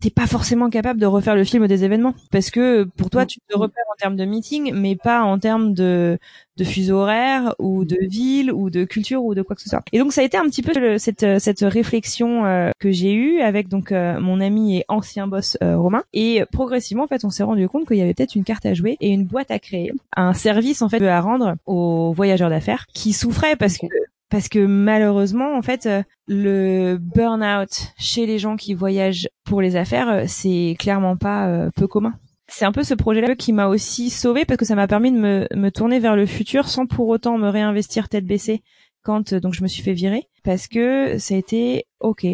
t'es 0.00 0.10
pas 0.10 0.26
forcément 0.26 0.70
capable 0.70 1.00
de 1.00 1.06
refaire 1.06 1.34
le 1.34 1.44
film 1.44 1.66
des 1.66 1.84
événements. 1.84 2.14
Parce 2.30 2.50
que 2.50 2.84
pour 2.96 3.10
toi 3.10 3.26
tu 3.26 3.38
te 3.48 3.56
repères 3.56 3.84
en 3.92 3.96
termes 3.96 4.16
de 4.16 4.24
meeting 4.24 4.72
mais 4.74 4.96
pas 4.96 5.22
en 5.22 5.38
termes 5.38 5.74
de 5.74 6.18
de 6.56 6.64
fuseau 6.64 6.98
horaire 6.98 7.54
ou 7.58 7.84
de 7.84 7.96
ville 8.00 8.52
ou 8.52 8.70
de 8.70 8.84
culture 8.84 9.24
ou 9.24 9.34
de 9.34 9.42
quoi 9.42 9.56
que 9.56 9.62
ce 9.62 9.68
soit. 9.68 9.82
Et 9.92 9.98
donc 9.98 10.12
ça 10.12 10.20
a 10.20 10.24
été 10.24 10.36
un 10.36 10.44
petit 10.44 10.62
peu 10.62 10.98
cette 10.98 11.38
cette 11.38 11.60
réflexion 11.60 12.44
euh, 12.44 12.70
que 12.78 12.92
j'ai 12.92 13.12
eue 13.12 13.40
avec 13.40 13.68
donc 13.68 13.92
euh, 13.92 14.20
mon 14.20 14.40
ami 14.40 14.76
et 14.76 14.84
ancien 14.88 15.26
boss 15.26 15.56
euh, 15.62 15.76
Romain. 15.76 16.04
Et 16.12 16.44
progressivement 16.52 17.04
en 17.04 17.08
fait 17.08 17.24
on 17.24 17.30
s'est 17.30 17.42
rendu 17.42 17.68
compte 17.68 17.86
qu'il 17.86 17.96
y 17.96 18.02
avait 18.02 18.14
peut-être 18.14 18.34
une 18.36 18.44
carte 18.44 18.66
à 18.66 18.74
jouer 18.74 18.96
et 19.00 19.08
une 19.08 19.24
boîte 19.24 19.50
à 19.50 19.58
créer. 19.58 19.92
Un 20.16 20.34
service 20.34 20.82
en 20.82 20.88
fait 20.88 21.04
à 21.06 21.20
rendre 21.20 21.54
aux 21.66 22.12
voyageurs 22.12 22.50
d'affaires 22.50 22.86
qui 22.92 23.12
souffraient 23.12 23.56
parce 23.56 23.78
que 23.78 23.86
parce 24.34 24.48
que 24.48 24.66
malheureusement, 24.66 25.56
en 25.56 25.62
fait, 25.62 25.86
euh, 25.86 26.02
le 26.26 26.96
burn-out 26.96 27.92
chez 27.96 28.26
les 28.26 28.40
gens 28.40 28.56
qui 28.56 28.74
voyagent 28.74 29.28
pour 29.44 29.62
les 29.62 29.76
affaires, 29.76 30.08
euh, 30.08 30.24
c'est 30.26 30.74
clairement 30.76 31.16
pas 31.16 31.46
euh, 31.46 31.70
peu 31.76 31.86
commun. 31.86 32.14
c'est 32.48 32.64
un 32.64 32.72
peu 32.72 32.82
ce 32.82 32.94
projet-là 32.94 33.36
qui 33.36 33.52
m'a 33.52 33.68
aussi 33.68 34.10
sauvé 34.10 34.44
parce 34.44 34.58
que 34.58 34.64
ça 34.64 34.74
m'a 34.74 34.88
permis 34.88 35.12
de 35.12 35.18
me, 35.18 35.46
me 35.54 35.70
tourner 35.70 36.00
vers 36.00 36.16
le 36.16 36.26
futur 36.26 36.66
sans 36.66 36.86
pour 36.86 37.06
autant 37.10 37.38
me 37.38 37.48
réinvestir 37.48 38.08
tête 38.08 38.26
baissée 38.26 38.64
quand 39.04 39.34
donc 39.34 39.54
je 39.54 39.62
me 39.62 39.68
suis 39.68 39.84
fait 39.84 39.92
virer. 39.92 40.24
Parce 40.42 40.66
que 40.66 41.16
ça 41.18 41.36
a 41.36 41.38
été 41.38 41.84
ok. 42.00 42.26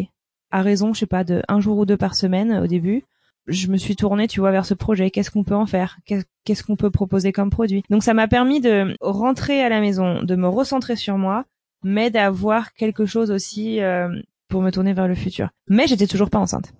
À 0.49 0.63
raison 0.63 0.95
je 0.95 1.01
sais 1.01 1.05
pas 1.05 1.23
de 1.23 1.43
un 1.49 1.59
jour 1.59 1.77
ou 1.77 1.85
deux 1.85 1.97
par 1.97 2.15
semaine 2.15 2.63
au 2.63 2.65
début 2.65 3.03
je 3.45 3.67
me 3.67 3.77
suis 3.77 3.95
tournée 3.95 4.27
tu 4.27 4.39
vois 4.39 4.49
vers 4.49 4.65
ce 4.65 4.73
projet. 4.73 5.11
Qu'est-ce 5.11 5.29
qu'on 5.29 5.43
peut 5.43 5.53
en 5.53 5.67
faire? 5.67 5.99
Qu'est-ce 6.45 6.63
qu'on 6.63 6.77
peut 6.77 6.89
proposer 6.89 7.31
comme 7.31 7.51
produit? 7.51 7.83
Donc 7.91 8.01
ça 8.01 8.15
m'a 8.15 8.27
permis 8.27 8.59
de 8.59 8.95
rentrer 9.01 9.61
à 9.61 9.69
la 9.69 9.81
maison 9.81 10.23
de 10.23 10.35
me 10.35 10.47
recentrer 10.47 10.95
sur 10.95 11.19
moi 11.19 11.45
mais 11.83 12.09
d'avoir 12.09 12.73
quelque 12.73 13.05
chose 13.05 13.31
aussi 13.31 13.81
euh, 13.81 14.09
pour 14.49 14.61
me 14.61 14.71
tourner 14.71 14.93
vers 14.93 15.07
le 15.07 15.15
futur 15.15 15.49
mais 15.67 15.87
j'étais 15.87 16.07
toujours 16.07 16.29
pas 16.29 16.39
enceinte 16.39 16.73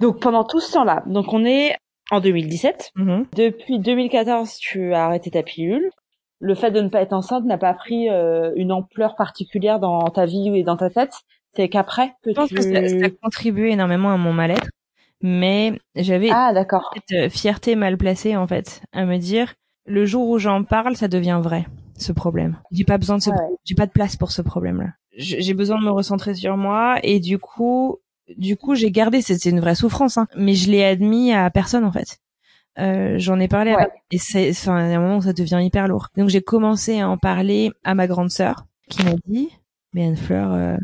donc 0.00 0.20
pendant 0.20 0.44
tout 0.44 0.60
ce 0.60 0.72
temps-là 0.72 1.02
donc 1.06 1.32
on 1.32 1.44
est 1.44 1.76
en 2.10 2.20
2017. 2.20 2.92
Mm-hmm. 2.96 3.24
Depuis 3.36 3.78
2014, 3.78 4.56
tu 4.56 4.94
as 4.94 5.04
arrêté 5.04 5.30
ta 5.30 5.42
pilule. 5.42 5.90
Le 6.38 6.54
fait 6.54 6.70
de 6.70 6.80
ne 6.80 6.88
pas 6.88 7.00
être 7.00 7.14
enceinte 7.14 7.44
n'a 7.44 7.58
pas 7.58 7.72
pris 7.72 8.10
euh, 8.10 8.52
une 8.56 8.72
ampleur 8.72 9.16
particulière 9.16 9.80
dans 9.80 10.10
ta 10.10 10.26
vie 10.26 10.50
et 10.54 10.62
dans 10.62 10.76
ta 10.76 10.90
tête. 10.90 11.14
C'est 11.54 11.68
qu'après 11.68 12.08
que 12.22 12.30
Je 12.30 12.34
pense 12.34 12.50
que 12.50 12.60
ça, 12.60 12.78
a 12.78 13.10
contribué 13.22 13.72
énormément 13.72 14.12
à 14.12 14.18
mon 14.18 14.34
mal-être, 14.34 14.68
mais 15.22 15.80
j'avais 15.94 16.28
ah, 16.30 16.52
cette 17.08 17.32
fierté 17.32 17.76
mal 17.76 17.96
placée 17.96 18.36
en 18.36 18.46
fait, 18.46 18.82
à 18.92 19.06
me 19.06 19.16
dire 19.16 19.54
le 19.86 20.04
jour 20.04 20.28
où 20.28 20.38
j'en 20.38 20.64
parle, 20.64 20.96
ça 20.96 21.08
devient 21.08 21.40
vrai 21.42 21.64
ce 22.02 22.12
problème. 22.12 22.58
J'ai 22.70 22.84
pas 22.84 22.98
besoin 22.98 23.18
de 23.18 23.22
ce, 23.22 23.30
j'ai 23.64 23.74
pas 23.74 23.86
de 23.86 23.92
place 23.92 24.16
pour 24.16 24.30
ce 24.30 24.42
problème-là. 24.42 24.92
J'ai 25.16 25.54
besoin 25.54 25.78
de 25.78 25.84
me 25.84 25.90
recentrer 25.90 26.34
sur 26.34 26.56
moi 26.56 26.98
et 27.02 27.20
du 27.20 27.38
coup, 27.38 27.98
du 28.36 28.56
coup, 28.56 28.74
j'ai 28.74 28.90
gardé, 28.90 29.22
c'est 29.22 29.44
une 29.46 29.60
vraie 29.60 29.74
souffrance, 29.74 30.18
hein, 30.18 30.26
mais 30.36 30.54
je 30.54 30.70
l'ai 30.70 30.84
admis 30.84 31.32
à 31.32 31.48
personne 31.50 31.84
en 31.84 31.92
fait. 31.92 32.20
Euh, 32.78 33.14
j'en 33.18 33.40
ai 33.40 33.48
parlé 33.48 33.72
à... 33.72 33.88
et 34.10 34.18
c'est, 34.18 34.50
enfin, 34.50 34.76
a 34.76 34.96
un 34.96 35.00
moment 35.00 35.16
où 35.18 35.22
ça 35.22 35.32
devient 35.32 35.60
hyper 35.62 35.88
lourd. 35.88 36.08
Donc 36.16 36.28
j'ai 36.28 36.42
commencé 36.42 37.00
à 37.00 37.08
en 37.08 37.16
parler 37.16 37.70
à 37.84 37.94
ma 37.94 38.06
grande 38.06 38.30
sœur, 38.30 38.66
qui 38.90 39.02
m'a 39.04 39.14
dit, 39.26 39.48
mais 39.94 40.06
Anne 40.06 40.16
Fleur, 40.16 40.52
euh, 40.52 40.76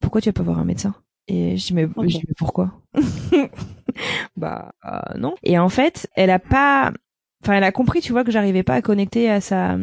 pourquoi 0.00 0.20
tu 0.20 0.28
vas 0.28 0.32
pas 0.32 0.44
voir 0.44 0.58
un 0.60 0.64
médecin? 0.64 0.94
Et 1.28 1.56
je 1.56 1.66
dis 1.66 1.74
mais, 1.74 1.88
mais 1.96 2.34
pourquoi? 2.36 2.72
Bah 4.36 4.72
euh, 4.84 5.18
non. 5.18 5.34
Et 5.42 5.58
en 5.58 5.68
fait, 5.68 6.08
elle 6.14 6.30
a 6.30 6.38
pas, 6.38 6.92
enfin, 7.42 7.54
elle 7.54 7.64
a 7.64 7.72
compris, 7.72 8.00
tu 8.00 8.12
vois, 8.12 8.24
que 8.24 8.30
j'arrivais 8.30 8.62
pas 8.62 8.74
à 8.74 8.82
connecter 8.82 9.30
à 9.30 9.40
sa, 9.40 9.76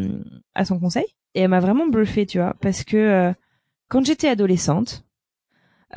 à 0.56 0.65
son 0.65 0.80
conseil, 0.80 1.06
et 1.36 1.41
elle 1.41 1.50
m'a 1.50 1.60
vraiment 1.60 1.88
bluffé, 1.88 2.26
tu 2.26 2.39
vois, 2.39 2.56
parce 2.62 2.84
que 2.84 3.34
quand 3.89 4.06
j'étais 4.06 4.30
adolescente, 4.30 5.04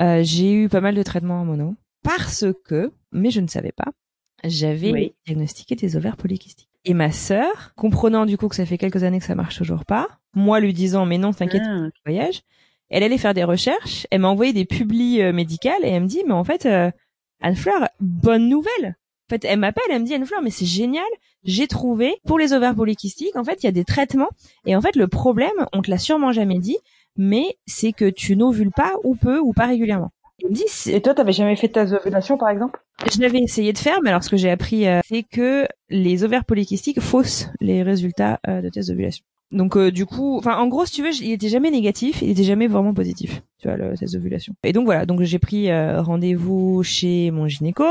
euh, 0.01 0.22
j'ai 0.25 0.53
eu 0.53 0.68
pas 0.68 0.81
mal 0.81 0.94
de 0.94 1.03
traitements 1.03 1.40
en 1.40 1.44
mono 1.44 1.75
parce 2.03 2.46
que, 2.64 2.92
mais 3.12 3.31
je 3.31 3.40
ne 3.40 3.46
savais 3.46 3.72
pas, 3.72 3.92
j'avais 4.42 5.14
diagnostiqué 5.27 5.77
des 5.77 5.96
ovaires 5.96 6.16
polykystiques. 6.16 6.70
Et 6.85 6.94
ma 6.94 7.12
sœur, 7.12 7.75
comprenant 7.77 8.27
du 8.27 8.37
coup 8.37 8.48
que 8.48 8.57
ça 8.57 8.66
fait 8.66 8.79
quelques 8.79 9.05
années 9.05 9.20
que 9.20 9.25
ça 9.25 9.37
marche 9.37 9.57
toujours 9.57 9.85
pas, 9.85 10.09
moi 10.35 10.59
lui 10.59 10.72
disant 10.72 11.07
mais 11.07 11.18
non, 11.18 11.33
t'inquiète, 11.33 11.62
ah, 11.64 11.88
voyage, 12.05 12.42
elle 12.88 13.05
allait 13.05 13.18
faire 13.18 13.35
des 13.35 13.44
recherches, 13.44 14.07
elle 14.11 14.22
m'a 14.22 14.29
envoyé 14.29 14.53
des 14.53 14.64
publis 14.64 15.22
euh, 15.22 15.33
médicales 15.33 15.85
et 15.85 15.88
elle 15.88 16.03
me 16.03 16.09
dit 16.09 16.22
mais 16.27 16.33
en 16.33 16.44
fait 16.44 16.66
euh, 16.66 16.90
Anne 17.40 17.57
Fleur, 17.57 17.88
bonne 18.01 18.48
nouvelle. 18.48 18.96
En 19.29 19.35
fait, 19.35 19.44
elle 19.44 19.61
m'appelle, 19.61 19.85
elle 19.90 20.01
me 20.01 20.07
dit 20.07 20.14
Anne 20.14 20.27
Fleur 20.27 20.42
mais 20.42 20.51
c'est 20.51 20.66
génial, 20.66 21.05
j'ai 21.44 21.66
trouvé 21.66 22.16
pour 22.26 22.38
les 22.38 22.52
ovaires 22.52 22.74
polykystiques, 22.74 23.37
en 23.37 23.44
fait, 23.44 23.62
il 23.62 23.66
y 23.66 23.68
a 23.68 23.72
des 23.72 23.85
traitements 23.85 24.31
et 24.66 24.76
en 24.76 24.81
fait 24.81 24.96
le 24.96 25.09
problème, 25.09 25.66
on 25.72 25.83
te 25.83 25.90
l'a 25.90 25.98
sûrement 25.98 26.33
jamais 26.33 26.59
dit, 26.59 26.78
mais 27.16 27.57
c'est 27.66 27.92
que 27.92 28.09
tu 28.09 28.37
n'ovules 28.37 28.72
pas 28.72 28.94
ou 29.05 29.14
peu 29.14 29.38
ou 29.38 29.52
pas 29.52 29.66
régulièrement. 29.66 30.12
Et 30.87 31.00
toi, 31.00 31.14
t'avais 31.14 31.33
jamais 31.33 31.57
fait 31.57 31.68
ta 31.68 31.85
ovulation, 31.85 32.37
par 32.37 32.48
exemple? 32.48 32.81
Je 33.12 33.20
l'avais 33.20 33.38
essayé 33.38 33.72
de 33.72 33.78
faire, 33.78 34.00
mais 34.02 34.11
alors 34.11 34.24
ce 34.24 34.31
que 34.31 34.37
j'ai 34.37 34.50
appris, 34.50 34.87
euh, 34.87 35.00
c'est 35.05 35.22
que 35.22 35.66
les 35.88 36.24
ovaires 36.24 36.44
polykystiques 36.44 37.00
faussent 37.00 37.48
les 37.61 37.83
résultats 37.83 38.40
euh, 38.48 38.61
de 38.61 38.68
tes 38.68 38.90
ovulations. 38.90 39.24
Donc 39.50 39.76
euh, 39.76 39.90
du 39.90 40.07
coup, 40.07 40.38
enfin 40.38 40.57
en 40.57 40.66
gros, 40.66 40.87
si 40.87 40.92
tu 40.92 41.02
veux, 41.02 41.14
il 41.20 41.33
était 41.33 41.48
jamais 41.48 41.70
négatif, 41.70 42.22
il 42.22 42.31
était 42.31 42.44
jamais 42.44 42.68
vraiment 42.68 42.94
positif, 42.94 43.42
tu 43.59 43.68
vois, 43.68 43.76
le, 43.76 43.96
tes 43.96 44.16
ovulations. 44.16 44.55
Et 44.64 44.72
donc 44.72 44.87
voilà, 44.87 45.05
donc 45.05 45.22
j'ai 45.22 45.38
pris 45.38 45.68
rendez-vous 45.72 46.83
chez 46.83 47.31
mon 47.31 47.48
gynéco 47.48 47.85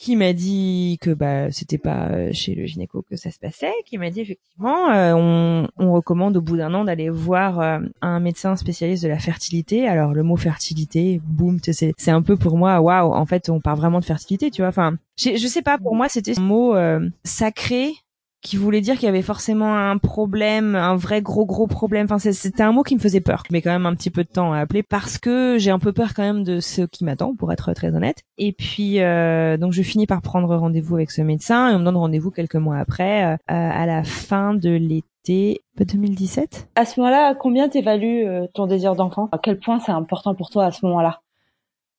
qui 0.00 0.16
m'a 0.16 0.32
dit 0.32 0.96
que 1.02 1.10
bah 1.10 1.52
c'était 1.52 1.76
pas 1.76 2.08
euh, 2.08 2.30
chez 2.32 2.54
le 2.54 2.64
gynéco 2.64 3.02
que 3.02 3.16
ça 3.16 3.30
se 3.30 3.38
passait, 3.38 3.74
qui 3.84 3.98
m'a 3.98 4.08
dit 4.08 4.22
effectivement 4.22 4.90
euh, 4.90 5.12
on, 5.14 5.68
on, 5.76 5.92
recommande 5.92 6.38
au 6.38 6.40
bout 6.40 6.56
d'un 6.56 6.72
an 6.72 6.84
d'aller 6.84 7.10
voir 7.10 7.60
euh, 7.60 7.80
un 8.00 8.18
médecin 8.18 8.56
spécialiste 8.56 9.02
de 9.02 9.10
la 9.10 9.18
fertilité. 9.18 9.86
Alors 9.86 10.14
le 10.14 10.22
mot 10.22 10.36
fertilité, 10.36 11.20
boum, 11.22 11.58
c'est 11.62 11.92
c'est 11.98 12.10
un 12.10 12.22
peu 12.22 12.38
pour 12.38 12.56
moi 12.56 12.80
waouh, 12.80 13.12
en 13.12 13.26
fait 13.26 13.50
on 13.50 13.60
parle 13.60 13.76
vraiment 13.76 14.00
de 14.00 14.06
fertilité, 14.06 14.50
tu 14.50 14.62
vois. 14.62 14.70
Enfin, 14.70 14.96
je 15.18 15.46
sais 15.46 15.60
pas, 15.60 15.76
pour 15.76 15.94
moi 15.94 16.08
c'était 16.08 16.38
un 16.38 16.42
mot 16.42 16.74
sacré 17.22 17.92
qui 18.42 18.56
voulait 18.56 18.80
dire 18.80 18.94
qu'il 18.94 19.04
y 19.04 19.08
avait 19.08 19.22
forcément 19.22 19.76
un 19.76 19.98
problème, 19.98 20.74
un 20.74 20.96
vrai 20.96 21.20
gros 21.20 21.44
gros 21.44 21.66
problème. 21.66 22.06
Enfin, 22.10 22.18
c'était 22.18 22.62
un 22.62 22.72
mot 22.72 22.82
qui 22.82 22.94
me 22.94 23.00
faisait 23.00 23.20
peur. 23.20 23.42
Mais 23.50 23.60
quand 23.60 23.70
même 23.70 23.86
un 23.86 23.94
petit 23.94 24.10
peu 24.10 24.24
de 24.24 24.28
temps 24.28 24.52
à 24.52 24.58
appeler 24.58 24.82
parce 24.82 25.18
que 25.18 25.56
j'ai 25.58 25.70
un 25.70 25.78
peu 25.78 25.92
peur 25.92 26.14
quand 26.14 26.22
même 26.22 26.44
de 26.44 26.60
ce 26.60 26.82
qui 26.82 27.04
m'attend, 27.04 27.34
pour 27.34 27.52
être 27.52 27.72
très 27.74 27.94
honnête. 27.94 28.22
Et 28.38 28.52
puis 28.52 29.00
euh, 29.00 29.56
donc 29.56 29.72
je 29.72 29.82
finis 29.82 30.06
par 30.06 30.22
prendre 30.22 30.54
rendez-vous 30.56 30.96
avec 30.96 31.10
ce 31.10 31.22
médecin 31.22 31.70
et 31.70 31.74
on 31.74 31.80
me 31.80 31.84
donne 31.84 31.96
rendez-vous 31.96 32.30
quelques 32.30 32.56
mois 32.56 32.78
après, 32.78 33.24
euh, 33.24 33.36
à 33.46 33.86
la 33.86 34.04
fin 34.04 34.54
de 34.54 34.70
l'été 34.70 35.60
2017. 35.78 36.68
À 36.74 36.84
ce 36.84 37.00
moment-là, 37.00 37.34
combien 37.34 37.68
t'évalues 37.68 38.26
euh, 38.26 38.46
ton 38.54 38.66
désir 38.66 38.94
d'enfant? 38.94 39.28
À 39.32 39.38
quel 39.38 39.58
point 39.58 39.78
c'est 39.80 39.92
important 39.92 40.34
pour 40.34 40.50
toi 40.50 40.66
à 40.66 40.72
ce 40.72 40.84
moment-là? 40.86 41.20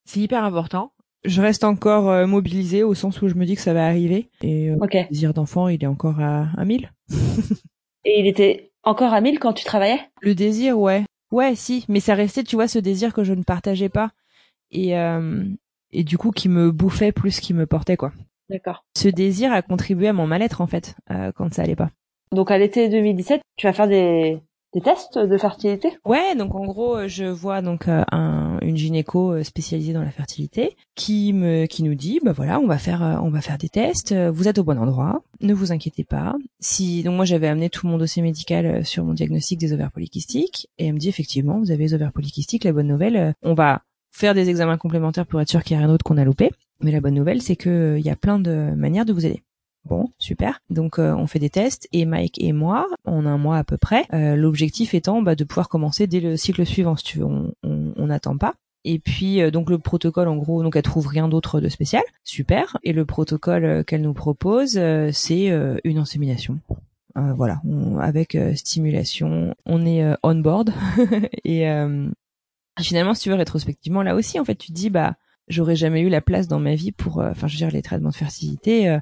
C'est 0.05 0.19
hyper 0.19 0.43
important 0.43 0.91
je 1.23 1.41
reste 1.41 1.63
encore 1.63 2.09
euh, 2.09 2.27
mobilisée 2.27 2.83
au 2.83 2.93
sens 2.93 3.21
où 3.21 3.27
je 3.27 3.35
me 3.35 3.45
dis 3.45 3.55
que 3.55 3.61
ça 3.61 3.73
va 3.73 3.85
arriver. 3.85 4.29
Et 4.41 4.69
euh, 4.69 4.77
le 4.79 5.07
désir 5.09 5.33
d'enfant, 5.33 5.67
il 5.67 5.83
est 5.83 5.87
encore 5.87 6.19
à, 6.19 6.47
à 6.57 6.65
1000. 6.65 6.91
et 8.05 8.19
il 8.19 8.27
était 8.27 8.71
encore 8.83 9.13
à 9.13 9.21
1000 9.21 9.39
quand 9.39 9.53
tu 9.53 9.63
travaillais? 9.63 9.99
Le 10.21 10.35
désir, 10.35 10.79
ouais. 10.79 11.05
Ouais, 11.31 11.55
si. 11.55 11.85
Mais 11.87 11.99
ça 11.99 12.15
restait, 12.15 12.43
tu 12.43 12.55
vois, 12.55 12.67
ce 12.67 12.79
désir 12.79 13.13
que 13.13 13.23
je 13.23 13.33
ne 13.33 13.43
partageais 13.43 13.89
pas. 13.89 14.11
Et, 14.71 14.97
euh, 14.97 15.43
et 15.91 16.03
du 16.03 16.17
coup, 16.17 16.31
qui 16.31 16.49
me 16.49 16.71
bouffait 16.71 17.11
plus 17.11 17.39
qu'il 17.39 17.55
me 17.55 17.65
portait, 17.65 17.97
quoi. 17.97 18.11
D'accord. 18.49 18.83
Ce 18.97 19.07
désir 19.07 19.53
a 19.53 19.61
contribué 19.61 20.09
à 20.09 20.13
mon 20.13 20.27
mal-être, 20.27 20.61
en 20.61 20.67
fait, 20.67 20.95
euh, 21.09 21.31
quand 21.33 21.53
ça 21.53 21.61
allait 21.61 21.75
pas. 21.75 21.89
Donc 22.33 22.51
à 22.51 22.57
l'été 22.57 22.89
2017, 22.89 23.41
tu 23.57 23.67
vas 23.67 23.73
faire 23.73 23.87
des, 23.87 24.39
des 24.73 24.81
tests 24.81 25.17
de 25.17 25.37
fertilité? 25.37 25.97
Ouais, 26.05 26.35
donc 26.35 26.55
en 26.55 26.65
gros, 26.65 27.07
je 27.07 27.25
vois 27.25 27.61
donc 27.61 27.87
euh, 27.87 28.03
un, 28.11 28.50
une 28.61 28.77
gynéco 28.77 29.33
euh, 29.33 29.43
spécialisée 29.43 29.93
dans 29.93 30.03
la 30.03 30.11
fertilité 30.11 30.75
qui 30.95 31.33
me 31.33 31.65
qui 31.65 31.83
nous 31.83 31.95
dit 31.95 32.19
bah 32.23 32.31
voilà, 32.31 32.59
on 32.59 32.67
va 32.67 32.77
faire 32.77 33.03
euh, 33.03 33.15
on 33.21 33.29
va 33.29 33.41
faire 33.41 33.57
des 33.57 33.69
tests, 33.69 34.13
vous 34.13 34.47
êtes 34.47 34.57
au 34.57 34.63
bon 34.63 34.77
endroit, 34.77 35.23
ne 35.41 35.53
vous 35.53 35.71
inquiétez 35.71 36.03
pas. 36.03 36.35
Si 36.59 37.03
donc 37.03 37.15
moi 37.15 37.25
j'avais 37.25 37.47
amené 37.47 37.69
tout 37.69 37.87
mon 37.87 37.97
dossier 37.97 38.21
médical 38.21 38.85
sur 38.85 39.03
mon 39.03 39.13
diagnostic 39.13 39.59
des 39.59 39.73
ovaires 39.73 39.91
polykystiques 39.91 40.69
et 40.77 40.87
elle 40.87 40.93
me 40.93 40.99
dit 40.99 41.09
effectivement, 41.09 41.59
vous 41.59 41.71
avez 41.71 41.83
les 41.83 41.93
ovaires 41.93 42.13
polykystiques, 42.13 42.63
la 42.63 42.73
bonne 42.73 42.87
nouvelle, 42.87 43.33
on 43.41 43.53
va 43.53 43.81
faire 44.11 44.33
des 44.33 44.49
examens 44.49 44.77
complémentaires 44.77 45.25
pour 45.25 45.41
être 45.41 45.49
sûr 45.49 45.63
qu'il 45.63 45.75
y 45.75 45.77
a 45.77 45.79
rien 45.79 45.87
d'autre 45.87 46.03
qu'on 46.03 46.17
a 46.17 46.25
loupé. 46.25 46.51
Mais 46.81 46.91
la 46.91 46.99
bonne 46.99 47.13
nouvelle, 47.13 47.41
c'est 47.41 47.55
que 47.55 47.95
il 47.97 48.05
y 48.05 48.09
a 48.09 48.15
plein 48.15 48.39
de 48.39 48.73
manières 48.75 49.05
de 49.05 49.13
vous 49.13 49.25
aider. 49.25 49.43
Bon, 49.85 50.09
super. 50.19 50.59
Donc 50.69 50.99
euh, 50.99 51.13
on 51.15 51.25
fait 51.25 51.39
des 51.39 51.49
tests 51.49 51.87
et 51.91 52.05
Mike 52.05 52.39
et 52.41 52.53
moi, 52.53 52.87
en 53.05 53.25
un 53.25 53.37
mois 53.37 53.57
à 53.57 53.63
peu 53.63 53.77
près, 53.77 54.05
euh, 54.13 54.35
l'objectif 54.35 54.93
étant 54.93 55.21
bah, 55.21 55.35
de 55.35 55.43
pouvoir 55.43 55.69
commencer 55.69 56.07
dès 56.07 56.19
le 56.19 56.37
cycle 56.37 56.65
suivant. 56.65 56.95
Si 56.95 57.03
tu 57.03 57.19
veux, 57.19 57.25
on 57.25 58.07
n'attend 58.07 58.37
pas. 58.37 58.53
Et 58.83 58.99
puis 58.99 59.41
euh, 59.41 59.51
donc 59.51 59.69
le 59.69 59.79
protocole 59.79 60.27
en 60.27 60.35
gros, 60.35 60.61
donc 60.63 60.75
elle 60.75 60.83
trouve 60.83 61.07
rien 61.07 61.27
d'autre 61.27 61.59
de 61.59 61.69
spécial, 61.69 62.03
super. 62.23 62.77
Et 62.83 62.93
le 62.93 63.05
protocole 63.05 63.83
qu'elle 63.85 64.01
nous 64.01 64.13
propose, 64.13 64.79
c'est 65.11 65.79
une 65.83 65.97
insémination. 65.97 66.59
voilà, 67.15 67.59
avec 67.99 68.37
stimulation, 68.55 69.55
on 69.65 69.85
est 69.85 70.03
on 70.21 70.35
board 70.35 70.71
et 71.43 71.65
finalement 72.79 73.13
si 73.13 73.23
tu 73.23 73.29
veux 73.29 73.35
rétrospectivement 73.35 74.01
là 74.01 74.15
aussi 74.15 74.39
en 74.39 74.45
fait 74.45 74.55
tu 74.55 74.69
te 74.69 74.73
dis 74.73 74.89
bah 74.89 75.15
j'aurais 75.47 75.75
jamais 75.75 76.01
eu 76.01 76.09
la 76.09 76.21
place 76.21 76.47
dans 76.47 76.59
ma 76.59 76.73
vie 76.73 76.91
pour 76.91 77.17
enfin 77.17 77.47
je 77.47 77.53
veux 77.53 77.57
dire 77.57 77.71
les 77.71 77.81
traitements 77.81 78.09
de 78.09 78.15
fertilité 78.15 78.97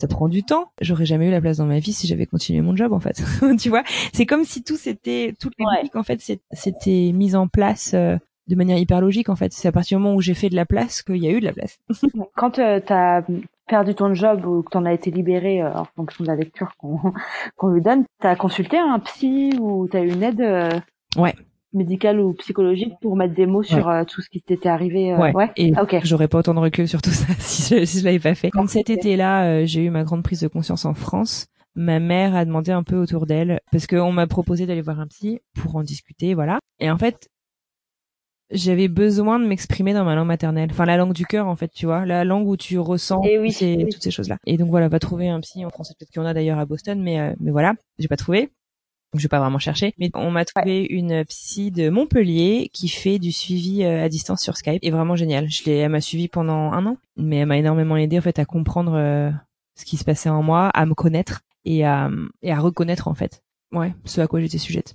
ça 0.00 0.08
prend 0.08 0.28
du 0.28 0.42
temps. 0.42 0.70
J'aurais 0.80 1.04
jamais 1.04 1.28
eu 1.28 1.30
la 1.30 1.40
place 1.40 1.58
dans 1.58 1.66
ma 1.66 1.78
vie 1.78 1.92
si 1.92 2.06
j'avais 2.06 2.26
continué 2.26 2.60
mon 2.62 2.74
job 2.74 2.92
en 2.92 3.00
fait. 3.00 3.22
tu 3.60 3.68
vois, 3.68 3.82
c'est 4.12 4.26
comme 4.26 4.44
si 4.44 4.62
tout 4.62 4.76
c'était 4.76 5.34
toutes 5.38 5.52
les 5.58 5.66
ouais. 5.66 5.90
en 5.94 6.02
fait 6.02 6.20
c'était 6.52 7.12
mis 7.12 7.36
en 7.36 7.48
place 7.48 7.92
euh, 7.94 8.16
de 8.48 8.54
manière 8.54 8.78
hyper 8.78 9.00
logique 9.00 9.28
en 9.28 9.36
fait. 9.36 9.52
C'est 9.52 9.68
à 9.68 9.72
partir 9.72 9.98
du 9.98 10.04
moment 10.04 10.16
où 10.16 10.20
j'ai 10.20 10.34
fait 10.34 10.48
de 10.48 10.56
la 10.56 10.66
place 10.66 11.02
qu'il 11.02 11.18
y 11.18 11.28
a 11.28 11.30
eu 11.30 11.40
de 11.40 11.44
la 11.44 11.52
place. 11.52 11.78
Quand 12.36 12.58
euh, 12.58 12.80
tu 12.84 12.92
as 12.92 13.24
perdu 13.66 13.94
ton 13.94 14.14
job 14.14 14.46
ou 14.46 14.62
que 14.62 14.70
tu 14.70 14.78
en 14.78 14.86
as 14.86 14.92
été 14.92 15.10
libéré 15.10 15.62
euh, 15.62 15.72
en 15.74 15.84
fonction 15.84 16.24
de 16.24 16.28
la 16.28 16.36
lecture 16.36 16.72
qu'on 16.78 16.98
qu'on 17.56 17.68
lui 17.68 17.82
donne, 17.82 18.04
tu 18.20 18.26
as 18.26 18.36
consulté 18.36 18.78
un 18.78 18.98
psy 19.00 19.50
ou 19.60 19.86
tu 19.88 19.96
as 19.96 20.00
eu 20.00 20.12
une 20.12 20.22
aide 20.22 20.82
Ouais, 21.16 21.34
médical 21.72 22.20
ou 22.20 22.34
psychologique 22.34 22.92
pour 23.00 23.16
mettre 23.16 23.34
des 23.34 23.46
mots 23.46 23.62
sur 23.62 23.88
euh, 23.88 24.04
tout 24.04 24.20
ce 24.22 24.28
qui 24.28 24.40
t'était 24.42 24.68
arrivé. 24.68 25.12
Euh, 25.12 25.18
ouais. 25.18 25.32
ouais. 25.32 25.50
Et 25.56 25.72
ah, 25.76 25.84
j'aurais 26.02 26.28
pas 26.28 26.38
autant 26.38 26.54
de 26.54 26.60
recul 26.60 26.88
sur 26.88 27.02
tout 27.02 27.10
ça 27.10 27.26
si 27.38 27.62
je, 27.80 27.84
si 27.84 28.00
je 28.00 28.04
l'avais 28.04 28.18
pas 28.18 28.34
fait. 28.34 28.50
Quand 28.50 28.68
cet 28.68 28.90
été-là, 28.90 29.44
euh, 29.44 29.66
j'ai 29.66 29.84
eu 29.84 29.90
ma 29.90 30.04
grande 30.04 30.22
prise 30.22 30.40
de 30.40 30.48
conscience 30.48 30.84
en 30.84 30.94
France. 30.94 31.46
Ma 31.76 32.00
mère 32.00 32.34
a 32.34 32.44
demandé 32.44 32.72
un 32.72 32.82
peu 32.82 32.96
autour 32.96 33.26
d'elle 33.26 33.60
parce 33.70 33.86
qu'on 33.86 34.10
m'a 34.10 34.26
proposé 34.26 34.66
d'aller 34.66 34.82
voir 34.82 34.98
un 34.98 35.06
psy 35.06 35.40
pour 35.54 35.76
en 35.76 35.82
discuter, 35.82 36.34
voilà. 36.34 36.58
Et 36.80 36.90
en 36.90 36.98
fait, 36.98 37.28
j'avais 38.50 38.88
besoin 38.88 39.38
de 39.38 39.46
m'exprimer 39.46 39.92
dans 39.94 40.04
ma 40.04 40.16
langue 40.16 40.26
maternelle, 40.26 40.68
enfin 40.72 40.84
la 40.84 40.96
langue 40.96 41.12
du 41.12 41.24
cœur 41.24 41.46
en 41.46 41.54
fait, 41.54 41.68
tu 41.68 41.86
vois, 41.86 42.04
la 42.04 42.24
langue 42.24 42.48
où 42.48 42.56
tu 42.56 42.78
ressens 42.78 43.22
Et 43.22 43.38
oui, 43.38 43.52
ces- 43.52 43.76
oui. 43.76 43.88
toutes 43.92 44.02
ces 44.02 44.10
choses-là. 44.10 44.38
Et 44.46 44.56
donc 44.56 44.70
voilà, 44.70 44.88
va 44.88 44.98
trouver 44.98 45.28
un 45.28 45.38
psy 45.40 45.64
en 45.64 45.70
français, 45.70 45.94
peut-être 45.96 46.10
qu'il 46.10 46.20
y 46.20 46.24
en 46.24 46.28
a 46.28 46.34
d'ailleurs 46.34 46.58
à 46.58 46.66
Boston, 46.66 47.00
mais 47.00 47.20
euh, 47.20 47.32
mais 47.38 47.52
voilà, 47.52 47.74
j'ai 48.00 48.08
pas 48.08 48.16
trouvé. 48.16 48.50
Donc, 49.12 49.20
je 49.20 49.24
vais 49.24 49.28
pas 49.28 49.40
vraiment 49.40 49.58
chercher, 49.58 49.92
mais 49.98 50.10
on 50.14 50.30
m'a 50.30 50.44
trouvé 50.44 50.84
une 50.84 51.24
psy 51.24 51.70
de 51.70 51.90
Montpellier 51.90 52.70
qui 52.72 52.88
fait 52.88 53.18
du 53.18 53.32
suivi 53.32 53.82
euh, 53.82 54.04
à 54.04 54.08
distance 54.08 54.40
sur 54.40 54.56
Skype 54.56 54.78
et 54.82 54.90
vraiment 54.90 55.16
génial. 55.16 55.50
Je 55.50 55.64
l'ai, 55.64 55.78
elle 55.78 55.90
m'a 55.90 56.00
suivi 56.00 56.28
pendant 56.28 56.72
un 56.72 56.86
an, 56.86 56.96
mais 57.16 57.38
elle 57.38 57.46
m'a 57.46 57.58
énormément 57.58 57.96
aidé 57.96 58.18
en 58.18 58.22
fait 58.22 58.38
à 58.38 58.44
comprendre 58.44 58.94
euh, 58.94 59.30
ce 59.74 59.84
qui 59.84 59.96
se 59.96 60.04
passait 60.04 60.30
en 60.30 60.42
moi, 60.42 60.68
à 60.68 60.86
me 60.86 60.94
connaître 60.94 61.40
et 61.64 61.84
à 61.84 62.08
et 62.42 62.52
à 62.52 62.60
reconnaître 62.60 63.08
en 63.08 63.14
fait, 63.14 63.42
ouais, 63.72 63.92
ce 64.04 64.20
à 64.20 64.26
quoi 64.28 64.40
j'étais 64.40 64.58
sujette. 64.58 64.94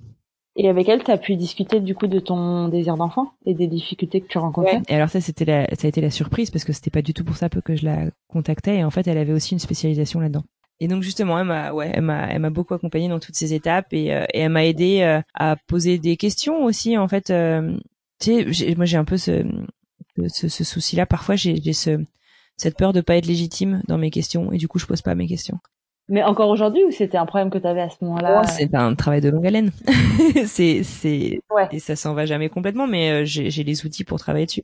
Et 0.57 0.69
avec 0.69 0.87
elle, 0.87 1.03
t'as 1.03 1.17
pu 1.17 1.35
discuter 1.35 1.81
du 1.81 1.95
coup 1.95 2.07
de 2.07 2.19
ton 2.19 2.69
désir 2.69 2.95
d'enfant 2.95 3.33
et 3.45 3.53
des 3.53 3.67
difficultés 3.67 4.21
que 4.21 4.27
tu 4.27 4.37
rencontrais? 4.37 4.81
Et 4.87 4.95
alors 4.95 5.09
ça, 5.09 5.19
c'était 5.19 5.43
la, 5.43 5.65
ça 5.75 5.85
a 5.85 5.87
été 5.89 5.99
la 5.99 6.09
surprise 6.09 6.49
parce 6.49 6.63
que 6.63 6.71
c'était 6.71 6.91
pas 6.91 7.01
du 7.01 7.13
tout 7.13 7.25
pour 7.25 7.35
ça 7.35 7.49
que 7.49 7.75
je 7.75 7.83
la 7.83 8.05
contactais. 8.29 8.77
Et 8.77 8.83
en 8.85 8.89
fait, 8.89 9.05
elle 9.07 9.17
avait 9.17 9.33
aussi 9.33 9.53
une 9.53 9.59
spécialisation 9.59 10.21
là-dedans. 10.21 10.43
Et 10.79 10.87
donc 10.87 11.03
justement, 11.03 11.39
elle 11.39 11.45
m'a, 11.47 11.71
ouais, 11.71 11.89
elle 11.93 12.01
m'a, 12.01 12.27
elle 12.27 12.39
m'a 12.39 12.49
beaucoup 12.49 12.73
accompagnée 12.73 13.07
dans 13.07 13.19
toutes 13.19 13.35
ces 13.35 13.53
étapes 13.53 13.93
et, 13.93 14.13
euh, 14.13 14.25
et 14.33 14.39
elle 14.41 14.49
m'a 14.51 14.65
aidé 14.65 15.01
euh, 15.01 15.21
à 15.33 15.55
poser 15.67 15.97
des 15.99 16.17
questions 16.17 16.63
aussi. 16.65 16.97
En 16.97 17.07
fait, 17.07 17.29
euh, 17.29 17.77
tu 18.19 18.31
sais, 18.31 18.45
j'ai- 18.51 18.75
moi 18.75 18.85
j'ai 18.85 18.97
un 18.97 19.05
peu 19.05 19.17
ce, 19.17 19.43
ce, 20.27 20.47
ce 20.49 20.63
souci-là. 20.63 21.05
Parfois, 21.05 21.35
j'ai, 21.35 21.55
j'ai 21.61 21.73
ce, 21.73 22.03
cette 22.57 22.77
peur 22.77 22.91
de 22.93 23.01
pas 23.01 23.15
être 23.15 23.25
légitime 23.25 23.81
dans 23.87 23.97
mes 23.97 24.11
questions 24.11 24.51
et 24.51 24.57
du 24.57 24.67
coup, 24.67 24.79
je 24.79 24.85
pose 24.85 25.01
pas 25.01 25.15
mes 25.15 25.27
questions. 25.27 25.59
Mais 26.07 26.23
encore 26.23 26.49
aujourd'hui, 26.49 26.83
ou 26.83 26.91
c'était 26.91 27.17
un 27.17 27.25
problème 27.25 27.49
que 27.49 27.57
t'avais 27.57 27.81
à 27.81 27.89
ce 27.89 27.95
moment-là? 28.03 28.41
Oh, 28.43 28.47
c'est 28.47 28.75
un 28.75 28.93
travail 28.95 29.21
de 29.21 29.29
longue 29.29 29.47
haleine. 29.47 29.71
c'est, 30.45 30.83
c'est, 30.83 31.39
Ouais. 31.49 31.67
et 31.71 31.79
ça 31.79 31.95
s'en 31.95 32.13
va 32.13 32.25
jamais 32.27 32.49
complètement, 32.49 32.85
mais 32.85 33.09
euh, 33.11 33.25
j'ai, 33.25 33.49
j'ai 33.49 33.63
les 33.63 33.85
outils 33.85 34.03
pour 34.03 34.19
travailler 34.19 34.45
dessus. 34.45 34.63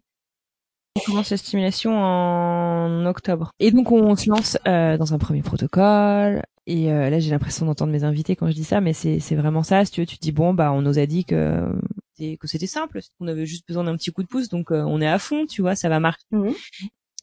On 0.97 0.99
commence 1.05 1.29
la 1.29 1.37
stimulation 1.37 1.97
en 1.97 3.05
octobre. 3.05 3.51
Et 3.59 3.71
donc 3.71 3.91
on 3.91 4.15
se 4.15 4.29
lance 4.29 4.57
euh, 4.67 4.97
dans 4.97 5.13
un 5.13 5.17
premier 5.17 5.41
protocole. 5.41 6.43
Et 6.67 6.91
euh, 6.91 7.09
là 7.09 7.19
j'ai 7.19 7.31
l'impression 7.31 7.65
d'entendre 7.65 7.91
mes 7.93 8.03
invités 8.03 8.35
quand 8.35 8.47
je 8.47 8.53
dis 8.53 8.65
ça, 8.65 8.81
mais 8.81 8.93
c'est, 8.93 9.17
vraiment 9.35 9.63
ça. 9.63 9.85
Si 9.85 9.91
tu 9.91 10.01
veux, 10.01 10.05
tu 10.05 10.17
te 10.17 10.21
dis 10.21 10.33
bon 10.33 10.53
bah 10.53 10.71
on 10.73 10.81
nous 10.81 10.99
a 10.99 11.05
dit 11.05 11.23
que 11.23 11.65
c'était- 12.13 12.37
que 12.37 12.47
c'était 12.47 12.67
simple, 12.67 12.99
qu'on 13.17 13.27
avait 13.27 13.45
juste 13.45 13.65
besoin 13.67 13.85
d'un 13.85 13.95
petit 13.95 14.11
coup 14.11 14.21
de 14.21 14.27
pouce, 14.27 14.49
donc 14.49 14.71
euh, 14.71 14.83
on 14.85 14.99
est 15.01 15.07
à 15.07 15.17
fond, 15.17 15.45
tu 15.45 15.61
vois, 15.61 15.75
ça 15.75 15.87
va 15.87 15.99
marcher. 16.01 16.25
Mhm. 16.31 16.53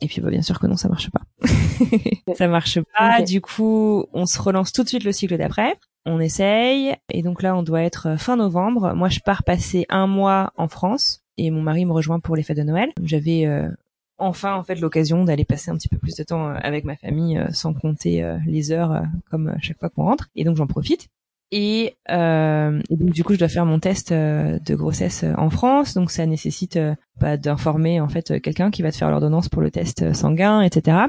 Et 0.00 0.06
puis 0.06 0.20
bah, 0.22 0.30
bien 0.30 0.42
sûr 0.42 0.58
que 0.58 0.66
non, 0.66 0.76
ça 0.76 0.88
marche 0.88 1.10
pas. 1.10 1.22
ça 2.36 2.48
marche 2.48 2.78
pas. 2.96 3.20
Du 3.22 3.40
coup, 3.40 4.06
on 4.12 4.26
se 4.26 4.40
relance 4.40 4.72
tout 4.72 4.82
de 4.82 4.88
suite 4.88 5.04
le 5.04 5.12
cycle 5.12 5.36
d'après. 5.36 5.76
On 6.06 6.20
essaye. 6.20 6.94
Et 7.12 7.22
donc 7.22 7.42
là, 7.42 7.54
on 7.54 7.62
doit 7.62 7.82
être 7.82 8.08
euh, 8.08 8.16
fin 8.16 8.36
novembre. 8.36 8.94
Moi, 8.94 9.08
je 9.08 9.20
pars 9.20 9.42
passer 9.42 9.84
un 9.88 10.06
mois 10.06 10.52
en 10.56 10.68
France 10.68 11.20
et 11.38 11.50
mon 11.50 11.62
mari 11.62 11.86
me 11.86 11.92
rejoint 11.92 12.20
pour 12.20 12.36
les 12.36 12.42
fêtes 12.42 12.58
de 12.58 12.64
Noël. 12.64 12.90
J'avais 13.02 13.46
euh, 13.46 13.70
enfin 14.18 14.54
en 14.54 14.64
fait 14.64 14.74
l'occasion 14.74 15.24
d'aller 15.24 15.44
passer 15.44 15.70
un 15.70 15.76
petit 15.76 15.88
peu 15.88 15.96
plus 15.96 16.16
de 16.16 16.24
temps 16.24 16.48
euh, 16.50 16.54
avec 16.60 16.84
ma 16.84 16.96
famille 16.96 17.38
euh, 17.38 17.46
sans 17.52 17.72
compter 17.72 18.22
euh, 18.22 18.36
les 18.46 18.72
heures 18.72 19.02
comme 19.30 19.54
chaque 19.62 19.78
fois 19.78 19.88
qu'on 19.88 20.04
rentre. 20.04 20.28
Et 20.34 20.44
donc 20.44 20.56
j'en 20.56 20.66
profite. 20.66 21.08
Et, 21.50 21.96
euh, 22.10 22.82
donc 22.90 23.10
du 23.10 23.24
coup 23.24 23.32
je 23.32 23.38
dois 23.38 23.48
faire 23.48 23.64
mon 23.64 23.78
test 23.78 24.12
euh, 24.12 24.58
de 24.58 24.74
grossesse 24.74 25.24
en 25.38 25.48
France, 25.48 25.94
donc 25.94 26.10
ça 26.10 26.26
nécessite 26.26 26.78
bah, 27.18 27.38
d'informer 27.38 28.02
en 28.02 28.08
fait 28.08 28.38
quelqu'un 28.42 28.70
qui 28.70 28.82
va 28.82 28.92
te 28.92 28.96
faire 28.98 29.08
l'ordonnance 29.10 29.48
pour 29.48 29.62
le 29.62 29.70
test 29.70 30.12
sanguin, 30.12 30.60
etc. 30.60 31.06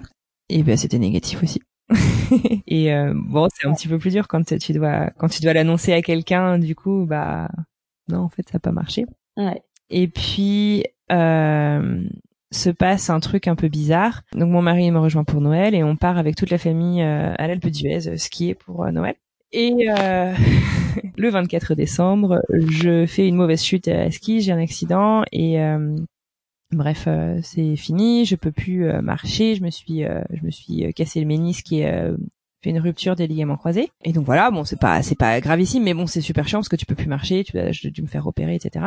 Et 0.48 0.64
ben 0.64 0.78
c'était 0.78 1.00
négatif 1.00 1.44
aussi. 1.44 1.62
et 2.68 2.90
bon 3.16 3.48
c'est 3.54 3.68
un 3.68 3.74
petit 3.74 3.90
peu 3.90 3.98
plus 3.98 4.12
dur 4.12 4.30
quand 4.30 4.46
tu 4.58 4.72
dois 4.72 5.10
quand 5.18 5.28
tu 5.28 5.42
dois 5.42 5.52
l'annoncer 5.54 5.92
à 5.92 6.02
quelqu'un, 6.02 6.58
du 6.58 6.74
coup 6.74 7.06
bah 7.06 7.50
non 8.08 8.20
en 8.20 8.30
fait 8.30 8.48
ça 8.48 8.54
n'a 8.54 8.60
pas 8.60 8.72
marché. 8.72 9.08
Ouais. 9.36 9.62
Et 9.90 10.08
puis 10.08 10.84
euh, 11.12 12.04
se 12.52 12.70
passe 12.70 13.10
un 13.10 13.20
truc 13.20 13.48
un 13.48 13.56
peu 13.56 13.68
bizarre. 13.68 14.24
Donc 14.34 14.50
mon 14.50 14.62
mari 14.62 14.90
me 14.92 15.00
rejoint 15.00 15.24
pour 15.24 15.42
Noël 15.42 15.76
et 15.76 15.84
on 15.84 15.96
part 15.96 16.18
avec 16.18 16.36
toute 16.36 16.50
la 16.50 16.58
famille 16.58 17.02
euh, 17.02 17.34
à 17.38 17.48
l'Alpe 17.48 17.68
d'Huez 17.68 18.08
euh, 18.08 18.18
skier 18.18 18.56
pour 18.56 18.84
euh, 18.86 18.92
Noël. 18.92 19.16
Et 19.52 19.90
euh, 19.90 20.34
le 21.18 21.30
24 21.30 21.76
décembre, 21.76 22.42
je 22.50 23.06
fais 23.06 23.28
une 23.28 23.36
mauvaise 23.36 23.64
chute 23.64 23.88
à 23.88 24.10
ski, 24.12 24.42
j'ai 24.42 24.52
un 24.52 24.62
accident 24.62 25.24
et 25.32 25.62
euh, 25.62 25.96
bref, 26.72 27.08
c'est 27.42 27.76
fini. 27.76 28.26
Je 28.26 28.36
peux 28.36 28.52
plus 28.52 28.92
marcher. 29.02 29.56
Je 29.56 29.64
me 29.64 29.72
suis, 29.72 30.04
je 30.04 30.44
me 30.44 30.52
suis 30.52 30.94
cassé 30.94 31.20
le 31.20 31.26
ménisque 31.26 31.72
et 31.74 31.82
fait 32.62 32.70
une 32.70 32.80
rupture 32.80 33.16
des 33.16 33.26
ligaments 33.26 33.58
croisés. 33.58 33.90
Et 34.04 34.14
donc 34.14 34.26
voilà, 34.26 34.52
bon, 34.52 34.64
c'est 34.66 34.80
pas, 34.80 35.02
c'est 35.02 35.18
pas 35.18 35.42
gravissime, 35.42 35.84
mais 35.84 35.96
bon, 35.96 36.06
c'est 36.06 36.22
super 36.22 36.48
chiant 36.48 36.60
parce 36.60 36.70
que 36.70 36.76
tu 36.76 36.86
peux 36.86 36.94
plus 36.94 37.08
marcher, 37.08 37.44
tu 37.44 37.58
as 37.58 37.72
dû 37.72 38.04
me 38.04 38.08
faire 38.08 38.28
opérer, 38.28 38.54
etc. 38.54 38.86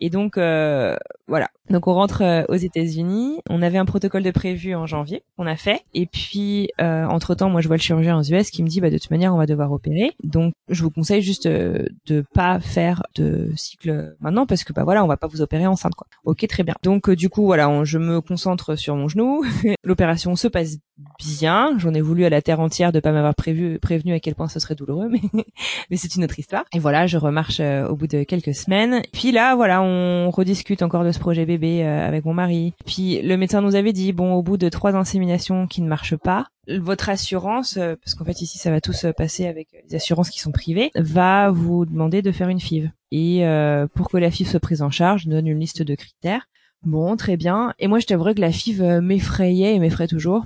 Et 0.00 0.10
donc 0.10 0.36
euh, 0.38 0.96
voilà. 1.28 1.48
Donc 1.70 1.86
on 1.86 1.94
rentre 1.94 2.22
euh, 2.22 2.42
aux 2.48 2.56
États-Unis. 2.56 3.38
On 3.48 3.62
avait 3.62 3.78
un 3.78 3.84
protocole 3.84 4.22
de 4.24 4.30
prévu 4.32 4.74
en 4.74 4.86
janvier. 4.86 5.22
On 5.38 5.46
a 5.46 5.56
fait. 5.56 5.82
Et 5.94 6.06
puis 6.06 6.70
euh, 6.80 7.04
entre 7.06 7.34
temps, 7.34 7.48
moi 7.50 7.60
je 7.60 7.68
vois 7.68 7.76
le 7.76 7.82
chirurgien 7.82 8.18
aux 8.18 8.22
US 8.22 8.50
qui 8.50 8.62
me 8.62 8.68
dit 8.68 8.80
bah 8.80 8.90
de 8.90 8.98
toute 8.98 9.10
manière 9.10 9.32
on 9.34 9.38
va 9.38 9.46
devoir 9.46 9.70
opérer. 9.72 10.10
Donc 10.24 10.54
je 10.68 10.82
vous 10.82 10.90
conseille 10.90 11.22
juste 11.22 11.46
euh, 11.46 11.86
de 12.06 12.24
pas 12.34 12.58
faire 12.60 13.02
de 13.14 13.50
cycle 13.56 14.14
maintenant 14.20 14.44
parce 14.46 14.64
que 14.64 14.72
bah 14.72 14.84
voilà 14.84 15.04
on 15.04 15.06
va 15.08 15.16
pas 15.16 15.28
vous 15.28 15.40
opérer 15.40 15.66
enceinte 15.66 15.94
quoi. 15.94 16.06
Ok 16.24 16.46
très 16.48 16.64
bien. 16.64 16.74
Donc 16.82 17.08
euh, 17.08 17.16
du 17.16 17.28
coup 17.28 17.44
voilà 17.46 17.68
on- 17.68 17.84
je 17.84 17.98
me 17.98 18.20
concentre 18.20 18.74
sur 18.76 18.96
mon 18.96 19.06
genou. 19.08 19.44
L'opération 19.84 20.34
se 20.36 20.48
passe 20.48 20.78
bien. 21.18 21.78
J'en 21.78 21.94
ai 21.94 22.00
voulu 22.00 22.24
à 22.24 22.30
la 22.30 22.42
terre 22.42 22.60
entière 22.60 22.92
de 22.92 23.00
pas 23.00 23.12
m'avoir 23.12 23.34
prévenu 23.34 24.12
à 24.12 24.20
quel 24.20 24.34
point 24.34 24.48
ce 24.48 24.60
serait 24.60 24.74
douloureux 24.74 25.08
mais 25.90 25.96
c'est 25.96 26.14
une 26.16 26.24
autre 26.24 26.38
histoire. 26.38 26.64
Et 26.74 26.78
voilà, 26.78 27.06
je 27.06 27.18
remarche 27.18 27.60
au 27.60 27.96
bout 27.96 28.06
de 28.06 28.22
quelques 28.24 28.54
semaines. 28.54 29.02
Puis 29.12 29.32
là, 29.32 29.54
voilà, 29.54 29.81
on 29.82 30.30
rediscute 30.30 30.82
encore 30.82 31.04
de 31.04 31.12
ce 31.12 31.18
projet 31.18 31.46
bébé 31.46 31.84
euh, 31.84 32.06
avec 32.06 32.24
mon 32.24 32.34
mari. 32.34 32.74
Puis 32.86 33.20
le 33.22 33.36
médecin 33.36 33.60
nous 33.60 33.74
avait 33.74 33.92
dit, 33.92 34.12
bon, 34.12 34.34
au 34.34 34.42
bout 34.42 34.56
de 34.56 34.68
trois 34.68 34.96
inséminations 34.96 35.66
qui 35.66 35.82
ne 35.82 35.88
marchent 35.88 36.16
pas, 36.16 36.46
votre 36.68 37.08
assurance, 37.08 37.76
euh, 37.76 37.96
parce 37.96 38.14
qu'en 38.14 38.24
fait 38.24 38.40
ici 38.40 38.58
ça 38.58 38.70
va 38.70 38.80
tous 38.80 38.92
se 38.92 39.08
passer 39.08 39.46
avec 39.46 39.68
les 39.88 39.96
assurances 39.96 40.30
qui 40.30 40.40
sont 40.40 40.52
privées, 40.52 40.90
va 40.94 41.50
vous 41.50 41.86
demander 41.86 42.22
de 42.22 42.32
faire 42.32 42.48
une 42.48 42.60
FIV. 42.60 42.90
Et 43.10 43.46
euh, 43.46 43.86
pour 43.94 44.08
que 44.08 44.16
la 44.16 44.30
FIV 44.30 44.48
soit 44.48 44.60
prise 44.60 44.82
en 44.82 44.90
charge, 44.90 45.26
donne 45.26 45.46
une 45.46 45.58
liste 45.58 45.82
de 45.82 45.94
critères. 45.94 46.46
Bon, 46.84 47.16
très 47.16 47.36
bien. 47.36 47.74
Et 47.78 47.86
moi, 47.86 48.00
je 48.00 48.06
t'avouerais 48.06 48.34
que 48.34 48.40
la 48.40 48.50
FIV 48.50 48.82
euh, 48.82 49.00
m'effrayait 49.00 49.74
et 49.74 49.78
m'effraie 49.78 50.08
toujours. 50.08 50.44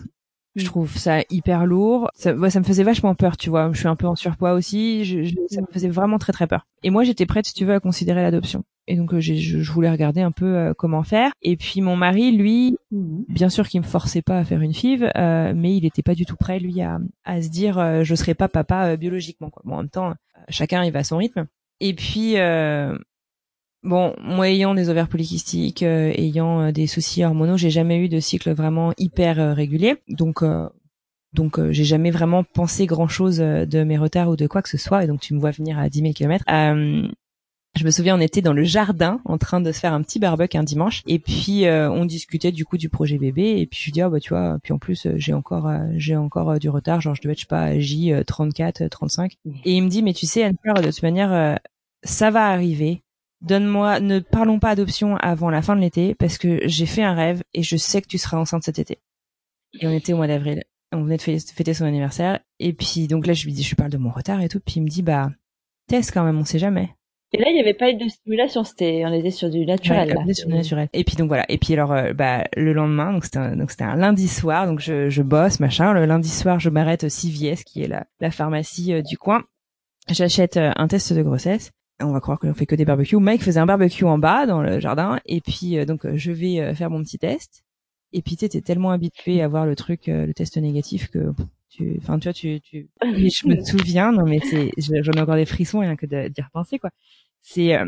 Je 0.56 0.64
trouve 0.64 0.96
ça 0.96 1.20
hyper 1.30 1.66
lourd. 1.66 2.10
Ça, 2.14 2.32
ouais, 2.34 2.50
ça 2.50 2.58
me 2.60 2.64
faisait 2.64 2.82
vachement 2.82 3.14
peur, 3.14 3.36
tu 3.36 3.50
vois. 3.50 3.70
Je 3.72 3.78
suis 3.78 3.88
un 3.88 3.94
peu 3.96 4.06
en 4.06 4.16
surpoids 4.16 4.52
aussi. 4.54 5.04
Je, 5.04 5.22
je- 5.24 5.34
ça 5.50 5.60
me 5.60 5.66
faisait 5.70 5.88
vraiment 5.88 6.18
très 6.18 6.32
très 6.32 6.46
peur. 6.46 6.66
Et 6.82 6.90
moi, 6.90 7.04
j'étais 7.04 7.26
prête, 7.26 7.46
si 7.46 7.54
tu 7.54 7.64
veux, 7.64 7.74
à 7.74 7.80
considérer 7.80 8.22
l'adoption. 8.22 8.64
Et 8.88 8.96
donc, 8.96 9.12
euh, 9.14 9.20
je, 9.20 9.34
je 9.34 9.72
voulais 9.72 9.90
regarder 9.90 10.20
un 10.22 10.30
peu 10.30 10.46
euh, 10.56 10.72
comment 10.72 11.02
faire. 11.02 11.30
Et 11.42 11.56
puis, 11.56 11.80
mon 11.80 11.96
mari, 11.96 12.32
lui, 12.32 12.76
Mhm. 12.92 13.24
bien 13.28 13.48
sûr 13.48 13.68
qu'il 13.68 13.80
me 13.80 13.86
forçait 13.86 14.22
pas 14.22 14.38
à 14.38 14.44
faire 14.44 14.60
une 14.62 14.72
FIV, 14.72 15.10
euh, 15.16 15.52
mais 15.54 15.76
il 15.76 15.84
était 15.84 16.02
pas 16.02 16.14
du 16.14 16.24
tout 16.24 16.36
prêt, 16.36 16.58
lui, 16.60 16.80
à, 16.80 16.98
à 17.24 17.42
se 17.42 17.48
dire, 17.48 17.78
euh, 17.78 18.02
je 18.04 18.14
serai 18.14 18.34
pas 18.34 18.48
papa 18.48 18.92
euh, 18.92 18.96
biologiquement. 18.96 19.50
Quoi. 19.50 19.62
Bon, 19.66 19.74
en 19.74 19.78
même 19.78 19.88
temps, 19.90 20.10
euh, 20.10 20.14
chacun, 20.48 20.84
il 20.84 20.92
va 20.92 21.00
à 21.00 21.04
son 21.04 21.16
rythme. 21.18 21.46
Et 21.80 21.92
puis, 21.94 22.38
euh, 22.38 22.96
Bon, 23.82 24.14
moi 24.20 24.48
ayant 24.48 24.74
des 24.74 24.88
ovaires 24.88 25.08
polykystiques, 25.08 25.82
euh, 25.84 26.12
ayant 26.16 26.60
euh, 26.60 26.72
des 26.72 26.86
soucis 26.88 27.24
hormonaux, 27.24 27.56
j'ai 27.56 27.70
jamais 27.70 27.98
eu 27.98 28.08
de 28.08 28.18
cycle 28.18 28.52
vraiment 28.52 28.92
hyper 28.98 29.38
euh, 29.38 29.52
régulier. 29.54 29.96
Donc 30.08 30.42
euh, 30.42 30.68
donc 31.32 31.58
euh, 31.58 31.70
j'ai 31.70 31.84
jamais 31.84 32.10
vraiment 32.10 32.42
pensé 32.42 32.86
grand 32.86 33.06
chose 33.06 33.38
de 33.38 33.84
mes 33.84 33.96
retards 33.96 34.30
ou 34.30 34.36
de 34.36 34.46
quoi 34.48 34.62
que 34.62 34.68
ce 34.68 34.78
soit. 34.78 35.04
Et 35.04 35.06
donc 35.06 35.20
tu 35.20 35.34
me 35.34 35.38
vois 35.38 35.52
venir 35.52 35.78
à 35.78 35.88
10 35.88 36.00
000 36.00 36.12
km. 36.14 36.44
Euh, 36.50 37.06
je 37.78 37.84
me 37.84 37.90
souviens, 37.90 38.16
on 38.16 38.20
était 38.20 38.40
dans 38.40 38.54
le 38.54 38.64
jardin 38.64 39.20
en 39.26 39.36
train 39.36 39.60
de 39.60 39.70
se 39.70 39.78
faire 39.78 39.92
un 39.92 40.02
petit 40.02 40.18
barbecue 40.18 40.56
un 40.56 40.64
dimanche, 40.64 41.02
et 41.06 41.18
puis 41.18 41.66
on 41.68 42.06
discutait 42.06 42.50
du 42.50 42.64
coup 42.64 42.78
du 42.78 42.88
projet 42.88 43.18
bébé. 43.18 43.60
Et 43.60 43.66
puis 43.66 43.78
je 43.84 43.90
dis 43.90 44.00
ah 44.00 44.08
bah 44.08 44.18
tu 44.18 44.30
vois, 44.30 44.58
puis 44.62 44.72
en 44.72 44.78
plus 44.78 45.06
j'ai 45.16 45.34
encore 45.34 45.70
j'ai 45.96 46.16
encore 46.16 46.58
du 46.58 46.70
retard, 46.70 47.02
genre 47.02 47.14
je 47.14 47.20
devais 47.20 47.32
être 47.32 47.38
je 47.38 47.42
sais 47.42 47.48
pas 47.48 47.78
J 47.78 48.14
34, 48.26 48.88
35. 48.88 49.36
Et 49.66 49.74
il 49.74 49.82
me 49.82 49.90
dit 49.90 50.02
mais 50.02 50.14
tu 50.14 50.24
sais 50.24 50.42
Anne-Claire, 50.42 50.76
de 50.76 50.90
toute 50.90 51.02
manière 51.02 51.58
ça 52.02 52.30
va 52.30 52.46
arriver. 52.46 53.02
Donne-moi, 53.42 54.00
ne 54.00 54.18
parlons 54.18 54.58
pas 54.58 54.70
adoption 54.70 55.16
avant 55.16 55.50
la 55.50 55.62
fin 55.62 55.76
de 55.76 55.80
l'été 55.80 56.14
parce 56.14 56.38
que 56.38 56.60
j'ai 56.64 56.86
fait 56.86 57.02
un 57.02 57.14
rêve 57.14 57.42
et 57.54 57.62
je 57.62 57.76
sais 57.76 58.00
que 58.02 58.06
tu 58.08 58.18
seras 58.18 58.38
enceinte 58.38 58.62
cet 58.62 58.78
été. 58.78 58.98
Et 59.80 59.86
on 59.86 59.92
était 59.92 60.12
au 60.12 60.16
mois 60.16 60.26
d'avril. 60.26 60.62
On 60.92 61.02
venait 61.02 61.16
de 61.18 61.22
fê- 61.22 61.38
fêter 61.52 61.74
son 61.74 61.84
anniversaire. 61.84 62.40
Et 62.60 62.72
puis, 62.72 63.08
donc 63.08 63.26
là, 63.26 63.34
je 63.34 63.44
lui 63.44 63.52
dis, 63.52 63.62
je 63.62 63.68
lui 63.68 63.76
parle 63.76 63.90
de 63.90 63.98
mon 63.98 64.10
retard 64.10 64.40
et 64.40 64.48
tout. 64.48 64.60
Puis 64.60 64.76
il 64.76 64.82
me 64.82 64.88
dit, 64.88 65.02
bah, 65.02 65.30
teste 65.88 66.12
quand 66.12 66.24
même, 66.24 66.38
on 66.38 66.44
sait 66.44 66.58
jamais. 66.58 66.90
Et 67.32 67.38
là, 67.38 67.46
il 67.50 67.54
n'y 67.54 67.60
avait 67.60 67.74
pas 67.74 67.90
eu 67.90 67.96
de 67.96 68.08
stimulation, 68.08 68.62
c'était, 68.64 69.02
on 69.04 69.12
était 69.12 69.32
sur 69.32 69.50
du 69.50 69.66
naturel. 69.66 70.08
Ouais, 70.08 70.14
là. 70.14 70.20
on 70.24 70.28
est 70.28 70.34
sur 70.34 70.48
le 70.48 70.54
naturel. 70.54 70.88
Et 70.92 71.02
puis 71.04 71.16
donc 71.16 71.26
voilà. 71.28 71.44
Et 71.50 71.58
puis 71.58 71.74
alors, 71.74 71.92
euh, 71.92 72.12
bah, 72.14 72.44
le 72.56 72.72
lendemain, 72.72 73.12
donc 73.12 73.24
c'était 73.24 73.38
un, 73.38 73.56
donc 73.56 73.70
c'était 73.72 73.82
un 73.84 73.96
lundi 73.96 74.28
soir, 74.28 74.66
donc 74.66 74.78
je, 74.80 75.10
je 75.10 75.22
bosse, 75.22 75.58
machin. 75.60 75.92
Le 75.92 76.06
lundi 76.06 76.28
soir, 76.30 76.60
je 76.60 76.70
m'arrête 76.70 77.02
au 77.04 77.08
CVS, 77.08 77.64
qui 77.64 77.82
est 77.82 77.88
la, 77.88 78.06
la 78.20 78.30
pharmacie 78.30 78.94
euh, 78.94 79.02
du 79.02 79.18
coin. 79.18 79.42
J'achète 80.08 80.56
euh, 80.56 80.70
un 80.76 80.86
test 80.86 81.12
de 81.12 81.22
grossesse. 81.22 81.72
On 82.00 82.12
va 82.12 82.20
croire 82.20 82.38
que 82.38 82.46
l'on 82.46 82.54
fait 82.54 82.66
que 82.66 82.74
des 82.74 82.84
barbecues. 82.84 83.16
Mike 83.16 83.42
faisait 83.42 83.60
un 83.60 83.66
barbecue 83.66 84.04
en 84.04 84.18
bas 84.18 84.46
dans 84.46 84.62
le 84.62 84.80
jardin, 84.80 85.18
et 85.24 85.40
puis 85.40 85.78
euh, 85.78 85.86
donc 85.86 86.06
je 86.14 86.32
vais 86.32 86.60
euh, 86.60 86.74
faire 86.74 86.90
mon 86.90 87.02
petit 87.02 87.18
test. 87.18 87.64
Et 88.12 88.22
puis 88.22 88.36
tu 88.36 88.48
t'es 88.48 88.60
tellement 88.60 88.90
habitué 88.90 89.42
à 89.42 89.48
voir 89.48 89.66
le 89.66 89.76
truc, 89.76 90.08
euh, 90.08 90.26
le 90.26 90.34
test 90.34 90.56
négatif 90.58 91.10
que 91.10 91.32
tu, 91.70 91.96
enfin 92.02 92.18
tu 92.18 92.28
vois, 92.28 92.32
tu, 92.34 92.60
tu. 92.60 92.88
Je 93.02 93.48
me 93.48 93.62
souviens, 93.64 94.12
non 94.12 94.24
mais 94.24 94.40
c'est, 94.40 94.70
j'en 94.78 95.12
ai 95.12 95.20
encore 95.20 95.36
des 95.36 95.46
frissons 95.46 95.80
rien 95.80 95.96
que 95.96 96.06
d'y 96.06 96.42
repenser 96.42 96.78
quoi. 96.78 96.90
C'est, 97.42 97.76
euh, 97.76 97.86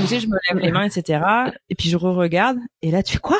tu 0.00 0.06
sais, 0.06 0.20
je 0.20 0.28
me 0.28 0.36
lève 0.48 0.62
les 0.62 0.70
mains, 0.72 0.84
etc. 0.84 1.22
Et 1.68 1.74
puis 1.74 1.88
je 1.90 1.96
re-regarde. 1.96 2.58
Et 2.82 2.90
là, 2.90 3.02
tu 3.02 3.18
quoi? 3.20 3.38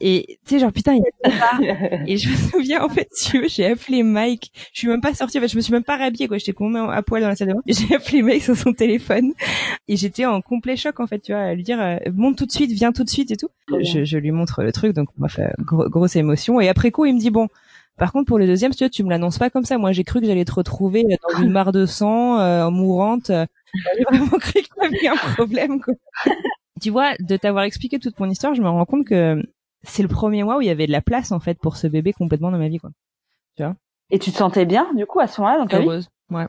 Et 0.00 0.38
tu 0.46 0.54
sais, 0.54 0.58
genre 0.60 0.72
putain, 0.72 0.94
il 0.94 1.02
pas. 1.22 1.58
et 2.06 2.16
je 2.16 2.30
me 2.30 2.36
souviens 2.36 2.82
en 2.82 2.88
fait, 2.88 3.08
si 3.12 3.38
j'ai 3.48 3.66
appelé 3.66 4.02
Mike. 4.02 4.50
Je 4.72 4.80
suis 4.80 4.88
même 4.88 5.00
pas 5.00 5.12
sortie, 5.12 5.38
en 5.38 5.42
fait, 5.42 5.48
je 5.48 5.56
me 5.56 5.60
suis 5.60 5.72
même 5.72 5.84
pas 5.84 5.96
rhabillée 5.96 6.26
quoi. 6.26 6.38
J'étais 6.38 6.52
complètement 6.52 6.90
à 6.90 7.02
poil 7.02 7.20
dans 7.20 7.28
la 7.28 7.36
salle 7.36 7.48
de 7.48 7.52
bain. 7.54 7.60
J'ai 7.66 7.94
appelé 7.94 8.22
Mike 8.22 8.42
sur 8.42 8.56
son 8.56 8.72
téléphone 8.72 9.32
et 9.88 9.96
j'étais 9.96 10.24
en 10.24 10.40
complet 10.40 10.76
choc 10.76 11.00
en 11.00 11.06
fait, 11.06 11.20
tu 11.20 11.32
vois, 11.32 11.42
à 11.42 11.54
lui 11.54 11.62
dire 11.62 11.80
euh, 11.80 11.98
monte 12.14 12.36
tout 12.36 12.46
de 12.46 12.52
suite, 12.52 12.72
viens 12.72 12.92
tout 12.92 13.04
de 13.04 13.10
suite 13.10 13.30
et 13.30 13.36
tout. 13.36 13.50
Je, 13.68 14.04
je, 14.04 14.18
lui 14.18 14.30
montre 14.30 14.62
le 14.62 14.72
truc, 14.72 14.94
donc 14.94 15.08
on 15.18 15.22
m'a 15.22 15.28
fait 15.28 15.52
grosse 15.58 16.16
émotion. 16.16 16.60
Et 16.60 16.68
après 16.68 16.90
coup, 16.90 17.04
il 17.04 17.14
me 17.14 17.20
dit 17.20 17.30
bon. 17.30 17.48
Par 17.98 18.12
contre, 18.12 18.28
pour 18.28 18.38
le 18.38 18.46
deuxième, 18.46 18.72
tu 18.72 18.82
vois, 18.82 18.88
tu 18.88 19.04
me 19.04 19.10
l'annonces 19.10 19.36
pas 19.36 19.50
comme 19.50 19.66
ça. 19.66 19.76
Moi, 19.76 19.92
j'ai 19.92 20.04
cru 20.04 20.22
que 20.22 20.26
j'allais 20.26 20.46
te 20.46 20.54
retrouver 20.54 21.04
dans 21.04 21.38
une 21.42 21.50
mare 21.50 21.70
de 21.70 21.84
sang, 21.84 22.40
euh, 22.40 22.70
mourante. 22.70 23.30
J'ai 23.30 24.04
vraiment 24.04 24.38
cru 24.38 24.52
qu'il 24.52 24.72
y 24.80 24.86
avait 24.86 25.08
un 25.08 25.34
problème, 25.34 25.82
quoi. 25.82 25.92
tu 26.80 26.88
vois, 26.90 27.12
de 27.20 27.36
t'avoir 27.36 27.64
expliqué 27.64 27.98
toute 27.98 28.18
mon 28.18 28.30
histoire, 28.30 28.54
je 28.54 28.62
me 28.62 28.68
rends 28.68 28.86
compte 28.86 29.06
que 29.06 29.42
c'est 29.82 30.02
le 30.02 30.08
premier 30.08 30.42
mois 30.44 30.58
où 30.58 30.60
il 30.60 30.66
y 30.66 30.70
avait 30.70 30.86
de 30.86 30.92
la 30.92 31.02
place 31.02 31.32
en 31.32 31.40
fait 31.40 31.58
pour 31.58 31.76
ce 31.76 31.86
bébé 31.86 32.12
complètement 32.12 32.50
dans 32.50 32.58
ma 32.58 32.68
vie 32.68 32.78
quoi. 32.78 32.90
Tu 33.56 33.62
vois? 33.62 33.74
Et 34.10 34.18
tu 34.18 34.32
te 34.32 34.36
sentais 34.36 34.66
bien 34.66 34.92
du 34.94 35.06
coup 35.06 35.20
à 35.20 35.26
ce 35.26 35.40
moment-là 35.40 35.58
dans 35.58 35.66
ta 35.66 35.80
heureuse, 35.80 36.08
ouais. 36.30 36.46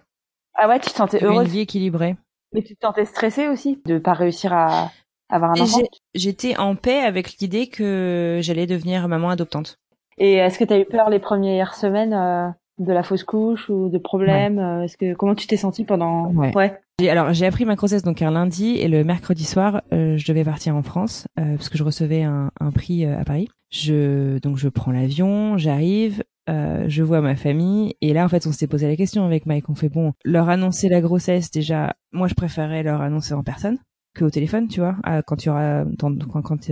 Ah 0.55 0.67
ouais, 0.67 0.79
tu 0.79 0.89
te 0.89 0.95
sentais 0.95 1.23
heureuse. 1.23 1.47
Une 1.47 1.51
vie 1.51 1.59
équilibrée. 1.61 2.17
Mais 2.53 2.61
tu 2.61 2.75
te 2.75 2.85
sentais 2.85 3.05
stressée 3.05 3.47
aussi 3.47 3.81
de 3.85 3.97
pas 3.99 4.13
réussir 4.13 4.51
à 4.51 4.91
avoir 5.29 5.51
un 5.51 5.61
enfant? 5.61 5.79
J'étais 6.13 6.57
en 6.57 6.75
paix 6.75 6.99
avec 6.99 7.37
l'idée 7.37 7.67
que 7.67 8.39
j'allais 8.41 8.67
devenir 8.67 9.07
maman 9.07 9.29
adoptante. 9.29 9.79
Et 10.17 10.33
est-ce 10.33 10.59
que 10.59 10.65
tu 10.65 10.73
as 10.73 10.79
eu 10.79 10.85
peur 10.85 11.09
les 11.09 11.19
premières 11.19 11.73
semaines 11.73 12.13
euh, 12.13 12.49
de 12.81 12.93
la 12.93 13.03
fausse 13.03 13.23
couche 13.23 13.69
ou 13.69 13.89
de 13.89 13.97
problèmes 13.97 14.59
euh, 14.59 14.83
Est-ce 14.83 14.97
que 14.97 15.13
comment 15.13 15.35
tu 15.35 15.47
t'es 15.47 15.57
sentie 15.57 15.83
pendant 15.83 16.31
Ouais. 16.33 16.51
ouais. 16.55 16.79
Alors 17.09 17.33
j'ai 17.33 17.45
appris 17.45 17.65
ma 17.65 17.75
grossesse 17.75 18.03
donc 18.03 18.21
un 18.21 18.31
lundi 18.31 18.77
et 18.77 18.87
le 18.87 19.03
mercredi 19.03 19.43
soir 19.43 19.81
euh, 19.93 20.17
je 20.17 20.27
devais 20.27 20.43
partir 20.43 20.75
en 20.75 20.83
France 20.83 21.27
euh, 21.39 21.55
parce 21.55 21.69
que 21.69 21.77
je 21.77 21.83
recevais 21.83 22.23
un, 22.23 22.51
un 22.59 22.71
prix 22.71 23.05
à 23.05 23.23
Paris. 23.23 23.49
Je 23.71 24.39
donc 24.39 24.57
je 24.57 24.67
prends 24.69 24.91
l'avion, 24.91 25.57
j'arrive, 25.57 26.23
je 26.47 27.03
vois 27.03 27.21
ma 27.21 27.35
famille 27.35 27.95
et 28.01 28.13
là 28.13 28.25
en 28.25 28.27
fait 28.27 28.45
on 28.45 28.51
s'était 28.51 28.67
posé 28.67 28.87
la 28.87 28.95
question 28.95 29.25
avec 29.25 29.45
Mike. 29.45 29.69
On 29.69 29.75
fait 29.75 29.89
bon 29.89 30.13
leur 30.25 30.49
annoncer 30.49 30.89
la 30.89 31.01
grossesse 31.01 31.49
déjà. 31.49 31.95
Moi 32.11 32.27
je 32.27 32.33
préférais 32.33 32.83
leur 32.83 33.01
annoncer 33.01 33.33
en 33.33 33.43
personne 33.43 33.77
que 34.13 34.25
au 34.25 34.29
téléphone, 34.29 34.67
tu 34.67 34.81
vois, 34.81 34.97
quand 35.25 35.37
tu 35.37 35.49
auras 35.49 35.85
quand, 35.97 36.17
quand 36.43 36.71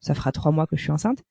ça 0.00 0.14
fera 0.14 0.32
trois 0.32 0.50
mois 0.50 0.66
que 0.66 0.76
je 0.76 0.82
suis 0.82 0.90
enceinte. 0.90 1.22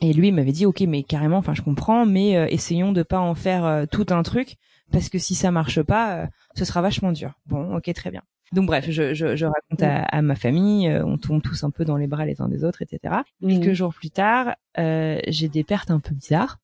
Et 0.00 0.12
lui 0.12 0.30
m'avait 0.30 0.52
dit 0.52 0.66
ok 0.66 0.80
mais 0.82 1.02
carrément, 1.02 1.38
enfin 1.38 1.54
je 1.54 1.62
comprends, 1.62 2.04
mais 2.04 2.36
euh, 2.36 2.46
essayons 2.50 2.92
de 2.92 3.02
pas 3.02 3.18
en 3.18 3.34
faire 3.34 3.64
euh, 3.64 3.86
tout 3.90 4.06
un 4.10 4.22
truc 4.22 4.56
parce 4.92 5.08
que 5.08 5.18
si 5.18 5.34
ça 5.34 5.50
marche 5.50 5.82
pas, 5.82 6.16
euh, 6.16 6.26
ce 6.54 6.64
sera 6.64 6.82
vachement 6.82 7.12
dur. 7.12 7.32
Bon 7.46 7.74
ok 7.76 7.92
très 7.94 8.10
bien. 8.10 8.22
Donc 8.52 8.66
bref, 8.66 8.88
je, 8.88 9.12
je, 9.14 9.34
je 9.34 9.46
raconte 9.46 9.82
à, 9.82 10.22
ma 10.22 10.36
famille, 10.36 10.88
on 11.04 11.18
tombe 11.18 11.42
tous 11.42 11.64
un 11.64 11.70
peu 11.70 11.84
dans 11.84 11.96
les 11.96 12.06
bras 12.06 12.24
les 12.24 12.40
uns 12.40 12.48
des 12.48 12.62
autres, 12.62 12.80
etc. 12.80 13.22
Quelques 13.40 13.72
jours 13.72 13.92
plus 13.92 14.10
tard, 14.10 14.54
j'ai 14.76 15.48
des 15.48 15.64
pertes 15.64 15.90
un 15.90 15.98
peu 15.98 16.14
bizarres. 16.14 16.58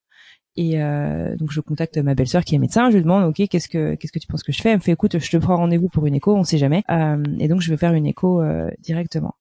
Et 0.55 0.78
donc 1.37 1.51
je 1.51 1.61
contacte 1.61 1.99
ma 1.99 2.14
belle-sœur 2.14 2.45
qui 2.45 2.55
est 2.55 2.59
médecin, 2.59 2.89
je 2.91 2.99
lui 2.99 3.03
demande 3.03 3.24
ok 3.24 3.49
qu'est-ce 3.49 3.68
que 3.68 3.97
qu'est-ce 3.97 4.12
que 4.12 4.20
tu 4.20 4.28
penses 4.28 4.45
que 4.45 4.53
je 4.53 4.62
fais? 4.62 4.70
Elle 4.70 4.76
me 4.76 4.80
fait 4.80 4.93
écoute 4.93 5.18
je 5.18 5.28
te 5.28 5.37
prends 5.39 5.57
rendez-vous 5.57 5.89
pour 5.89 6.07
une 6.07 6.14
écho, 6.14 6.37
on 6.37 6.45
sait 6.45 6.57
jamais. 6.59 6.85
et 7.41 7.49
donc 7.49 7.62
je 7.62 7.70
vais 7.70 7.76
faire 7.76 7.95
une 7.95 8.07
écho 8.07 8.41
directement. 8.78 9.35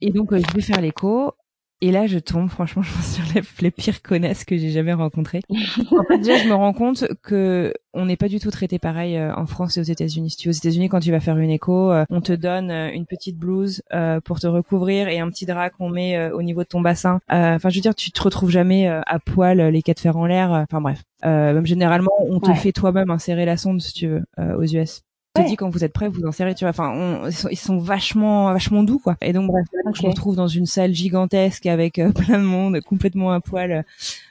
Et 0.00 0.12
donc 0.12 0.32
je 0.32 0.54
vais 0.54 0.62
faire 0.62 0.80
l'écho 0.80 1.34
et 1.80 1.90
là, 1.90 2.06
je 2.06 2.18
tombe, 2.18 2.48
franchement, 2.48 2.82
je 2.82 2.92
pense 2.92 3.14
sur 3.14 3.24
les, 3.34 3.42
les 3.60 3.70
pires 3.70 4.02
connasses 4.02 4.44
que 4.44 4.56
j'ai 4.56 4.70
jamais 4.70 4.92
rencontrées. 4.92 5.42
en 5.90 6.04
fait, 6.04 6.18
déjà, 6.18 6.36
je 6.38 6.48
me 6.48 6.54
rends 6.54 6.72
compte 6.72 7.04
que 7.22 7.72
on 7.92 8.06
n'est 8.06 8.16
pas 8.16 8.28
du 8.28 8.40
tout 8.40 8.50
traité 8.50 8.78
pareil 8.78 9.16
euh, 9.16 9.34
en 9.34 9.46
France 9.46 9.76
et 9.76 9.80
aux 9.80 9.84
États-Unis. 9.84 10.30
Si 10.30 10.36
tu 10.36 10.48
aux 10.48 10.52
États-Unis, 10.52 10.88
quand 10.88 11.00
tu 11.00 11.10
vas 11.10 11.20
faire 11.20 11.38
une 11.38 11.50
écho, 11.50 11.92
euh, 11.92 12.04
on 12.10 12.20
te 12.20 12.32
donne 12.32 12.70
euh, 12.70 12.90
une 12.90 13.06
petite 13.06 13.38
blouse 13.38 13.82
pour 14.24 14.40
te 14.40 14.46
recouvrir 14.46 15.08
et 15.08 15.20
un 15.20 15.28
petit 15.28 15.46
drap 15.46 15.70
qu'on 15.70 15.88
met 15.88 16.30
au 16.30 16.42
niveau 16.42 16.62
de 16.62 16.68
ton 16.68 16.80
bassin. 16.80 17.20
Enfin, 17.28 17.68
je 17.68 17.76
veux 17.76 17.82
dire, 17.82 17.94
tu 17.94 18.10
te 18.10 18.22
retrouves 18.22 18.50
jamais 18.50 18.86
à 18.88 19.18
poil, 19.18 19.60
les 19.60 19.82
quatre 19.82 20.00
fers 20.00 20.16
en 20.16 20.26
l'air. 20.26 20.50
Enfin 20.50 20.80
bref, 20.80 21.02
même 21.22 21.66
généralement, 21.66 22.12
on 22.18 22.40
te 22.40 22.52
fait 22.54 22.72
toi-même 22.72 23.10
insérer 23.10 23.44
la 23.44 23.56
sonde 23.56 23.80
si 23.80 23.92
tu 23.92 24.08
veux 24.08 24.24
aux 24.38 24.64
US 24.64 25.02
te 25.34 25.46
dit 25.46 25.56
quand 25.56 25.68
vous 25.68 25.84
êtes 25.84 25.92
prêt, 25.92 26.08
vous 26.08 26.26
insérez, 26.26 26.54
tu 26.54 26.64
vois. 26.64 26.70
Enfin, 26.70 27.28
ils, 27.50 27.56
sont, 27.56 27.78
vachement, 27.78 28.52
vachement 28.52 28.82
doux, 28.82 28.98
quoi. 28.98 29.16
Et 29.20 29.32
donc 29.32 29.50
bref, 29.50 29.66
je 29.94 30.02
me 30.02 30.08
retrouve 30.08 30.36
dans 30.36 30.46
une 30.46 30.66
salle 30.66 30.94
gigantesque 30.94 31.66
avec 31.66 31.98
euh, 31.98 32.12
plein 32.12 32.38
de 32.38 32.44
monde, 32.44 32.80
complètement 32.80 33.32
à 33.32 33.40
poil. 33.40 33.84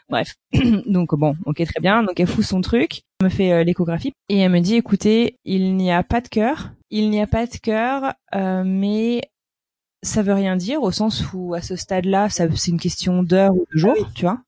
Bref, 0.09 0.35
donc 0.85 1.15
bon, 1.15 1.35
ok, 1.45 1.63
très 1.65 1.81
bien. 1.81 2.03
Donc 2.03 2.19
elle 2.19 2.27
fout 2.27 2.43
son 2.43 2.61
truc, 2.61 3.03
elle 3.19 3.25
me 3.25 3.29
fait 3.29 3.51
euh, 3.51 3.63
l'échographie 3.63 4.13
et 4.29 4.39
elle 4.39 4.51
me 4.51 4.59
dit, 4.59 4.75
écoutez, 4.75 5.37
il 5.45 5.75
n'y 5.75 5.91
a 5.91 6.03
pas 6.03 6.21
de 6.21 6.27
cœur, 6.27 6.71
il 6.89 7.09
n'y 7.09 7.21
a 7.21 7.27
pas 7.27 7.45
de 7.45 7.57
cœur, 7.57 8.13
euh, 8.35 8.63
mais 8.65 9.21
ça 10.03 10.21
veut 10.21 10.33
rien 10.33 10.55
dire 10.55 10.83
au 10.83 10.91
sens 10.91 11.23
où 11.33 11.53
à 11.53 11.61
ce 11.61 11.75
stade-là, 11.75 12.29
c'est 12.29 12.67
une 12.67 12.79
question 12.79 13.23
d'heure 13.23 13.53
ou 13.53 13.65
de 13.73 13.77
jour, 13.77 13.95
ah 13.99 14.09
tu 14.13 14.25
vois. 14.25 14.39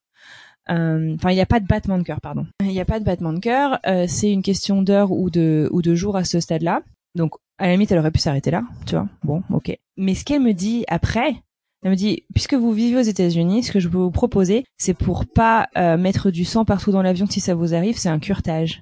Euh, 0.70 1.16
enfin, 1.16 1.32
il 1.32 1.36
n'y 1.36 1.41
a 1.41 1.45
pas 1.45 1.59
de 1.59 1.68
battement 1.68 1.97
de 1.97 2.03
cœur, 2.03 2.22
pardon. 2.22 2.47
Il 2.61 2.68
n'y 2.68 2.80
a 2.80 2.86
pas 2.86 2.99
de 2.99 3.05
battement 3.05 3.34
de 3.34 3.39
cœur. 3.39 3.80
Euh, 3.86 4.05
c'est 4.07 4.32
une 4.32 4.43
question 4.43 4.82
d'heure 4.82 5.11
ou 5.11 5.30
de 5.30 5.70
ou 5.72 5.82
de 5.82 5.95
jours 5.95 6.18
à 6.18 6.24
ce 6.24 6.39
stade-là. 6.39 6.82
Donc, 7.16 7.34
à 7.57 7.68
la 7.68 7.74
limite, 7.74 7.91
elle 7.91 7.99
aurait 7.99 8.11
pu 8.11 8.20
s'arrêter 8.20 8.51
là, 8.51 8.63
tu 8.86 8.95
vois. 8.95 9.07
Bon, 9.24 9.43
ok. 9.51 9.78
Mais 9.97 10.16
ce 10.16 10.26
qu'elle 10.26 10.41
me 10.41 10.53
dit 10.53 10.84
après, 10.88 11.36
elle 11.84 11.91
me 11.91 11.95
dit, 11.95 12.24
puisque 12.34 12.55
vous 12.55 12.74
vivez 12.74 12.97
aux 12.97 13.03
États-Unis, 13.03 13.63
ce 13.63 13.72
que 13.72 13.80
je 13.80 13.88
peux 13.88 13.99
vous 13.99 14.11
proposer, 14.11 14.66
c'est 14.78 14.95
pour 14.95 15.26
pas 15.28 15.70
euh, 15.78 15.97
mettre 15.97 16.32
du 16.32 16.43
sang 16.43 16.66
partout 16.66 16.91
dans 16.91 17.03
l'avion 17.03 17.28
si 17.28 17.39
ça 17.39 17.53
vous 17.53 17.76
arrive, 17.76 17.97
c'est 17.97 18.09
un 18.09 18.20
curtage. 18.20 18.82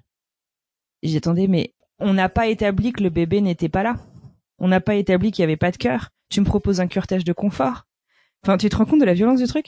J'attendais, 1.03 1.47
mais 1.47 1.73
on 1.99 2.13
n'a 2.13 2.29
pas 2.29 2.47
établi 2.47 2.93
que 2.93 3.03
le 3.03 3.09
bébé 3.09 3.41
n'était 3.41 3.69
pas 3.69 3.83
là. 3.83 3.97
On 4.57 4.69
n'a 4.69 4.79
pas 4.79 4.95
établi 4.95 5.31
qu'il 5.31 5.41
y 5.41 5.43
avait 5.43 5.57
pas 5.57 5.71
de 5.71 5.77
cœur. 5.77 6.11
Tu 6.29 6.39
me 6.39 6.45
proposes 6.45 6.79
un 6.79 6.87
curtage 6.87 7.25
de 7.25 7.33
confort. 7.33 7.83
Enfin, 8.43 8.57
tu 8.57 8.69
te 8.69 8.75
rends 8.77 8.85
compte 8.85 9.01
de 9.01 9.05
la 9.05 9.13
violence 9.13 9.39
du 9.39 9.47
truc? 9.47 9.67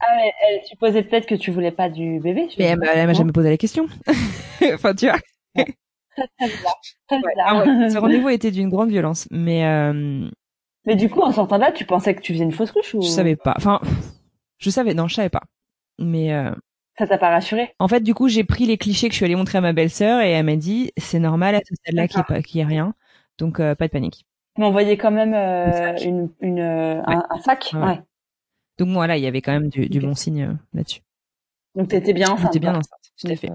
Ah, 0.00 0.06
mais 0.16 0.32
elle 0.42 0.64
supposait 0.64 1.02
peut-être 1.02 1.26
que 1.26 1.34
tu 1.34 1.50
voulais 1.50 1.72
pas 1.72 1.88
du 1.88 2.20
bébé. 2.20 2.48
Mais 2.58 2.64
elle, 2.66 2.78
m'a 2.78 3.12
jamais 3.12 3.32
posé 3.32 3.50
la 3.50 3.56
question. 3.56 3.86
enfin, 4.74 4.94
tu 4.94 5.06
vois. 5.06 5.18
Très 5.56 6.46
bizarre. 6.46 6.80
Très 7.08 7.18
bizarre. 7.18 7.64
Ah 7.66 7.90
ce 7.90 7.98
rendez-vous 7.98 8.28
était 8.28 8.50
d'une 8.50 8.68
grande 8.68 8.90
violence, 8.90 9.26
mais. 9.30 9.64
Euh... 9.64 10.28
Mais 10.84 10.94
du 10.94 11.10
coup, 11.10 11.20
en 11.20 11.32
sortant 11.32 11.58
là, 11.58 11.72
tu 11.72 11.84
pensais 11.84 12.14
que 12.14 12.20
tu 12.20 12.32
faisais 12.32 12.44
une 12.44 12.52
fausse 12.52 12.72
couche 12.72 12.94
ou 12.94 13.02
Je 13.02 13.08
savais 13.08 13.36
pas. 13.36 13.54
Enfin, 13.56 13.80
je 14.58 14.70
savais. 14.70 14.94
Non, 14.94 15.08
je 15.08 15.16
savais 15.16 15.30
pas. 15.30 15.42
Mais. 15.98 16.32
Euh... 16.32 16.52
Ça 16.96 17.06
t'a 17.06 17.18
pas 17.18 17.30
rassuré? 17.30 17.74
En 17.78 17.86
fait, 17.86 18.00
du 18.00 18.14
coup, 18.14 18.28
j'ai 18.28 18.42
pris 18.44 18.66
les 18.66 18.76
clichés 18.76 19.08
que 19.08 19.12
je 19.12 19.16
suis 19.16 19.24
allée 19.24 19.36
montrer 19.36 19.58
à 19.58 19.60
ma 19.60 19.72
belle-sœur 19.72 20.20
et 20.20 20.32
elle 20.32 20.44
m'a 20.44 20.56
dit 20.56 20.92
c'est 20.96 21.20
normal 21.20 21.54
à 21.54 21.60
ce 21.60 21.74
stade-là 21.76 22.08
qu'il 22.08 22.56
n'y 22.56 22.60
ait, 22.62 22.64
rien, 22.64 22.94
donc 23.38 23.60
euh, 23.60 23.76
pas 23.76 23.86
de 23.86 23.92
panique. 23.92 24.26
Mais 24.56 24.64
on 24.64 24.72
voyait 24.72 24.96
quand 24.96 25.12
même 25.12 25.32
euh, 25.32 25.96
une, 26.02 26.28
une, 26.40 26.58
un, 26.58 27.24
un, 27.30 27.38
sac? 27.38 27.70
Ouais. 27.72 28.00
Donc 28.78 28.88
voilà, 28.90 29.16
il 29.16 29.22
y 29.22 29.26
avait 29.26 29.42
quand 29.42 29.52
même 29.52 29.68
du, 29.68 29.88
du 29.88 30.00
bon 30.00 30.14
signe 30.14 30.42
euh, 30.44 30.54
là-dessus. 30.72 31.00
Donc 31.74 31.88
t'étais 31.88 32.12
bien 32.12 32.30
enceinte. 32.30 32.52
J'étais 32.52 32.60
bien 32.60 32.76
enceinte, 32.76 33.12
tout 33.20 33.28
à 33.28 33.36
fait. 33.36 33.50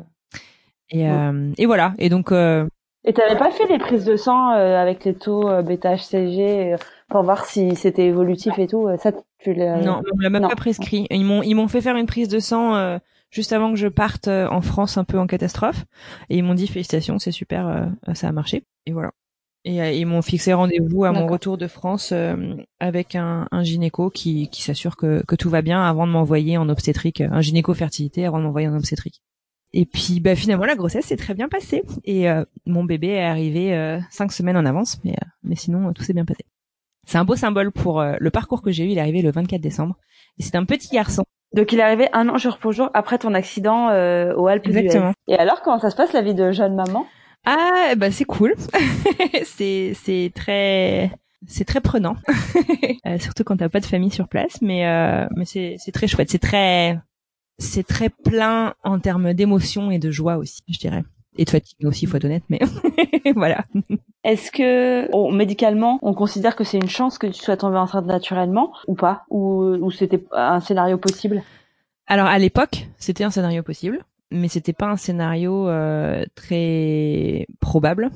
Et, 0.89 1.09
euh, 1.09 1.51
et 1.57 1.65
voilà. 1.65 1.93
Et 1.97 2.09
donc. 2.09 2.32
Euh... 2.32 2.67
Et 3.05 3.13
t'avais 3.13 3.38
pas 3.38 3.51
fait 3.51 3.67
les 3.67 3.80
prises 3.80 4.05
de 4.05 4.15
sang 4.15 4.49
avec 4.51 5.03
les 5.03 5.13
taux 5.13 5.49
bêta 5.61 5.95
HCG 5.97 6.78
pour 7.09 7.24
voir 7.24 7.43
si 7.43 7.76
c'était 7.76 8.05
évolutif 8.05 8.57
et 8.57 8.67
tout. 8.67 8.88
Ça, 8.97 9.11
tu 9.39 9.53
l'as. 9.53 9.82
Non, 9.82 10.01
on 10.13 10.19
l'a 10.19 10.30
même 10.30 10.47
pas 10.47 10.55
prescrit. 10.55 11.07
Ils 11.09 11.26
m'ont 11.26 11.43
ils 11.43 11.53
m'ont 11.53 11.67
fait 11.67 11.82
faire 11.82 11.97
une 11.97 12.05
prise 12.05 12.30
de 12.30 12.39
sang 12.39 12.97
juste 13.30 13.51
avant 13.51 13.71
que 13.71 13.78
je 13.78 13.89
parte 13.89 14.30
en 14.30 14.61
France 14.61 14.97
un 14.97 15.03
peu 15.03 15.19
en 15.19 15.28
catastrophe 15.28 15.84
et 16.30 16.38
ils 16.38 16.43
m'ont 16.43 16.53
dit 16.53 16.65
félicitations, 16.65 17.19
c'est 17.19 17.32
super, 17.32 17.89
ça 18.13 18.30
a 18.30 18.32
marché. 18.32 18.63
Et 18.86 18.93
voilà. 18.93 19.11
Et 19.66 19.82
euh, 19.82 19.91
ils 19.91 20.05
m'ont 20.05 20.22
fixé 20.22 20.53
rendez-vous 20.53 21.05
à 21.05 21.11
mon 21.11 21.26
retour 21.26 21.57
de 21.57 21.68
France 21.68 22.11
euh, 22.11 22.55
avec 22.80 23.16
un, 23.16 23.47
un, 23.51 23.64
gynéco 23.64 24.09
qui, 24.09 24.49
qui 24.49 24.61
s'assure 24.61 24.97
que, 24.97 25.24
que 25.26 25.36
tout 25.36 25.49
va 25.49 25.61
bien 25.61 25.82
avant 25.82 26.05
de 26.05 26.11
m'envoyer 26.11 26.57
en 26.57 26.68
obstétrique, 26.68 27.22
un 27.22 27.39
gynéco 27.39 27.74
fertilité 27.74 28.26
avant 28.26 28.39
de 28.39 28.43
m'envoyer 28.43 28.68
en 28.68 28.76
obstétrique. 28.76 29.22
Et 29.72 29.86
puis 29.86 30.20
bah, 30.20 30.36
finalement 30.36 30.66
la 30.66 30.76
grossesse 30.76 31.05
s'est 31.05 31.18
très 31.18 31.34
bien 31.34 31.47
passée 31.47 31.84
et 32.03 32.30
euh, 32.30 32.43
mon 32.66 32.84
bébé 32.84 33.07
est 33.07 33.24
arrivé 33.24 33.99
cinq 34.11 34.32
semaines 34.32 34.57
en 34.57 34.66
avance, 34.66 34.99
mais 35.03 35.16
mais 35.43 35.55
sinon 35.55 35.93
tout 35.93 36.03
s'est 36.03 36.14
bien 36.14 36.26
passé. 36.26 36.45
C'est 37.07 37.18
un 37.18 37.26
beau 37.26 37.36
symbole 37.36 37.72
pour 37.72 38.03
le 38.03 38.30
parcours 38.30 38.61
que 38.61 38.72
j'ai 38.72 38.86
eu. 38.86 38.89
Il 38.89 38.97
est 38.97 39.01
arrivé 39.01 39.22
le 39.22 39.32
24 39.32 39.59
décembre 39.59 39.95
et 40.38 40.43
c'est 40.43 40.55
un 40.55 40.66
petit 40.66 40.89
garçon. 40.89 41.24
Donc 41.55 41.72
il 41.72 41.80
est 41.80 41.84
arrivé 41.84 42.07
un 42.14 42.30
an 42.30 42.38
jour 42.38 42.59
pour 42.59 42.72
jour 42.72 42.89
après 42.93 43.18
ton 43.18 43.34
accident 43.34 43.88
au 43.88 44.47
Alpes 44.47 44.68
Exactement. 44.68 45.14
Et 45.28 45.36
alors 45.36 45.61
comment 45.64 45.80
ça 45.80 45.89
se 45.89 45.95
passe 45.95 46.14
la 46.14 46.22
vie 46.22 46.36
de 46.36 46.51
jeune 46.51 46.76
maman? 46.76 47.07
Ah, 47.46 47.94
bah 47.98 48.12
c'est 48.12 48.26
cool. 48.26 48.56
c'est 49.46 49.94
c'est 49.96 50.32
très 50.34 51.12
c'est 51.48 51.66
très 51.66 51.82
prenant, 51.82 52.16
euh, 53.06 53.18
surtout 53.20 53.44
quand 53.44 53.58
t'as 53.58 53.70
pas 53.70 53.82
de 53.82 53.86
famille 53.86 54.12
sur 54.12 54.28
place. 54.28 54.62
Mais 54.62 54.88
euh, 54.88 55.28
mais 55.36 55.46
c'est 55.46 55.76
c'est 55.78 55.91
très 55.91 56.08
chouette. 56.08 56.30
C'est 56.30 56.39
très 56.39 57.00
c'est 57.60 57.86
très 57.86 58.10
plein 58.10 58.74
en 58.84 59.00
termes 59.00 59.34
d'émotions 59.34 59.91
et 59.91 60.00
de 60.00 60.10
joie 60.12 60.38
aussi, 60.38 60.62
je 60.70 60.80
dirais. 60.80 61.04
Et 61.36 61.46
de 61.46 61.50
fatigue 61.50 61.86
aussi, 61.86 62.06
faut 62.06 62.18
être 62.18 62.26
honnête, 62.26 62.44
mais 62.50 62.60
voilà. 63.36 63.66
Est-ce 64.24 64.52
que 64.52 65.36
médicalement, 65.36 65.98
on 66.04 66.14
considère 66.14 66.56
que 66.56 66.64
c'est 66.64 66.78
une 66.78 66.89
chance 66.89 67.18
que 67.18 67.26
tu 67.26 67.41
sois 67.41 67.58
tombée 67.58 67.78
enceinte 67.78 68.06
naturellement 68.06 68.72
ou 68.88 68.94
pas, 68.94 69.24
ou, 69.30 69.64
ou 69.64 69.89
c'était 69.89 70.24
un 70.32 70.60
scénario 70.60 70.98
possible? 71.00 71.41
Alors 72.06 72.28
à 72.28 72.38
l'époque, 72.38 72.88
c'était 72.98 73.24
un 73.24 73.32
scénario 73.32 73.64
possible 73.64 74.06
mais 74.34 74.47
c'était 74.47 74.73
pas 74.73 74.89
un 74.89 74.97
scénario 74.97 75.67
euh, 75.69 76.25
très 76.36 77.47
probable. 77.59 78.11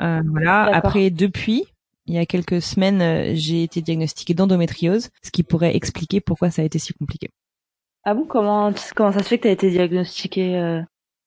Euh, 0.00 0.22
voilà. 0.26 0.64
Après, 0.74 1.10
depuis, 1.10 1.64
il 2.06 2.14
y 2.14 2.18
a 2.18 2.26
quelques 2.26 2.62
semaines, 2.62 3.02
euh, 3.02 3.32
j'ai 3.34 3.62
été 3.62 3.82
diagnostiquée 3.82 4.34
d'endométriose, 4.34 5.10
ce 5.22 5.30
qui 5.30 5.42
pourrait 5.42 5.76
expliquer 5.76 6.20
pourquoi 6.20 6.50
ça 6.50 6.62
a 6.62 6.64
été 6.64 6.78
si 6.78 6.92
compliqué. 6.94 7.28
Ah 8.04 8.14
bon, 8.14 8.24
comment 8.24 8.72
comment 8.94 9.12
ça 9.12 9.22
se 9.22 9.28
fait 9.28 9.38
que 9.38 9.42
tu 9.42 9.48
as 9.48 9.52
été 9.52 9.70
diagnostiquée 9.70 10.56
euh? 10.56 10.80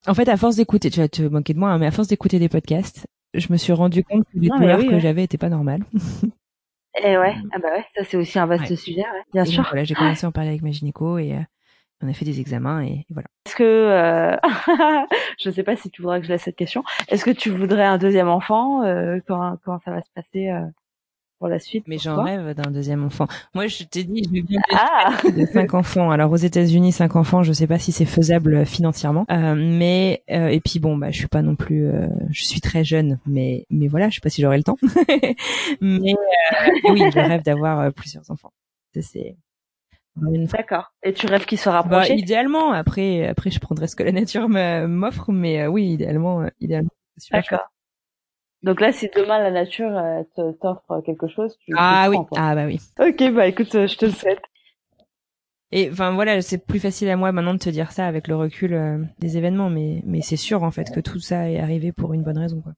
En 0.07 0.13
fait, 0.13 0.29
à 0.29 0.37
force 0.37 0.55
d'écouter, 0.55 0.89
tu 0.89 0.99
vas 1.01 1.09
te 1.09 1.21
moquer 1.21 1.53
de 1.53 1.59
moi, 1.59 1.71
hein, 1.71 1.77
mais 1.77 1.87
à 1.87 1.91
force 1.91 2.07
d'écouter 2.07 2.39
des 2.39 2.47
podcasts, 2.47 3.05
je 3.33 3.47
me 3.51 3.57
suis 3.57 3.73
rendu 3.73 4.03
compte 4.03 4.23
que 4.23 4.39
les 4.39 4.47
douleurs 4.47 4.79
que 4.79 4.99
j'avais 4.99 5.23
étaient 5.25 5.37
pas 5.37 5.49
normales. 5.49 5.83
Et 5.93 7.03
eh 7.03 7.17
ouais, 7.17 7.35
ah 7.51 7.59
bah 7.59 7.69
ouais, 7.73 7.85
ça 7.95 8.03
c'est 8.05 8.15
aussi 8.15 8.39
un 8.39 8.45
vaste 8.45 8.73
sujet, 8.75 9.01
ouais. 9.01 9.23
bien 9.33 9.43
sûr. 9.43 9.63
voilà, 9.63 9.83
j'ai 9.83 9.93
commencé 9.93 10.25
à 10.25 10.29
en 10.29 10.31
parler 10.31 10.49
avec 10.49 10.61
ma 10.61 10.71
gynéco 10.71 11.17
et 11.17 11.33
euh, 11.33 11.41
on 12.01 12.09
a 12.09 12.13
fait 12.13 12.25
des 12.25 12.39
examens 12.39 12.81
et, 12.83 13.05
voilà. 13.09 13.27
Est-ce 13.45 13.55
que 13.55 13.63
euh... 13.63 14.37
je 15.39 15.49
sais 15.49 15.63
pas 15.63 15.75
si 15.75 15.89
tu 15.89 16.01
voudrais 16.01 16.19
que 16.19 16.27
je 16.27 16.31
laisse 16.31 16.43
cette 16.43 16.55
question. 16.55 16.83
Est-ce 17.09 17.25
que 17.25 17.31
tu 17.31 17.49
voudrais 17.49 17.85
un 17.85 17.97
deuxième 17.97 18.29
enfant 18.29 18.83
euh, 18.83 19.19
quand 19.27 19.57
comment 19.63 19.79
ça 19.83 19.91
va 19.91 20.01
se 20.01 20.09
passer 20.15 20.49
euh, 20.49 20.65
pour 21.39 21.47
la 21.47 21.57
suite. 21.57 21.85
Mais 21.87 21.97
j'en 21.97 22.21
rêve 22.21 22.53
d'un 22.53 22.69
deuxième 22.69 23.03
enfant. 23.03 23.25
Moi, 23.55 23.67
je 23.67 23.83
t'ai 23.83 24.03
dit, 24.03 24.23
je 24.23 24.41
viens 24.45 24.61
ah 24.73 25.17
de 25.23 25.45
cinq 25.45 25.73
enfants. 25.73 26.11
Alors 26.11 26.31
aux 26.31 26.37
États-Unis, 26.37 26.91
cinq 26.91 27.15
enfants, 27.15 27.41
je 27.43 27.53
sais 27.53 27.65
pas 27.65 27.79
si 27.79 27.91
c'est 27.91 28.05
faisable 28.05 28.55
euh, 28.55 28.65
financièrement, 28.65 29.25
euh, 29.31 29.55
mais 29.55 30.23
euh, 30.29 30.49
et 30.49 30.59
puis 30.59 30.79
bon, 30.79 30.97
bah, 30.97 31.11
je 31.11 31.17
suis 31.17 31.27
pas 31.27 31.41
non 31.41 31.55
plus, 31.55 31.87
euh, 31.87 32.07
je 32.29 32.43
suis 32.43 32.61
très 32.61 32.83
jeune, 32.83 33.19
mais 33.25 33.65
mais 33.69 33.87
voilà, 33.87 34.09
je 34.09 34.15
sais 34.15 34.21
pas 34.21 34.29
si 34.29 34.41
j'aurai 34.41 34.57
le 34.57 34.63
temps. 34.63 34.77
mais 35.81 36.13
oui, 36.89 37.01
je 37.13 37.19
rêve 37.19 37.43
d'avoir 37.43 37.91
plusieurs 37.93 38.29
enfants. 38.29 38.51
C'est 38.93 39.35
D'accord. 40.15 40.91
Et 41.03 41.13
tu 41.13 41.27
rêves 41.27 41.45
qu'ils 41.45 41.59
soient 41.59 41.71
bah, 41.71 41.81
rapprochés 41.81 42.13
bah, 42.13 42.19
Idéalement. 42.19 42.71
Après, 42.71 43.27
après, 43.27 43.51
je 43.51 43.59
prendrai 43.59 43.87
ce 43.87 43.95
que 43.95 44.03
la 44.03 44.11
nature 44.11 44.49
m'offre, 44.49 45.31
mais 45.31 45.67
oui, 45.67 45.85
idéalement, 45.85 46.45
idéalement. 46.59 46.91
D'accord. 47.31 47.69
Donc 48.61 48.81
là, 48.81 48.91
si 48.91 49.09
demain 49.15 49.39
la 49.39 49.51
nature 49.51 49.97
euh, 49.97 50.23
t'offre 50.61 51.01
quelque 51.05 51.27
chose, 51.27 51.57
tu 51.59 51.73
ah 51.77 52.09
oui, 52.09 52.17
ah 52.35 52.55
bah 52.55 52.65
oui. 52.65 52.79
Ok, 52.99 53.31
bah 53.33 53.47
écoute, 53.47 53.73
euh, 53.75 53.87
je 53.87 53.95
te 53.95 54.05
le 54.05 54.11
souhaite. 54.11 54.41
Et 55.71 55.89
enfin 55.89 56.11
voilà, 56.11 56.41
c'est 56.41 56.57
plus 56.57 56.79
facile 56.79 57.09
à 57.09 57.15
moi 57.15 57.31
maintenant 57.31 57.53
de 57.53 57.59
te 57.59 57.69
dire 57.69 57.91
ça 57.91 58.05
avec 58.05 58.27
le 58.27 58.35
recul 58.35 58.73
euh, 58.73 58.97
des 59.19 59.37
événements, 59.37 59.69
mais 59.69 60.01
mais 60.05 60.21
c'est 60.21 60.35
sûr 60.35 60.63
en 60.63 60.71
fait 60.71 60.91
que 60.93 60.99
tout 60.99 61.19
ça 61.19 61.49
est 61.49 61.59
arrivé 61.59 61.91
pour 61.93 62.13
une 62.13 62.23
bonne 62.23 62.37
raison 62.37 62.61
quoi. 62.61 62.73